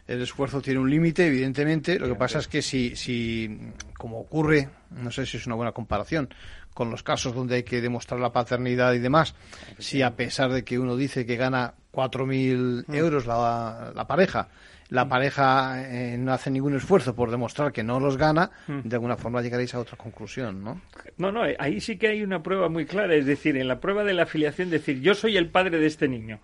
el 0.09 0.22
esfuerzo 0.22 0.62
tiene 0.62 0.80
un 0.80 0.90
límite, 0.90 1.26
evidentemente. 1.26 1.98
Lo 1.98 2.09
que 2.09 2.14
pasa 2.14 2.38
es 2.38 2.48
que 2.48 2.62
si, 2.62 2.96
si, 2.96 3.59
como 3.96 4.18
ocurre, 4.18 4.70
no 4.90 5.11
sé 5.11 5.26
si 5.26 5.36
es 5.36 5.46
una 5.46 5.54
buena 5.54 5.72
comparación, 5.72 6.30
con 6.79 6.93
los 6.93 7.03
casos 7.03 7.35
donde 7.35 7.57
hay 7.57 7.64
que 7.64 7.81
demostrar 7.81 8.20
la 8.20 8.31
paternidad 8.31 8.93
y 8.93 9.01
demás, 9.01 9.35
si 9.79 10.01
a 10.01 10.14
pesar 10.14 10.53
de 10.53 10.62
que 10.62 10.79
uno 10.79 10.97
dice 10.97 11.26
que 11.26 11.35
gana 11.35 11.74
4.000 11.93 12.85
mm. 12.87 12.95
euros 12.95 13.26
la, 13.26 13.91
la 13.97 14.07
pareja, 14.07 14.47
la 14.91 15.05
mm. 15.05 15.09
pareja 15.09 15.83
eh, 15.83 16.16
no 16.16 16.33
hace 16.33 16.53
ningún 16.53 16.76
esfuerzo 16.76 17.16
por 17.16 17.33
demostrar 17.33 17.72
que 17.72 17.83
no 17.83 17.99
los 17.99 18.16
gana, 18.16 18.53
mm. 18.68 18.83
de 18.85 18.95
alguna 18.95 19.16
forma 19.16 19.43
llegaréis 19.43 19.74
a 19.74 19.81
otra 19.81 19.97
conclusión, 19.97 20.62
¿no? 20.62 20.81
No, 21.16 21.33
no, 21.33 21.43
ahí 21.59 21.81
sí 21.81 21.99
que 21.99 22.07
hay 22.07 22.22
una 22.22 22.45
prueba 22.45 22.68
muy 22.68 22.87
clara, 22.87 23.16
es 23.16 23.26
decir, 23.26 23.57
en 23.57 23.66
la 23.66 23.81
prueba 23.81 24.05
de 24.05 24.14
la 24.14 24.22
afiliación, 24.22 24.70
decir, 24.70 25.01
yo 25.01 25.14
soy 25.14 25.37
el 25.37 25.49
padre 25.51 25.81
de 25.81 25.87
este 25.87 26.07
niño. 26.07 26.39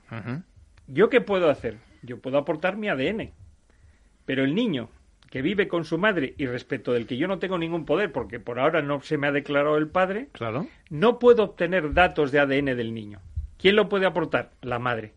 ¿Yo 0.89 1.11
qué 1.11 1.20
puedo 1.20 1.49
hacer? 1.49 1.76
Yo 2.03 2.18
puedo 2.18 2.39
aportar 2.39 2.76
mi 2.76 2.89
ADN, 2.89 3.30
pero 4.26 4.43
el 4.43 4.53
niño 4.57 4.91
que 5.35 5.43
vive 5.43 5.66
con 5.66 5.85
su 5.85 5.99
madre 5.99 6.35
y 6.39 6.47
respecto 6.47 6.93
del 6.93 7.09
que 7.09 7.16
yo 7.16 7.26
no 7.26 7.41
tengo 7.41 7.59
ningún 7.59 7.85
poder 7.85 8.12
porque 8.12 8.39
por 8.39 8.61
ahora 8.61 8.82
no 8.82 9.01
se 9.01 9.18
me 9.18 9.26
ha 9.26 9.32
declarado 9.32 9.76
el 9.78 9.89
padre, 9.89 10.28
claro. 10.30 10.68
no 10.91 11.18
puedo 11.18 11.43
obtener 11.43 11.93
datos 11.93 12.30
de 12.30 12.39
ADN 12.39 12.76
del 12.76 12.95
niño. 12.95 13.18
¿Quién 13.59 13.74
lo 13.74 13.89
puede 13.89 14.07
aportar? 14.07 14.53
La 14.62 14.78
madre. 14.78 15.12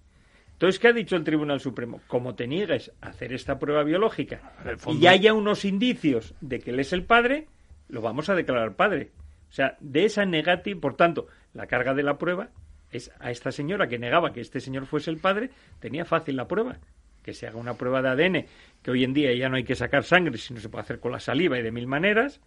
Entonces, 0.53 0.79
¿qué 0.79 0.87
ha 0.87 0.93
dicho 0.93 1.15
el 1.15 1.23
Tribunal 1.23 1.59
Supremo? 1.59 2.01
Como 2.07 2.33
te 2.33 2.47
niegues 2.47 2.91
a 2.99 3.09
hacer 3.09 3.31
esta 3.31 3.59
prueba 3.59 3.83
biológica 3.83 4.53
y 4.87 5.05
haya 5.05 5.35
unos 5.35 5.65
indicios 5.65 6.33
de 6.41 6.61
que 6.61 6.71
él 6.71 6.79
es 6.79 6.93
el 6.93 7.03
padre, 7.03 7.45
lo 7.87 8.01
vamos 8.01 8.27
a 8.29 8.33
declarar 8.33 8.75
padre. 8.75 9.11
O 9.51 9.53
sea, 9.53 9.77
de 9.81 10.05
esa 10.05 10.25
negativa, 10.25 10.81
por 10.81 10.95
tanto, 10.95 11.27
la 11.53 11.67
carga 11.67 11.93
de 11.93 12.01
la 12.01 12.17
prueba 12.17 12.49
es 12.89 13.11
a 13.19 13.29
esta 13.29 13.51
señora 13.51 13.87
que 13.87 13.99
negaba 13.99 14.33
que 14.33 14.41
este 14.41 14.61
señor 14.61 14.87
fuese 14.87 15.11
el 15.11 15.19
padre, 15.19 15.51
tenía 15.79 16.05
fácil 16.05 16.37
la 16.37 16.47
prueba 16.47 16.79
que 17.27 17.33
se 17.33 17.45
haga 17.45 17.57
una 17.57 17.73
prueba 17.73 18.01
de 18.01 18.07
ADN, 18.07 18.45
que 18.81 18.89
hoy 18.89 19.03
en 19.03 19.13
día 19.13 19.35
ya 19.35 19.49
no 19.49 19.57
hay 19.57 19.65
que 19.65 19.75
sacar 19.75 20.05
sangre, 20.05 20.37
sino 20.37 20.61
se 20.61 20.69
puede 20.69 20.83
hacer 20.83 21.01
con 21.01 21.11
la 21.11 21.19
saliva 21.19 21.59
y 21.59 21.61
de 21.61 21.73
mil 21.73 21.85
maneras, 21.85 22.39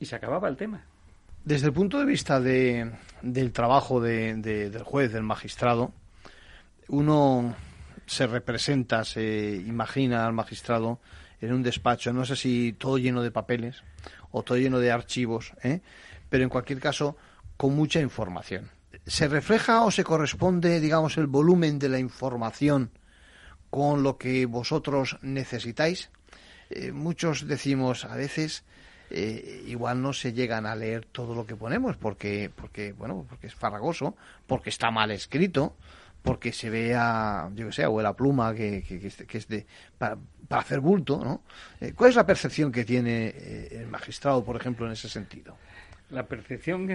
y 0.00 0.06
se 0.06 0.16
acababa 0.16 0.48
el 0.48 0.56
tema. 0.56 0.84
Desde 1.44 1.68
el 1.68 1.72
punto 1.72 2.00
de 2.00 2.04
vista 2.04 2.40
de, 2.40 2.90
del 3.22 3.52
trabajo 3.52 4.00
de, 4.00 4.34
del 4.34 4.82
juez, 4.82 5.12
del 5.12 5.22
magistrado, 5.22 5.92
uno 6.88 7.54
se 8.06 8.26
representa, 8.26 9.04
se 9.04 9.54
imagina 9.64 10.26
al 10.26 10.32
magistrado 10.32 10.98
en 11.40 11.52
un 11.52 11.62
despacho, 11.62 12.12
no 12.12 12.24
sé 12.24 12.34
si 12.34 12.72
todo 12.72 12.98
lleno 12.98 13.22
de 13.22 13.30
papeles 13.30 13.84
o 14.32 14.42
todo 14.42 14.58
lleno 14.58 14.80
de 14.80 14.90
archivos, 14.90 15.52
¿eh? 15.62 15.80
pero 16.28 16.42
en 16.42 16.50
cualquier 16.50 16.80
caso 16.80 17.16
con 17.56 17.76
mucha 17.76 18.00
información. 18.00 18.68
¿Se 19.06 19.28
refleja 19.28 19.84
o 19.84 19.92
se 19.92 20.02
corresponde, 20.02 20.80
digamos, 20.80 21.18
el 21.18 21.28
volumen 21.28 21.78
de 21.78 21.88
la 21.88 22.00
información 22.00 22.90
con 23.70 24.02
lo 24.02 24.16
que 24.18 24.46
vosotros 24.46 25.18
necesitáis? 25.22 26.10
Eh, 26.70 26.92
muchos 26.92 27.46
decimos 27.46 28.04
a 28.04 28.14
veces 28.14 28.64
eh, 29.10 29.64
igual 29.66 30.02
no 30.02 30.12
se 30.12 30.34
llegan 30.34 30.66
a 30.66 30.76
leer 30.76 31.06
todo 31.06 31.34
lo 31.34 31.46
que 31.46 31.56
ponemos 31.56 31.96
porque 31.96 32.50
porque 32.54 32.92
bueno 32.92 33.24
porque 33.26 33.46
es 33.46 33.54
farragoso 33.54 34.16
porque 34.46 34.68
está 34.68 34.90
mal 34.90 35.10
escrito 35.10 35.76
porque 36.22 36.52
se 36.52 36.68
vea 36.68 37.48
yo 37.54 37.66
que 37.68 37.72
sé 37.72 37.86
o 37.86 38.02
la 38.02 38.12
pluma 38.12 38.54
que, 38.54 38.82
que, 38.82 39.38
es 39.38 39.48
de 39.48 39.66
para, 39.96 40.18
hacer 40.50 40.80
bulto 40.80 41.24
no 41.24 41.42
eh, 41.80 41.94
cuál 41.96 42.10
es 42.10 42.16
la 42.16 42.26
percepción 42.26 42.70
que 42.70 42.84
tiene 42.84 43.28
el 43.70 43.86
magistrado 43.86 44.44
por 44.44 44.56
ejemplo 44.56 44.84
en 44.84 44.92
ese 44.92 45.08
sentido 45.08 45.56
la 46.10 46.26
percepción 46.26 46.86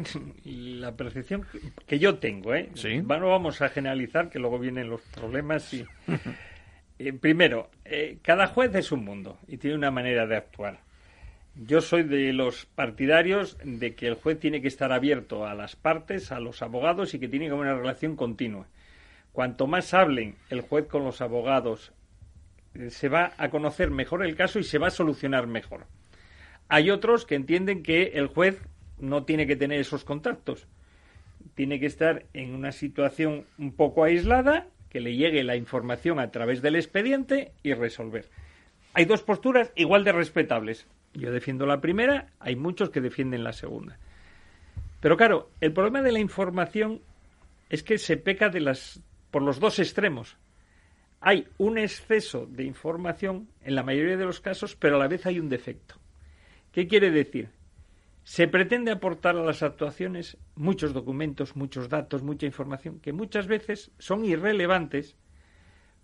la 0.44 0.92
percepción 0.92 1.48
que 1.88 1.98
yo 1.98 2.20
tengo 2.20 2.54
eh 2.54 2.70
¿Sí? 2.76 3.02
bueno 3.02 3.30
vamos 3.30 3.60
a 3.64 3.70
generalizar 3.70 4.30
que 4.30 4.38
luego 4.38 4.60
vienen 4.60 4.88
los 4.88 5.02
problemas 5.02 5.74
y 5.74 5.84
primero 7.20 7.70
cada 8.22 8.48
juez 8.48 8.74
es 8.76 8.92
un 8.92 9.04
mundo 9.04 9.38
y 9.48 9.58
tiene 9.58 9.76
una 9.76 9.92
manera 9.92 10.26
de 10.28 10.38
actuar 10.38 10.80
yo 11.56 11.82
soy 11.82 12.04
de 12.04 12.34
los 12.34 12.66
partidarios 12.66 13.58
de 13.64 13.94
que 13.94 14.08
el 14.08 14.16
juez 14.16 14.40
tiene 14.40 14.62
que 14.62 14.68
estar 14.68 14.92
abierto 14.92 15.46
a 15.46 15.54
las 15.54 15.76
partes, 15.76 16.32
a 16.32 16.40
los 16.40 16.62
abogados 16.62 17.14
y 17.14 17.20
que 17.20 17.28
tiene 17.28 17.46
que 17.46 17.52
haber 17.52 17.68
una 17.68 17.78
relación 17.78 18.16
continua. 18.16 18.68
Cuanto 19.32 19.68
más 19.68 19.94
hablen 19.94 20.36
el 20.50 20.62
juez 20.62 20.88
con 20.88 21.04
los 21.04 21.22
abogados, 21.22 21.92
eh, 22.74 22.90
se 22.90 23.08
va 23.08 23.34
a 23.38 23.50
conocer 23.50 23.92
mejor 23.92 24.26
el 24.26 24.36
caso 24.36 24.60
y 24.60 24.64
se 24.64 24.80
va 24.80 24.88
a 24.88 24.92
solucionar 24.92 25.46
mejor. 25.46 25.86
Hay 26.70 26.90
otros 26.90 27.26
que 27.26 27.36
entienden 27.36 27.84
que 27.84 28.14
el 28.16 28.28
juez 28.28 28.60
no 28.98 29.24
tiene 29.24 29.46
que 29.46 29.56
tener 29.56 29.80
esos 29.80 30.04
contactos. 30.04 30.68
Tiene 31.54 31.80
que 31.80 31.86
estar 31.86 32.26
en 32.34 32.56
una 32.56 32.72
situación 32.72 33.46
un 33.60 33.74
poco 33.74 34.04
aislada, 34.04 34.68
que 34.94 35.02
le 35.02 35.16
llegue 35.16 35.44
la 35.44 35.56
información 35.56 36.20
a 36.20 36.30
través 36.30 36.62
del 36.62 36.76
expediente 36.76 37.52
y 37.64 37.74
resolver. 37.74 38.30
Hay 38.94 39.06
dos 39.06 39.24
posturas 39.24 39.72
igual 39.76 40.04
de 40.04 40.12
respetables. 40.12 40.86
Yo 41.16 41.32
defiendo 41.32 41.66
la 41.66 41.82
primera, 41.82 42.28
hay 42.40 42.56
muchos 42.56 42.92
que 42.92 43.02
defienden 43.02 43.44
la 43.44 43.54
segunda. 43.54 43.98
Pero 45.00 45.18
claro, 45.18 45.50
el 45.62 45.74
problema 45.74 46.04
de 46.04 46.12
la 46.12 46.20
información 46.20 47.02
es 47.70 47.82
que 47.82 47.98
se 47.98 48.18
peca 48.18 48.50
de 48.50 48.62
las, 48.62 49.02
por 49.32 49.42
los 49.42 49.60
dos 49.60 49.80
extremos. 49.80 50.38
Hay 51.22 51.48
un 51.58 51.80
exceso 51.80 52.46
de 52.46 52.64
información 52.64 53.50
en 53.64 53.74
la 53.74 53.82
mayoría 53.82 54.16
de 54.16 54.26
los 54.26 54.42
casos, 54.42 54.76
pero 54.76 54.98
a 54.98 55.00
la 55.00 55.08
vez 55.08 55.26
hay 55.26 55.40
un 55.40 55.50
defecto. 55.50 55.96
¿Qué 56.72 56.88
quiere 56.88 57.10
decir? 57.10 57.50
Se 58.24 58.48
pretende 58.48 58.92
aportar 58.92 59.36
a 59.36 59.44
las 59.44 59.64
actuaciones 59.64 60.38
muchos 60.56 60.94
documentos, 60.94 61.56
muchos 61.56 61.90
datos, 61.90 62.24
mucha 62.24 62.46
información, 62.46 63.00
que 63.00 63.12
muchas 63.12 63.48
veces 63.48 63.92
son 64.00 64.24
irrelevantes 64.24 65.18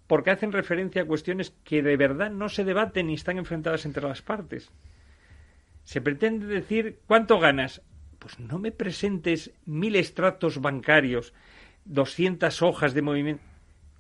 porque 0.10 0.32
hacen 0.32 0.52
referencia 0.52 1.04
a 1.04 1.06
cuestiones 1.06 1.54
que 1.64 1.84
de 1.84 1.96
verdad 1.96 2.32
no 2.32 2.50
se 2.50 2.66
debaten 2.66 3.08
ni 3.08 3.14
están 3.14 3.38
enfrentadas 3.38 3.86
entre 3.86 4.08
las 4.08 4.24
partes. 4.24 4.72
Se 5.84 6.02
pretende 6.02 6.48
decir 6.48 7.00
cuánto 7.06 7.40
ganas. 7.40 7.84
Pues 8.18 8.40
no 8.40 8.60
me 8.60 8.72
presentes 8.72 9.52
mil 9.66 9.96
extractos 9.96 10.60
bancarios, 10.60 11.34
doscientas 11.86 12.62
hojas 12.62 12.94
de 12.94 13.02
movimiento. 13.02 13.44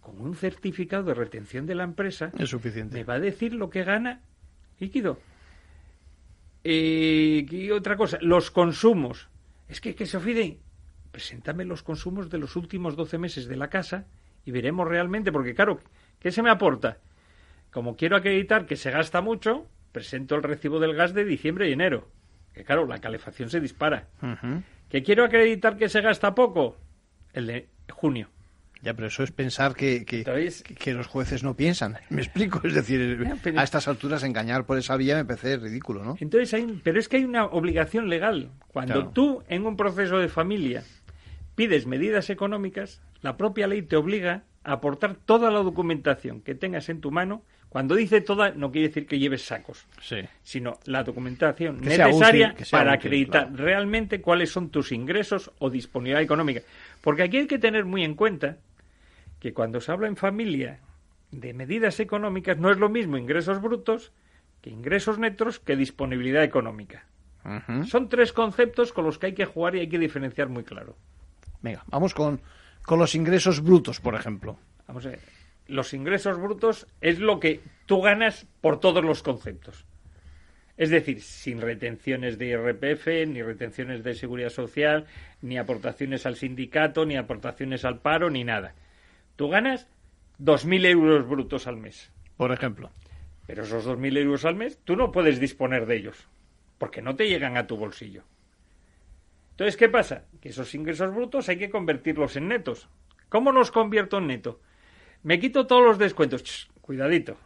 Con 0.01 0.19
un 0.19 0.35
certificado 0.35 1.03
de 1.03 1.13
retención 1.13 1.67
de 1.67 1.75
la 1.75 1.83
empresa. 1.83 2.31
Es 2.37 2.49
suficiente. 2.49 2.97
Me 2.97 3.03
va 3.03 3.13
a 3.13 3.19
decir 3.19 3.53
lo 3.53 3.69
que 3.69 3.83
gana 3.83 4.21
líquido. 4.79 5.19
Eh, 6.63 7.45
y 7.49 7.71
otra 7.71 7.95
cosa, 7.95 8.17
los 8.21 8.51
consumos. 8.51 9.29
Es 9.67 9.81
que, 9.81 9.95
que 9.95 10.05
se 10.05 10.17
ofide. 10.17 10.59
Preséntame 11.11 11.65
los 11.65 11.83
consumos 11.83 12.29
de 12.29 12.37
los 12.37 12.55
últimos 12.55 12.95
12 12.95 13.17
meses 13.17 13.47
de 13.47 13.55
la 13.55 13.69
casa 13.69 14.05
y 14.45 14.51
veremos 14.51 14.87
realmente, 14.87 15.31
porque 15.31 15.53
claro, 15.53 15.79
¿qué 16.19 16.31
se 16.31 16.41
me 16.41 16.49
aporta? 16.49 16.97
Como 17.71 17.95
quiero 17.95 18.17
acreditar 18.17 18.65
que 18.65 18.75
se 18.75 18.91
gasta 18.91 19.21
mucho, 19.21 19.67
presento 19.91 20.35
el 20.35 20.43
recibo 20.43 20.79
del 20.79 20.95
gas 20.95 21.13
de 21.13 21.25
diciembre 21.25 21.69
y 21.69 21.73
enero. 21.73 22.07
Que 22.53 22.63
claro, 22.63 22.85
la 22.87 22.99
calefacción 22.99 23.49
se 23.49 23.59
dispara. 23.59 24.07
¿Que 24.89 25.03
quiero 25.03 25.23
acreditar 25.23 25.77
que 25.77 25.89
se 25.89 26.01
gasta 26.01 26.33
poco? 26.33 26.77
El 27.33 27.47
de 27.47 27.67
junio. 27.91 28.29
Ya, 28.81 28.93
pero 28.93 29.07
eso 29.07 29.23
es 29.23 29.31
pensar 29.31 29.75
que, 29.75 30.05
que, 30.05 30.23
que, 30.77 30.93
los 30.93 31.07
jueces 31.07 31.43
no 31.43 31.55
piensan. 31.55 31.97
Me 32.09 32.21
explico. 32.21 32.61
Es 32.63 32.73
decir, 32.73 33.27
a 33.57 33.63
estas 33.63 33.87
alturas 33.87 34.23
engañar 34.23 34.65
por 34.65 34.77
esa 34.77 34.95
vía 34.95 35.15
me 35.15 35.25
parece 35.25 35.57
ridículo, 35.57 36.03
¿no? 36.03 36.15
Entonces, 36.19 36.53
hay, 36.53 36.79
pero 36.83 36.99
es 36.99 37.09
que 37.09 37.17
hay 37.17 37.25
una 37.25 37.45
obligación 37.45 38.09
legal. 38.09 38.51
Cuando 38.67 39.09
tú, 39.09 39.43
en 39.49 39.65
un 39.65 39.75
proceso 39.75 40.17
de 40.17 40.29
familia, 40.29 40.83
pides 41.55 41.87
medidas 41.87 42.29
económicas, 42.29 43.01
la 43.21 43.35
propia 43.35 43.67
ley 43.67 43.81
te 43.81 43.97
obliga 43.97 44.43
a 44.63 44.73
aportar 44.73 45.15
toda 45.15 45.51
la 45.51 45.59
documentación 45.59 46.41
que 46.41 46.55
tengas 46.55 46.89
en 46.89 47.01
tu 47.01 47.11
mano 47.11 47.43
cuando 47.69 47.95
dice 47.95 48.21
toda, 48.21 48.49
no 48.49 48.71
quiere 48.71 48.87
decir 48.87 49.05
que 49.05 49.19
lleves 49.19 49.43
sacos, 49.43 49.85
sino 50.41 50.79
la 50.85 51.03
documentación 51.03 51.79
necesaria 51.81 52.55
para 52.71 52.93
acreditar 52.93 53.53
realmente 53.53 54.21
cuáles 54.21 54.49
son 54.49 54.69
tus 54.69 54.91
ingresos 54.91 55.51
o 55.59 55.69
disponibilidad 55.69 56.23
económica. 56.23 56.61
Porque 57.01 57.21
aquí 57.21 57.37
hay 57.37 57.47
que 57.47 57.59
tener 57.59 57.85
muy 57.85 58.03
en 58.03 58.15
cuenta 58.15 58.57
que 59.39 59.53
cuando 59.53 59.81
se 59.81 59.91
habla 59.91 60.07
en 60.07 60.15
familia 60.15 60.79
de 61.31 61.53
medidas 61.53 61.99
económicas 61.99 62.57
no 62.57 62.71
es 62.71 62.77
lo 62.77 62.89
mismo 62.89 63.17
ingresos 63.17 63.61
brutos 63.61 64.11
que 64.61 64.69
ingresos 64.69 65.19
netos 65.19 65.59
que 65.59 65.75
disponibilidad 65.75 66.43
económica. 66.43 67.05
Son 67.85 68.09
tres 68.09 68.33
conceptos 68.33 68.91
con 68.91 69.05
los 69.05 69.17
que 69.17 69.27
hay 69.27 69.33
que 69.33 69.45
jugar 69.45 69.75
y 69.75 69.79
hay 69.79 69.89
que 69.89 69.97
diferenciar 69.97 70.49
muy 70.49 70.63
claro. 70.63 70.95
Venga, 71.61 71.83
vamos 71.87 72.13
con, 72.13 72.41
con 72.83 72.99
los 72.99 73.15
ingresos 73.15 73.61
brutos, 73.61 73.99
por 74.01 74.13
ejemplo. 74.13 74.59
Vamos 74.87 75.05
a 75.05 75.11
ver 75.11 75.19
los 75.69 75.93
ingresos 75.93 76.37
brutos 76.37 76.87
es 76.99 77.19
lo 77.19 77.39
que 77.39 77.61
tú 77.85 78.01
ganas 78.01 78.47
por 78.59 78.79
todos 78.79 79.03
los 79.03 79.23
conceptos. 79.23 79.85
Es 80.77 80.89
decir, 80.89 81.21
sin 81.21 81.61
retenciones 81.61 82.37
de 82.37 82.47
IRPF, 82.47 83.07
ni 83.27 83.41
retenciones 83.41 84.03
de 84.03 84.15
seguridad 84.15 84.49
social, 84.49 85.05
ni 85.41 85.57
aportaciones 85.57 86.25
al 86.25 86.35
sindicato, 86.35 87.05
ni 87.05 87.17
aportaciones 87.17 87.85
al 87.85 87.99
paro, 87.99 88.29
ni 88.29 88.43
nada. 88.43 88.73
Tú 89.39 89.47
ganas 89.47 89.87
2.000 90.41 90.85
euros 90.87 91.25
brutos 91.25 91.65
al 91.65 91.77
mes. 91.77 92.11
Por 92.35 92.51
ejemplo. 92.51 92.91
Pero 93.47 93.63
esos 93.63 93.87
2.000 93.87 94.17
euros 94.17 94.43
al 94.43 94.55
mes 94.55 94.77
tú 94.83 94.97
no 94.97 95.13
puedes 95.13 95.39
disponer 95.39 95.85
de 95.85 95.95
ellos, 95.95 96.27
porque 96.77 97.01
no 97.01 97.15
te 97.15 97.29
llegan 97.29 97.55
a 97.55 97.65
tu 97.65 97.77
bolsillo. 97.77 98.25
Entonces, 99.51 99.77
¿qué 99.77 99.87
pasa? 99.87 100.25
Que 100.41 100.49
esos 100.49 100.75
ingresos 100.75 101.15
brutos 101.15 101.47
hay 101.47 101.57
que 101.57 101.69
convertirlos 101.69 102.35
en 102.35 102.49
netos. 102.49 102.89
¿Cómo 103.29 103.53
los 103.53 103.71
convierto 103.71 104.17
en 104.17 104.27
neto? 104.27 104.59
Me 105.23 105.39
quito 105.39 105.67
todos 105.67 105.85
los 105.85 105.97
descuentos. 105.97 106.69
cuidadito. 106.81 107.37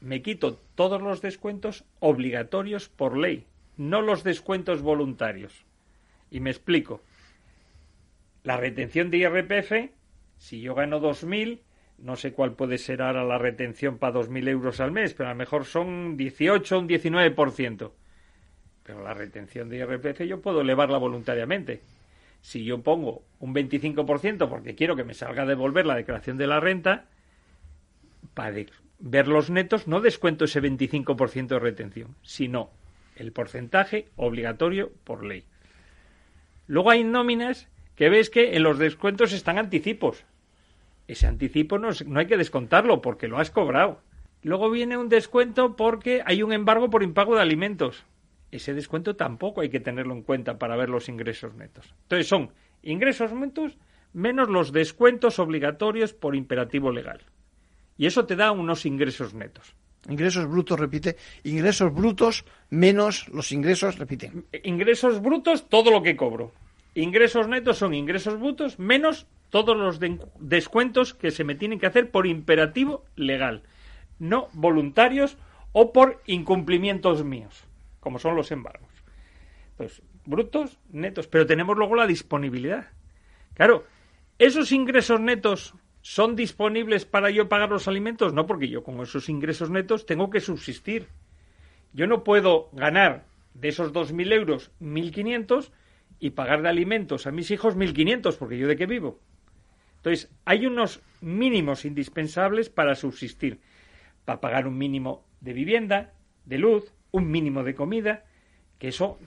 Me 0.00 0.22
quito 0.22 0.58
todos 0.74 1.02
los 1.02 1.20
descuentos 1.20 1.84
obligatorios 2.00 2.88
por 2.88 3.18
ley, 3.18 3.46
no 3.76 4.00
los 4.00 4.24
descuentos 4.24 4.80
voluntarios. 4.80 5.66
Y 6.30 6.40
me 6.40 6.48
explico. 6.48 7.02
La 8.42 8.56
retención 8.56 9.10
de 9.10 9.18
IRPF, 9.18 9.97
si 10.38 10.60
yo 10.60 10.74
gano 10.74 11.00
2.000, 11.00 11.60
no 11.98 12.16
sé 12.16 12.32
cuál 12.32 12.52
puede 12.54 12.78
ser 12.78 13.02
ahora 13.02 13.24
la 13.24 13.38
retención 13.38 13.98
para 13.98 14.14
2.000 14.14 14.48
euros 14.48 14.80
al 14.80 14.92
mes, 14.92 15.14
pero 15.14 15.28
a 15.28 15.32
lo 15.32 15.38
mejor 15.38 15.64
son 15.64 16.16
18 16.16 16.76
o 16.76 16.80
un 16.80 16.88
19%. 16.88 17.90
Pero 18.84 19.02
la 19.02 19.14
retención 19.14 19.68
de 19.68 19.78
IRPF 19.78 20.22
yo 20.22 20.40
puedo 20.40 20.62
elevarla 20.62 20.98
voluntariamente 20.98 21.82
si 22.40 22.64
yo 22.64 22.82
pongo 22.82 23.22
un 23.40 23.54
25% 23.54 24.48
porque 24.48 24.74
quiero 24.74 24.96
que 24.96 25.04
me 25.04 25.14
salga 25.14 25.42
a 25.42 25.46
devolver 25.46 25.86
la 25.86 25.96
declaración 25.96 26.36
de 26.36 26.46
la 26.46 26.60
renta, 26.60 27.06
para 28.34 28.64
ver 28.98 29.28
los 29.28 29.50
netos 29.50 29.86
no 29.86 30.00
descuento 30.00 30.44
ese 30.44 30.62
25% 30.62 31.48
de 31.48 31.58
retención, 31.58 32.16
sino 32.22 32.70
el 33.16 33.32
porcentaje 33.32 34.08
obligatorio 34.16 34.92
por 35.04 35.24
ley. 35.24 35.44
Luego 36.66 36.90
hay 36.90 37.04
nóminas 37.04 37.68
que 37.98 38.08
ves 38.08 38.30
que 38.30 38.56
en 38.56 38.62
los 38.62 38.78
descuentos 38.78 39.34
están 39.34 39.58
anticipos. 39.58 40.24
Ese 41.06 41.26
anticipo 41.26 41.78
no, 41.78 41.90
no 42.06 42.20
hay 42.20 42.26
que 42.26 42.38
descontarlo 42.38 43.02
porque 43.02 43.28
lo 43.28 43.38
has 43.38 43.50
cobrado. 43.50 44.00
Luego 44.42 44.70
viene 44.70 44.96
un 44.96 45.10
descuento 45.10 45.76
porque 45.76 46.22
hay 46.24 46.42
un 46.42 46.54
embargo 46.54 46.88
por 46.88 47.02
impago 47.02 47.34
de 47.34 47.42
alimentos 47.42 48.04
ese 48.50 48.74
descuento 48.74 49.16
tampoco 49.16 49.60
hay 49.60 49.68
que 49.68 49.80
tenerlo 49.80 50.14
en 50.14 50.22
cuenta 50.22 50.58
para 50.58 50.76
ver 50.76 50.88
los 50.88 51.08
ingresos 51.08 51.54
netos. 51.54 51.94
Entonces 52.02 52.26
son 52.26 52.50
ingresos 52.82 53.32
netos 53.32 53.76
menos 54.12 54.48
los 54.48 54.72
descuentos 54.72 55.38
obligatorios 55.38 56.14
por 56.14 56.34
imperativo 56.34 56.90
legal. 56.90 57.20
Y 57.96 58.06
eso 58.06 58.24
te 58.26 58.36
da 58.36 58.52
unos 58.52 58.86
ingresos 58.86 59.34
netos. 59.34 59.74
Ingresos 60.08 60.48
brutos, 60.48 60.78
repite. 60.78 61.16
Ingresos 61.42 61.92
brutos 61.92 62.44
menos 62.70 63.28
los 63.28 63.52
ingresos, 63.52 63.98
repite. 63.98 64.32
Ingresos 64.62 65.20
brutos, 65.20 65.68
todo 65.68 65.90
lo 65.90 66.02
que 66.02 66.16
cobro. 66.16 66.52
Ingresos 66.98 67.46
netos 67.46 67.78
son 67.78 67.94
ingresos 67.94 68.40
brutos 68.40 68.80
menos 68.80 69.28
todos 69.50 69.76
los 69.76 70.00
descuentos 70.40 71.14
que 71.14 71.30
se 71.30 71.44
me 71.44 71.54
tienen 71.54 71.78
que 71.78 71.86
hacer 71.86 72.10
por 72.10 72.26
imperativo 72.26 73.04
legal, 73.14 73.62
no 74.18 74.48
voluntarios 74.52 75.38
o 75.70 75.92
por 75.92 76.20
incumplimientos 76.26 77.22
míos, 77.22 77.62
como 78.00 78.18
son 78.18 78.34
los 78.34 78.50
embargos. 78.50 78.90
Pues 79.76 80.02
brutos, 80.24 80.80
netos, 80.90 81.28
pero 81.28 81.46
tenemos 81.46 81.76
luego 81.76 81.94
la 81.94 82.08
disponibilidad. 82.08 82.88
Claro, 83.54 83.84
esos 84.36 84.72
ingresos 84.72 85.20
netos 85.20 85.74
¿Son 86.00 86.36
disponibles 86.36 87.04
para 87.04 87.28
yo 87.28 87.48
pagar 87.48 87.70
los 87.70 87.86
alimentos? 87.86 88.32
No, 88.32 88.46
porque 88.46 88.68
yo 88.68 88.82
con 88.82 89.00
esos 89.00 89.28
ingresos 89.28 89.68
netos 89.68 90.06
tengo 90.06 90.30
que 90.30 90.40
subsistir. 90.40 91.08
Yo 91.92 92.06
no 92.06 92.24
puedo 92.24 92.70
ganar 92.72 93.26
de 93.52 93.68
esos 93.68 93.92
2.000 93.92 94.32
euros 94.32 94.70
1.500 94.80 95.70
y 96.20 96.30
pagar 96.30 96.62
de 96.62 96.68
alimentos 96.68 97.26
a 97.26 97.30
mis 97.30 97.50
hijos 97.50 97.76
1.500, 97.76 98.36
porque 98.36 98.58
yo 98.58 98.66
de 98.66 98.76
qué 98.76 98.86
vivo. 98.86 99.20
Entonces, 99.96 100.30
hay 100.44 100.66
unos 100.66 101.00
mínimos 101.20 101.84
indispensables 101.84 102.70
para 102.70 102.94
subsistir, 102.94 103.60
para 104.24 104.40
pagar 104.40 104.66
un 104.66 104.78
mínimo 104.78 105.24
de 105.40 105.52
vivienda, 105.52 106.12
de 106.44 106.58
luz, 106.58 106.92
un 107.10 107.30
mínimo 107.30 107.62
de 107.62 107.74
comida, 107.74 108.24
que 108.78 108.88
eso 108.88 109.18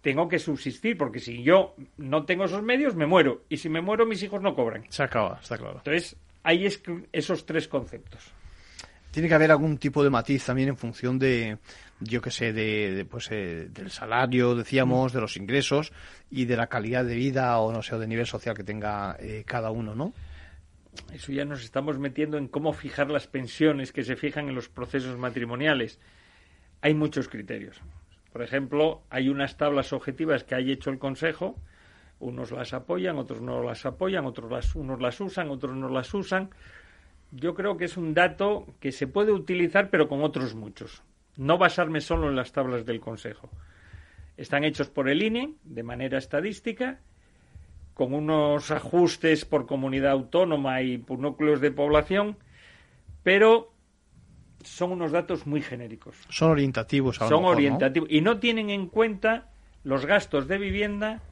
tengo 0.00 0.28
que 0.28 0.38
subsistir, 0.38 0.96
porque 0.96 1.20
si 1.20 1.42
yo 1.42 1.74
no 1.96 2.24
tengo 2.24 2.44
esos 2.44 2.62
medios, 2.62 2.94
me 2.94 3.06
muero. 3.06 3.44
Y 3.48 3.58
si 3.58 3.68
me 3.68 3.80
muero, 3.80 4.06
mis 4.06 4.22
hijos 4.22 4.40
no 4.40 4.54
cobran. 4.54 4.84
Se 4.88 5.02
acaba, 5.02 5.38
está 5.42 5.58
claro. 5.58 5.78
Entonces, 5.78 6.16
hay 6.42 6.66
esos 7.12 7.46
tres 7.46 7.68
conceptos. 7.68 8.32
Tiene 9.10 9.28
que 9.28 9.34
haber 9.34 9.50
algún 9.50 9.76
tipo 9.78 10.04
de 10.04 10.10
matiz 10.10 10.44
también 10.44 10.68
en 10.68 10.76
función 10.76 11.18
de, 11.18 11.58
yo 12.00 12.20
qué 12.20 12.30
sé, 12.30 12.52
de, 12.52 13.06
pues, 13.08 13.30
eh, 13.30 13.68
del 13.70 13.90
salario, 13.90 14.54
decíamos, 14.54 15.12
de 15.12 15.20
los 15.20 15.36
ingresos 15.36 15.92
y 16.30 16.46
de 16.46 16.56
la 16.56 16.68
calidad 16.68 17.04
de 17.04 17.14
vida 17.14 17.58
o 17.58 17.72
no 17.72 17.82
sé, 17.82 17.94
o 17.94 17.98
de 17.98 18.06
nivel 18.06 18.26
social 18.26 18.56
que 18.56 18.64
tenga 18.64 19.16
eh, 19.20 19.44
cada 19.46 19.70
uno, 19.70 19.94
¿no? 19.94 20.12
Eso 21.12 21.32
ya 21.32 21.44
nos 21.44 21.62
estamos 21.62 21.98
metiendo 21.98 22.36
en 22.36 22.48
cómo 22.48 22.72
fijar 22.72 23.10
las 23.10 23.26
pensiones 23.26 23.92
que 23.92 24.02
se 24.02 24.16
fijan 24.16 24.48
en 24.48 24.54
los 24.54 24.68
procesos 24.68 25.16
matrimoniales. 25.18 26.00
Hay 26.82 26.94
muchos 26.94 27.28
criterios. 27.28 27.80
Por 28.32 28.42
ejemplo, 28.42 29.02
hay 29.10 29.28
unas 29.28 29.56
tablas 29.56 29.92
objetivas 29.92 30.44
que 30.44 30.54
ha 30.54 30.58
hecho 30.58 30.90
el 30.90 30.98
Consejo 30.98 31.56
unos 32.20 32.52
las 32.52 32.72
apoyan, 32.74 33.18
otros 33.18 33.40
no 33.40 33.62
las 33.62 33.84
apoyan, 33.86 34.26
otros 34.26 34.50
las, 34.50 34.74
unos 34.76 35.00
las 35.00 35.20
usan, 35.20 35.48
otros 35.48 35.74
no 35.74 35.88
las 35.88 36.12
usan. 36.14 36.50
Yo 37.32 37.54
creo 37.54 37.76
que 37.76 37.86
es 37.86 37.96
un 37.96 38.14
dato 38.14 38.66
que 38.78 38.92
se 38.92 39.06
puede 39.06 39.32
utilizar, 39.32 39.90
pero 39.90 40.06
con 40.06 40.22
otros 40.22 40.54
muchos. 40.54 41.02
No 41.40 41.56
basarme 41.56 42.02
solo 42.02 42.28
en 42.28 42.36
las 42.36 42.52
tablas 42.52 42.84
del 42.84 43.00
Consejo. 43.00 43.48
Están 44.36 44.62
hechos 44.62 44.90
por 44.90 45.08
el 45.08 45.22
INE 45.22 45.54
de 45.64 45.82
manera 45.82 46.18
estadística, 46.18 47.00
con 47.94 48.12
unos 48.12 48.70
ajustes 48.70 49.46
por 49.46 49.66
comunidad 49.66 50.12
autónoma 50.12 50.82
y 50.82 50.98
por 50.98 51.18
núcleos 51.18 51.62
de 51.62 51.70
población, 51.70 52.36
pero 53.22 53.72
son 54.62 54.92
unos 54.92 55.12
datos 55.12 55.46
muy 55.46 55.62
genéricos. 55.62 56.14
Son 56.28 56.50
orientativos. 56.50 57.16
son 57.16 57.46
orientativos 57.46 58.10
y 58.10 58.20
no 58.20 58.38
tienen 58.38 58.68
en 58.68 58.88
cuenta 58.88 59.48
los 59.82 60.04
gastos 60.04 60.46
de 60.46 60.58
vivienda 60.58 61.22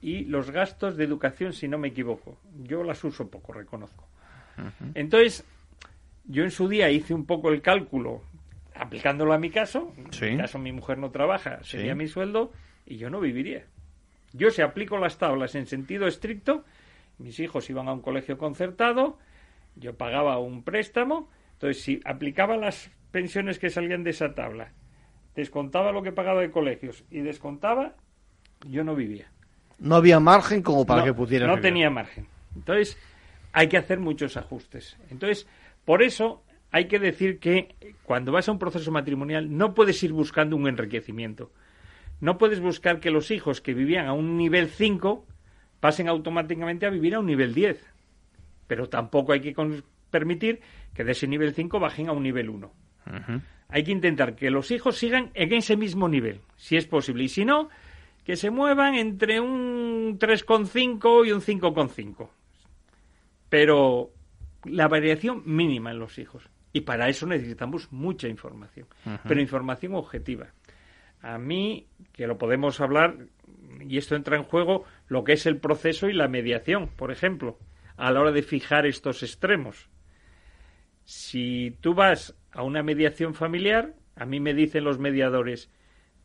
y 0.00 0.26
los 0.26 0.52
gastos 0.52 0.96
de 0.96 1.02
educación, 1.02 1.52
si 1.52 1.66
no 1.66 1.76
me 1.76 1.88
equivoco. 1.88 2.38
Yo 2.62 2.84
las 2.84 3.02
uso 3.02 3.28
poco, 3.28 3.52
reconozco. 3.52 4.06
Entonces, 4.94 5.44
yo 6.24 6.44
en 6.44 6.52
su 6.52 6.68
día 6.68 6.88
hice 6.88 7.14
un 7.14 7.26
poco 7.26 7.50
el 7.50 7.60
cálculo, 7.60 8.22
aplicándolo 8.78 9.32
a 9.32 9.38
mi 9.38 9.50
caso. 9.50 9.92
En 9.96 10.36
mi 10.36 10.38
caso, 10.38 10.58
mi 10.58 10.72
mujer 10.72 10.98
no 10.98 11.10
trabaja, 11.10 11.62
sería 11.62 11.94
mi 11.94 12.08
sueldo 12.08 12.52
y 12.84 12.96
yo 12.96 13.10
no 13.10 13.20
viviría. 13.20 13.64
Yo, 14.32 14.50
si 14.50 14.62
aplico 14.62 14.98
las 14.98 15.18
tablas 15.18 15.54
en 15.54 15.66
sentido 15.66 16.06
estricto, 16.06 16.64
mis 17.18 17.40
hijos 17.40 17.68
iban 17.70 17.88
a 17.88 17.92
un 17.92 18.02
colegio 18.02 18.38
concertado, 18.38 19.18
yo 19.76 19.96
pagaba 19.96 20.38
un 20.38 20.62
préstamo, 20.62 21.30
entonces 21.54 21.82
si 21.82 22.00
aplicaba 22.04 22.56
las 22.56 22.90
pensiones 23.10 23.58
que 23.58 23.70
salían 23.70 24.04
de 24.04 24.10
esa 24.10 24.34
tabla, 24.34 24.72
descontaba 25.34 25.92
lo 25.92 26.02
que 26.02 26.12
pagaba 26.12 26.40
de 26.40 26.50
colegios 26.50 27.04
y 27.10 27.20
descontaba, 27.20 27.94
yo 28.66 28.84
no 28.84 28.94
vivía. 28.94 29.30
No 29.78 29.96
había 29.96 30.20
margen 30.20 30.62
como 30.62 30.86
para 30.86 31.04
que 31.04 31.12
pudiera. 31.12 31.46
No 31.46 31.60
tenía 31.60 31.90
margen. 31.90 32.26
Entonces, 32.54 32.98
hay 33.52 33.68
que 33.68 33.76
hacer 33.76 34.00
muchos 34.00 34.36
ajustes. 34.36 34.96
Entonces, 35.10 35.46
por 35.84 36.02
eso 36.02 36.42
hay 36.70 36.88
que 36.88 36.98
decir 36.98 37.38
que 37.38 37.74
cuando 38.02 38.32
vas 38.32 38.48
a 38.48 38.52
un 38.52 38.58
proceso 38.58 38.90
matrimonial 38.90 39.56
no 39.56 39.74
puedes 39.74 40.02
ir 40.02 40.12
buscando 40.12 40.56
un 40.56 40.68
enriquecimiento. 40.68 41.50
No 42.20 42.38
puedes 42.38 42.60
buscar 42.60 43.00
que 43.00 43.10
los 43.10 43.30
hijos 43.30 43.60
que 43.60 43.74
vivían 43.74 44.06
a 44.06 44.12
un 44.12 44.36
nivel 44.36 44.68
5 44.68 45.26
pasen 45.80 46.08
automáticamente 46.08 46.86
a 46.86 46.90
vivir 46.90 47.14
a 47.14 47.20
un 47.20 47.26
nivel 47.26 47.54
10. 47.54 47.84
Pero 48.66 48.88
tampoco 48.88 49.32
hay 49.32 49.40
que 49.40 49.54
permitir 50.10 50.60
que 50.94 51.04
de 51.04 51.12
ese 51.12 51.26
nivel 51.26 51.54
5 51.54 51.78
bajen 51.78 52.08
a 52.08 52.12
un 52.12 52.22
nivel 52.22 52.48
1. 52.50 52.72
Hay 53.68 53.84
que 53.84 53.92
intentar 53.92 54.34
que 54.34 54.50
los 54.50 54.70
hijos 54.70 54.96
sigan 54.96 55.30
en 55.34 55.52
ese 55.52 55.76
mismo 55.76 56.08
nivel, 56.08 56.40
si 56.56 56.76
es 56.76 56.86
posible. 56.86 57.24
Y 57.24 57.28
si 57.28 57.44
no, 57.44 57.68
que 58.24 58.36
se 58.36 58.50
muevan 58.50 58.94
entre 58.94 59.40
un 59.40 60.18
3,5 60.18 61.26
y 61.26 61.32
un 61.32 61.40
5,5. 61.40 62.28
Pero 63.48 64.10
la 64.64 64.88
variación 64.88 65.42
mínima 65.44 65.90
en 65.90 65.98
los 65.98 66.18
hijos. 66.18 66.48
Y 66.76 66.82
para 66.82 67.08
eso 67.08 67.26
necesitamos 67.26 67.90
mucha 67.90 68.28
información, 68.28 68.86
pero 69.26 69.40
información 69.40 69.94
objetiva. 69.94 70.48
A 71.22 71.38
mí, 71.38 71.86
que 72.12 72.26
lo 72.26 72.36
podemos 72.36 72.82
hablar, 72.82 73.16
y 73.80 73.96
esto 73.96 74.14
entra 74.14 74.36
en 74.36 74.42
juego, 74.42 74.84
lo 75.08 75.24
que 75.24 75.32
es 75.32 75.46
el 75.46 75.56
proceso 75.56 76.10
y 76.10 76.12
la 76.12 76.28
mediación, 76.28 76.88
por 76.88 77.12
ejemplo, 77.12 77.58
a 77.96 78.10
la 78.10 78.20
hora 78.20 78.30
de 78.30 78.42
fijar 78.42 78.84
estos 78.84 79.22
extremos. 79.22 79.88
Si 81.06 81.74
tú 81.80 81.94
vas 81.94 82.36
a 82.52 82.62
una 82.62 82.82
mediación 82.82 83.32
familiar, 83.32 83.94
a 84.14 84.26
mí 84.26 84.38
me 84.38 84.52
dicen 84.52 84.84
los 84.84 84.98
mediadores, 84.98 85.72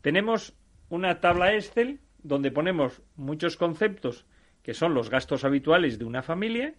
tenemos 0.02 0.54
una 0.90 1.20
tabla 1.20 1.54
Excel 1.54 1.98
donde 2.22 2.50
ponemos 2.50 3.00
muchos 3.16 3.56
conceptos 3.56 4.26
que 4.62 4.74
son 4.74 4.92
los 4.92 5.08
gastos 5.08 5.46
habituales 5.46 5.98
de 5.98 6.04
una 6.04 6.20
familia, 6.20 6.74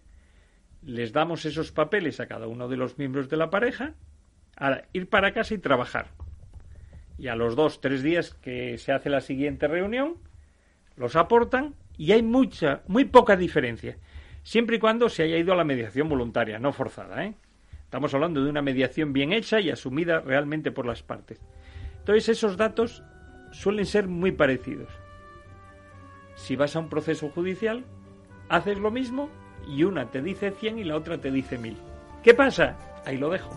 les 0.86 1.12
damos 1.12 1.44
esos 1.44 1.72
papeles 1.72 2.20
a 2.20 2.26
cada 2.26 2.46
uno 2.46 2.68
de 2.68 2.76
los 2.76 2.98
miembros 2.98 3.28
de 3.28 3.36
la 3.36 3.50
pareja, 3.50 3.94
a 4.56 4.82
ir 4.92 5.08
para 5.08 5.32
casa 5.32 5.54
y 5.54 5.58
trabajar. 5.58 6.08
Y 7.18 7.28
a 7.28 7.36
los 7.36 7.56
dos, 7.56 7.80
tres 7.80 8.02
días 8.02 8.34
que 8.34 8.78
se 8.78 8.92
hace 8.92 9.08
la 9.08 9.20
siguiente 9.20 9.68
reunión, 9.68 10.16
los 10.96 11.16
aportan 11.16 11.74
y 11.96 12.12
hay 12.12 12.22
mucha, 12.22 12.82
muy 12.86 13.04
poca 13.04 13.36
diferencia, 13.36 13.96
siempre 14.42 14.76
y 14.76 14.78
cuando 14.78 15.08
se 15.08 15.22
haya 15.22 15.38
ido 15.38 15.52
a 15.52 15.56
la 15.56 15.64
mediación 15.64 16.08
voluntaria, 16.08 16.58
no 16.58 16.72
forzada. 16.72 17.24
¿eh? 17.24 17.34
Estamos 17.84 18.12
hablando 18.14 18.42
de 18.42 18.50
una 18.50 18.62
mediación 18.62 19.12
bien 19.12 19.32
hecha 19.32 19.60
y 19.60 19.70
asumida 19.70 20.20
realmente 20.20 20.72
por 20.72 20.86
las 20.86 21.02
partes. 21.02 21.40
Entonces 21.98 22.28
esos 22.28 22.56
datos 22.56 23.02
suelen 23.52 23.86
ser 23.86 24.08
muy 24.08 24.32
parecidos. 24.32 24.88
Si 26.34 26.56
vas 26.56 26.74
a 26.74 26.80
un 26.80 26.88
proceso 26.88 27.30
judicial, 27.30 27.84
haces 28.48 28.78
lo 28.78 28.90
mismo 28.90 29.30
y 29.68 29.84
una 29.84 30.06
te 30.06 30.22
dice 30.22 30.50
100 30.50 30.78
y 30.78 30.84
la 30.84 30.96
otra 30.96 31.18
te 31.18 31.30
dice 31.30 31.58
1000. 31.58 31.76
¿Qué 32.22 32.34
pasa? 32.34 32.76
Ahí 33.04 33.18
lo 33.18 33.30
dejo. 33.30 33.50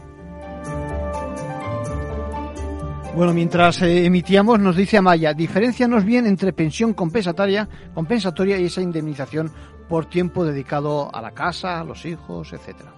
Bueno, 3.16 3.34
mientras 3.34 3.82
eh, 3.82 4.06
emitíamos, 4.06 4.60
nos 4.60 4.76
dice 4.76 4.98
Amaya, 4.98 5.34
diferencianos 5.34 6.06
bien 6.06 6.28
entre 6.28 6.54
pensión 6.54 6.94
compensatoria, 6.94 7.68
compensatoria 7.94 8.60
y 8.60 8.66
esa 8.66 8.82
indemnización 8.82 9.52
por 9.90 10.06
tiempo 10.06 10.46
dedicado 10.46 11.14
a 11.14 11.22
la 11.22 11.32
casa, 11.32 11.80
a 11.80 11.84
los 11.84 12.06
hijos, 12.06 12.54
etcétera. 12.54 12.94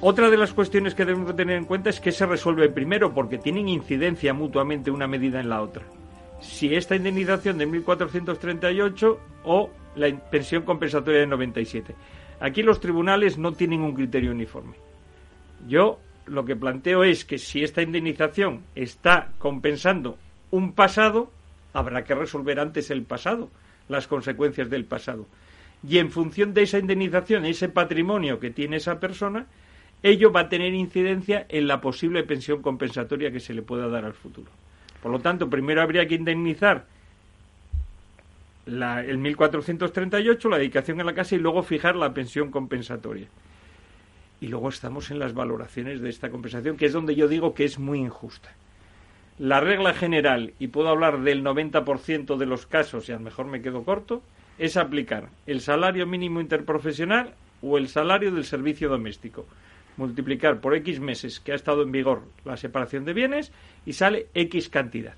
Otra 0.00 0.30
de 0.30 0.36
las 0.36 0.52
cuestiones 0.52 0.94
que 0.94 1.04
debemos 1.04 1.36
tener 1.36 1.56
en 1.56 1.64
cuenta 1.64 1.90
es 1.90 2.00
que 2.00 2.10
se 2.10 2.26
resuelve 2.26 2.68
primero 2.70 3.14
porque 3.14 3.38
tienen 3.38 3.68
incidencia 3.68 4.34
mutuamente 4.34 4.90
una 4.90 5.06
medida 5.06 5.38
en 5.38 5.48
la 5.48 5.62
otra 5.62 5.84
si 6.42 6.74
esta 6.74 6.96
indemnización 6.96 7.56
de 7.56 7.68
1.438 7.68 9.18
o 9.44 9.70
la 9.94 10.14
pensión 10.30 10.62
compensatoria 10.64 11.20
de 11.20 11.26
97. 11.26 11.94
Aquí 12.42 12.64
los 12.64 12.80
tribunales 12.80 13.38
no 13.38 13.52
tienen 13.52 13.82
un 13.82 13.94
criterio 13.94 14.32
uniforme. 14.32 14.74
Yo 15.68 16.00
lo 16.26 16.44
que 16.44 16.56
planteo 16.56 17.04
es 17.04 17.24
que 17.24 17.38
si 17.38 17.62
esta 17.62 17.82
indemnización 17.82 18.64
está 18.74 19.30
compensando 19.38 20.18
un 20.50 20.72
pasado, 20.72 21.30
habrá 21.72 22.02
que 22.02 22.16
resolver 22.16 22.58
antes 22.58 22.90
el 22.90 23.04
pasado, 23.04 23.48
las 23.88 24.08
consecuencias 24.08 24.68
del 24.68 24.84
pasado. 24.84 25.24
Y 25.88 25.98
en 25.98 26.10
función 26.10 26.52
de 26.52 26.62
esa 26.62 26.80
indemnización, 26.80 27.44
ese 27.44 27.68
patrimonio 27.68 28.40
que 28.40 28.50
tiene 28.50 28.78
esa 28.78 28.98
persona, 28.98 29.46
ello 30.02 30.32
va 30.32 30.40
a 30.40 30.48
tener 30.48 30.74
incidencia 30.74 31.46
en 31.48 31.68
la 31.68 31.80
posible 31.80 32.24
pensión 32.24 32.60
compensatoria 32.60 33.30
que 33.30 33.38
se 33.38 33.54
le 33.54 33.62
pueda 33.62 33.86
dar 33.86 34.04
al 34.04 34.14
futuro. 34.14 34.50
Por 35.00 35.12
lo 35.12 35.20
tanto, 35.20 35.48
primero 35.48 35.80
habría 35.80 36.08
que 36.08 36.16
indemnizar 36.16 36.86
la, 38.66 39.04
el 39.04 39.18
1438, 39.18 40.48
la 40.48 40.58
dedicación 40.58 41.00
a 41.00 41.04
la 41.04 41.14
casa, 41.14 41.34
y 41.34 41.38
luego 41.38 41.62
fijar 41.62 41.96
la 41.96 42.14
pensión 42.14 42.50
compensatoria. 42.50 43.28
Y 44.40 44.48
luego 44.48 44.68
estamos 44.68 45.10
en 45.10 45.18
las 45.18 45.34
valoraciones 45.34 46.00
de 46.00 46.08
esta 46.08 46.30
compensación, 46.30 46.76
que 46.76 46.86
es 46.86 46.92
donde 46.92 47.14
yo 47.14 47.28
digo 47.28 47.54
que 47.54 47.64
es 47.64 47.78
muy 47.78 47.98
injusta. 47.98 48.54
La 49.38 49.60
regla 49.60 49.94
general, 49.94 50.52
y 50.58 50.68
puedo 50.68 50.88
hablar 50.88 51.22
del 51.22 51.42
90% 51.44 52.36
de 52.36 52.46
los 52.46 52.66
casos, 52.66 53.08
y 53.08 53.12
a 53.12 53.16
lo 53.16 53.22
mejor 53.22 53.46
me 53.46 53.62
quedo 53.62 53.84
corto, 53.84 54.22
es 54.58 54.76
aplicar 54.76 55.28
el 55.46 55.60
salario 55.60 56.06
mínimo 56.06 56.40
interprofesional 56.40 57.34
o 57.62 57.78
el 57.78 57.88
salario 57.88 58.30
del 58.32 58.44
servicio 58.44 58.88
doméstico. 58.88 59.46
Multiplicar 59.96 60.60
por 60.60 60.74
X 60.76 61.00
meses 61.00 61.40
que 61.40 61.52
ha 61.52 61.56
estado 61.56 61.82
en 61.82 61.92
vigor 61.92 62.22
la 62.44 62.56
separación 62.56 63.04
de 63.04 63.12
bienes 63.12 63.52
y 63.86 63.92
sale 63.92 64.28
X 64.34 64.68
cantidad. 64.68 65.14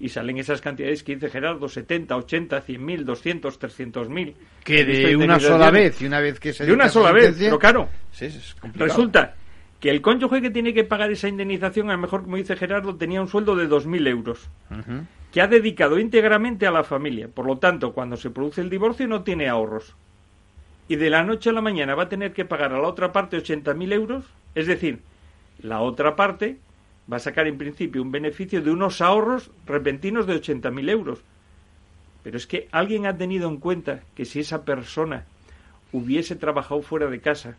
Y 0.00 0.10
salen 0.10 0.38
esas 0.38 0.60
cantidades 0.60 1.02
que 1.02 1.16
dice 1.16 1.28
Gerardo, 1.28 1.68
70, 1.68 2.16
80, 2.16 2.60
100 2.60 2.84
mil, 2.84 3.04
200, 3.04 3.58
300 3.58 4.08
mil. 4.08 4.36
Que 4.62 4.84
de 4.84 5.16
una 5.16 5.40
sola 5.40 5.70
vez, 5.70 6.00
y 6.00 6.06
una 6.06 6.20
vez 6.20 6.38
que 6.38 6.52
se 6.52 6.66
De 6.66 6.72
una 6.72 6.88
sola 6.88 7.10
vez, 7.10 7.36
pero 7.38 7.58
claro. 7.58 7.88
Sí, 8.12 8.26
es. 8.26 8.56
Resulta 8.74 9.34
que 9.80 9.90
el 9.90 10.00
cónyuge 10.00 10.40
que 10.40 10.50
tiene 10.50 10.74
que 10.74 10.84
pagar 10.84 11.10
esa 11.10 11.28
indemnización, 11.28 11.90
a 11.90 11.94
lo 11.94 11.98
mejor, 11.98 12.22
como 12.22 12.36
dice 12.36 12.56
Gerardo, 12.56 12.96
tenía 12.96 13.20
un 13.20 13.28
sueldo 13.28 13.54
de 13.54 13.68
2.000 13.68 14.08
euros, 14.08 14.48
que 15.32 15.40
ha 15.40 15.46
dedicado 15.46 15.98
íntegramente 15.98 16.66
a 16.66 16.70
la 16.70 16.84
familia. 16.84 17.28
Por 17.28 17.46
lo 17.46 17.58
tanto, 17.58 17.92
cuando 17.92 18.16
se 18.16 18.30
produce 18.30 18.60
el 18.60 18.70
divorcio 18.70 19.06
no 19.06 19.22
tiene 19.22 19.48
ahorros. 19.48 19.94
Y 20.88 20.96
de 20.96 21.10
la 21.10 21.22
noche 21.22 21.50
a 21.50 21.52
la 21.52 21.60
mañana 21.60 21.94
va 21.94 22.04
a 22.04 22.08
tener 22.08 22.32
que 22.32 22.44
pagar 22.44 22.72
a 22.72 22.80
la 22.80 22.88
otra 22.88 23.12
parte 23.12 23.36
80.000 23.36 23.92
euros. 23.92 24.24
Es 24.54 24.66
decir, 24.66 25.00
la 25.60 25.80
otra 25.80 26.16
parte 26.16 26.58
va 27.10 27.16
a 27.16 27.20
sacar 27.20 27.46
en 27.46 27.58
principio 27.58 28.02
un 28.02 28.12
beneficio 28.12 28.60
de 28.62 28.70
unos 28.70 29.00
ahorros 29.00 29.50
repentinos 29.66 30.26
de 30.26 30.40
80.000 30.40 30.90
euros. 30.90 31.20
Pero 32.22 32.36
es 32.36 32.46
que 32.46 32.68
alguien 32.70 33.06
ha 33.06 33.16
tenido 33.16 33.48
en 33.48 33.56
cuenta 33.56 34.02
que 34.14 34.24
si 34.24 34.40
esa 34.40 34.64
persona 34.64 35.24
hubiese 35.92 36.36
trabajado 36.36 36.82
fuera 36.82 37.06
de 37.06 37.20
casa, 37.20 37.56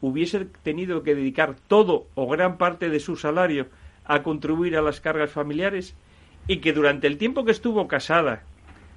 hubiese 0.00 0.46
tenido 0.62 1.02
que 1.02 1.14
dedicar 1.14 1.56
todo 1.66 2.06
o 2.14 2.28
gran 2.28 2.56
parte 2.56 2.88
de 2.88 3.00
su 3.00 3.16
salario 3.16 3.66
a 4.04 4.22
contribuir 4.22 4.76
a 4.76 4.82
las 4.82 5.00
cargas 5.00 5.30
familiares 5.30 5.94
y 6.46 6.58
que 6.58 6.72
durante 6.72 7.06
el 7.06 7.18
tiempo 7.18 7.44
que 7.44 7.52
estuvo 7.52 7.88
casada, 7.88 8.42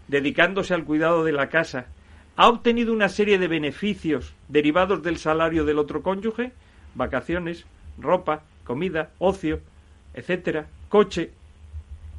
dedicándose 0.08 0.74
al 0.74 0.86
cuidado 0.86 1.26
de 1.26 1.34
la 1.34 1.50
casa, 1.50 1.88
ha 2.38 2.48
obtenido 2.48 2.94
una 2.94 3.10
serie 3.10 3.38
de 3.38 3.50
beneficios 3.50 4.34
derivados 4.48 5.04
del 5.04 5.18
salario 5.18 5.66
del 5.66 5.80
otro 5.80 6.02
cónyuge, 6.02 6.54
vacaciones, 6.96 7.66
ropa, 7.98 8.44
comida, 8.64 9.10
ocio, 9.20 9.60
etcétera, 10.14 10.68
coche. 10.90 11.32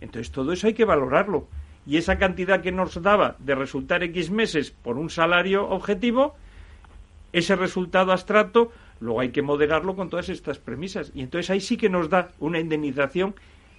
Entonces 0.01 0.31
todo 0.33 0.53
eso 0.53 0.67
hay 0.67 0.75
que 0.75 0.85
valorarlo. 0.85 1.47
Y 1.87 1.97
esa 1.97 2.17
cantidad 2.19 2.61
que 2.61 2.73
nos 2.73 3.01
daba 3.03 3.37
de 3.39 3.55
resultar 3.55 4.03
X 4.05 4.31
meses 4.31 4.71
por 4.71 4.99
un 4.99 5.11
salario 5.11 5.69
objetivo, 5.69 6.35
ese 7.33 7.57
resultado 7.57 8.13
abstracto, 8.13 8.73
luego 9.01 9.21
hay 9.21 9.31
que 9.31 9.43
moderarlo 9.43 9.97
con 9.97 10.09
todas 10.11 10.29
estas 10.29 10.59
premisas. 10.59 11.11
Y 11.15 11.23
entonces 11.23 11.51
ahí 11.51 11.61
sí 11.61 11.77
que 11.77 11.89
nos 11.89 12.09
da 12.09 12.31
una 12.39 12.61
indemnización 12.61 13.35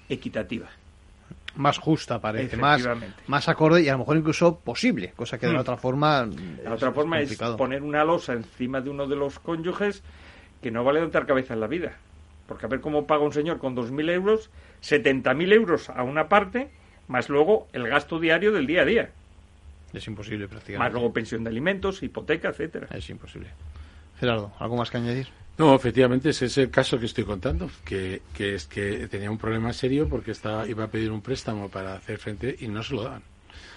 equitativa. 0.09 0.67
Más 1.55 1.77
justa, 1.77 2.19
parece, 2.19 2.57
más, 2.57 2.83
más 3.27 3.47
acorde 3.47 3.83
y 3.83 3.87
a 3.89 3.93
lo 3.93 3.99
mejor 3.99 4.17
incluso 4.17 4.57
posible, 4.59 5.13
cosa 5.15 5.37
que 5.37 5.45
de 5.45 5.53
la 5.53 5.59
Mm. 5.59 5.61
otra 5.61 5.77
forma. 5.77 6.27
La 6.63 6.73
otra 6.73 6.91
forma 6.91 7.19
es 7.19 7.29
complicado. 7.29 7.57
poner 7.57 7.83
una 7.83 8.03
losa 8.03 8.33
encima 8.33 8.81
de 8.81 8.89
uno 8.89 9.05
de 9.05 9.15
los 9.15 9.37
cónyuges 9.39 10.01
que 10.63 10.71
no 10.71 10.83
vale 10.83 11.07
dar 11.09 11.27
cabeza 11.27 11.53
en 11.53 11.59
la 11.59 11.67
vida. 11.67 11.93
Porque 12.47 12.65
a 12.65 12.69
ver 12.69 12.81
cómo 12.81 13.07
paga 13.07 13.23
un 13.23 13.33
señor 13.33 13.59
con 13.59 13.75
2.000 13.75 14.11
euros, 14.11 14.49
70.000 14.81 15.53
euros 15.53 15.89
a 15.89 16.03
una 16.03 16.27
parte, 16.27 16.69
más 17.07 17.29
luego 17.29 17.67
el 17.73 17.87
gasto 17.87 18.19
diario 18.19 18.51
del 18.51 18.67
día 18.67 18.81
a 18.81 18.85
día. 18.85 19.09
Es 19.93 20.07
imposible 20.07 20.47
prácticamente. 20.47 20.79
Más 20.79 20.91
luego 20.93 21.13
pensión 21.13 21.43
de 21.43 21.49
alimentos, 21.49 22.01
hipoteca, 22.01 22.49
etcétera. 22.49 22.87
Es 22.91 23.09
imposible. 23.09 23.49
Gerardo, 24.19 24.51
¿algo 24.59 24.75
más 24.75 24.89
que 24.89 24.97
añadir? 24.97 25.27
No, 25.57 25.75
efectivamente, 25.75 26.29
ese 26.29 26.45
es 26.45 26.57
el 26.57 26.71
caso 26.71 26.99
que 26.99 27.05
estoy 27.05 27.25
contando, 27.25 27.69
que, 27.85 28.23
que 28.33 28.55
es 28.55 28.65
que 28.65 29.07
tenía 29.07 29.29
un 29.29 29.37
problema 29.37 29.71
serio 29.71 30.09
porque 30.09 30.31
estaba, 30.31 30.67
iba 30.67 30.85
a 30.85 30.87
pedir 30.87 31.11
un 31.11 31.21
préstamo 31.21 31.69
para 31.69 31.93
hacer 31.95 32.17
frente 32.17 32.55
y 32.59 32.67
no 32.67 32.81
se 32.81 32.95
lo 32.95 33.03
daban. 33.03 33.21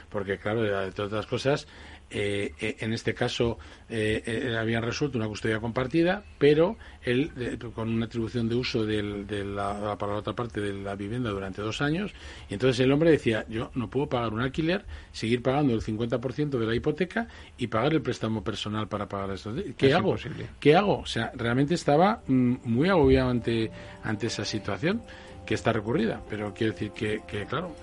Porque, 0.08 0.38
claro, 0.38 0.64
entre 0.84 1.04
otras 1.04 1.26
cosas, 1.26 1.66
eh, 2.10 2.52
eh, 2.60 2.76
en 2.80 2.92
este 2.92 3.14
caso 3.14 3.58
eh, 3.88 4.22
eh, 4.24 4.56
habían 4.56 4.82
resuelto 4.82 5.18
una 5.18 5.26
custodia 5.28 5.58
compartida, 5.60 6.22
pero 6.38 6.76
él, 7.02 7.32
eh, 7.38 7.58
con 7.74 7.88
una 7.92 8.06
atribución 8.06 8.48
de 8.48 8.54
uso 8.54 8.84
del- 8.86 9.26
de 9.26 9.44
la, 9.44 9.96
para 9.98 10.12
la 10.12 10.18
otra 10.18 10.32
parte 10.34 10.60
de 10.60 10.72
la 10.72 10.94
vivienda 10.94 11.30
durante 11.30 11.62
dos 11.62 11.80
años, 11.82 12.12
y 12.48 12.54
entonces 12.54 12.78
el 12.80 12.92
hombre 12.92 13.10
decía, 13.10 13.44
yo 13.48 13.70
no 13.74 13.90
puedo 13.90 14.08
pagar 14.08 14.32
un 14.32 14.40
alquiler, 14.40 14.84
seguir 15.12 15.42
pagando 15.42 15.74
el 15.74 15.80
50% 15.82 16.58
de 16.58 16.66
la 16.66 16.74
hipoteca 16.74 17.26
y 17.58 17.66
pagar 17.66 17.92
el 17.94 18.02
préstamo 18.02 18.42
personal 18.44 18.86
para 18.88 19.08
pagar 19.08 19.30
eso. 19.32 19.52
¿Qué 19.76 19.88
Es 19.88 19.94
hago? 19.94 20.10
imposible. 20.10 20.46
¿Qué 20.60 20.76
hago? 20.76 20.98
O 21.00 21.06
sea, 21.06 21.32
realmente 21.34 21.74
estaba 21.74 22.22
mm, 22.26 22.54
muy 22.64 22.88
agobiado 22.88 23.30
ante, 23.30 23.70
ante 24.04 24.28
esa 24.28 24.44
situación 24.44 25.02
que 25.44 25.54
está 25.54 25.72
recurrida. 25.72 26.20
Pero 26.28 26.52
quiero 26.54 26.72
decir 26.72 26.90
que, 26.92 27.20
que, 27.26 27.46
claro, 27.46 27.74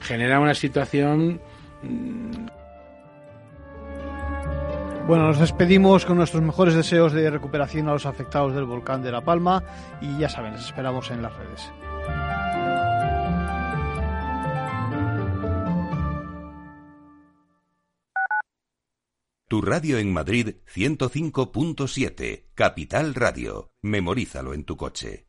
genera 0.00 0.40
una 0.40 0.54
situación. 0.54 1.40
Bueno, 5.06 5.28
nos 5.28 5.38
despedimos 5.38 6.04
con 6.04 6.16
nuestros 6.16 6.42
mejores 6.42 6.74
deseos 6.74 7.12
de 7.12 7.30
recuperación 7.30 7.88
a 7.88 7.92
los 7.92 8.06
afectados 8.06 8.52
del 8.56 8.64
volcán 8.64 9.02
de 9.02 9.12
La 9.12 9.20
Palma 9.20 9.62
y 10.00 10.18
ya 10.18 10.28
saben, 10.28 10.54
les 10.54 10.64
esperamos 10.64 11.12
en 11.12 11.22
las 11.22 11.32
redes. 11.36 11.72
Tu 19.46 19.62
radio 19.62 19.98
en 19.98 20.12
Madrid 20.12 20.56
105.7, 20.74 22.46
Capital 22.56 23.14
Radio. 23.14 23.70
Memorízalo 23.82 24.54
en 24.54 24.64
tu 24.64 24.76
coche. 24.76 25.28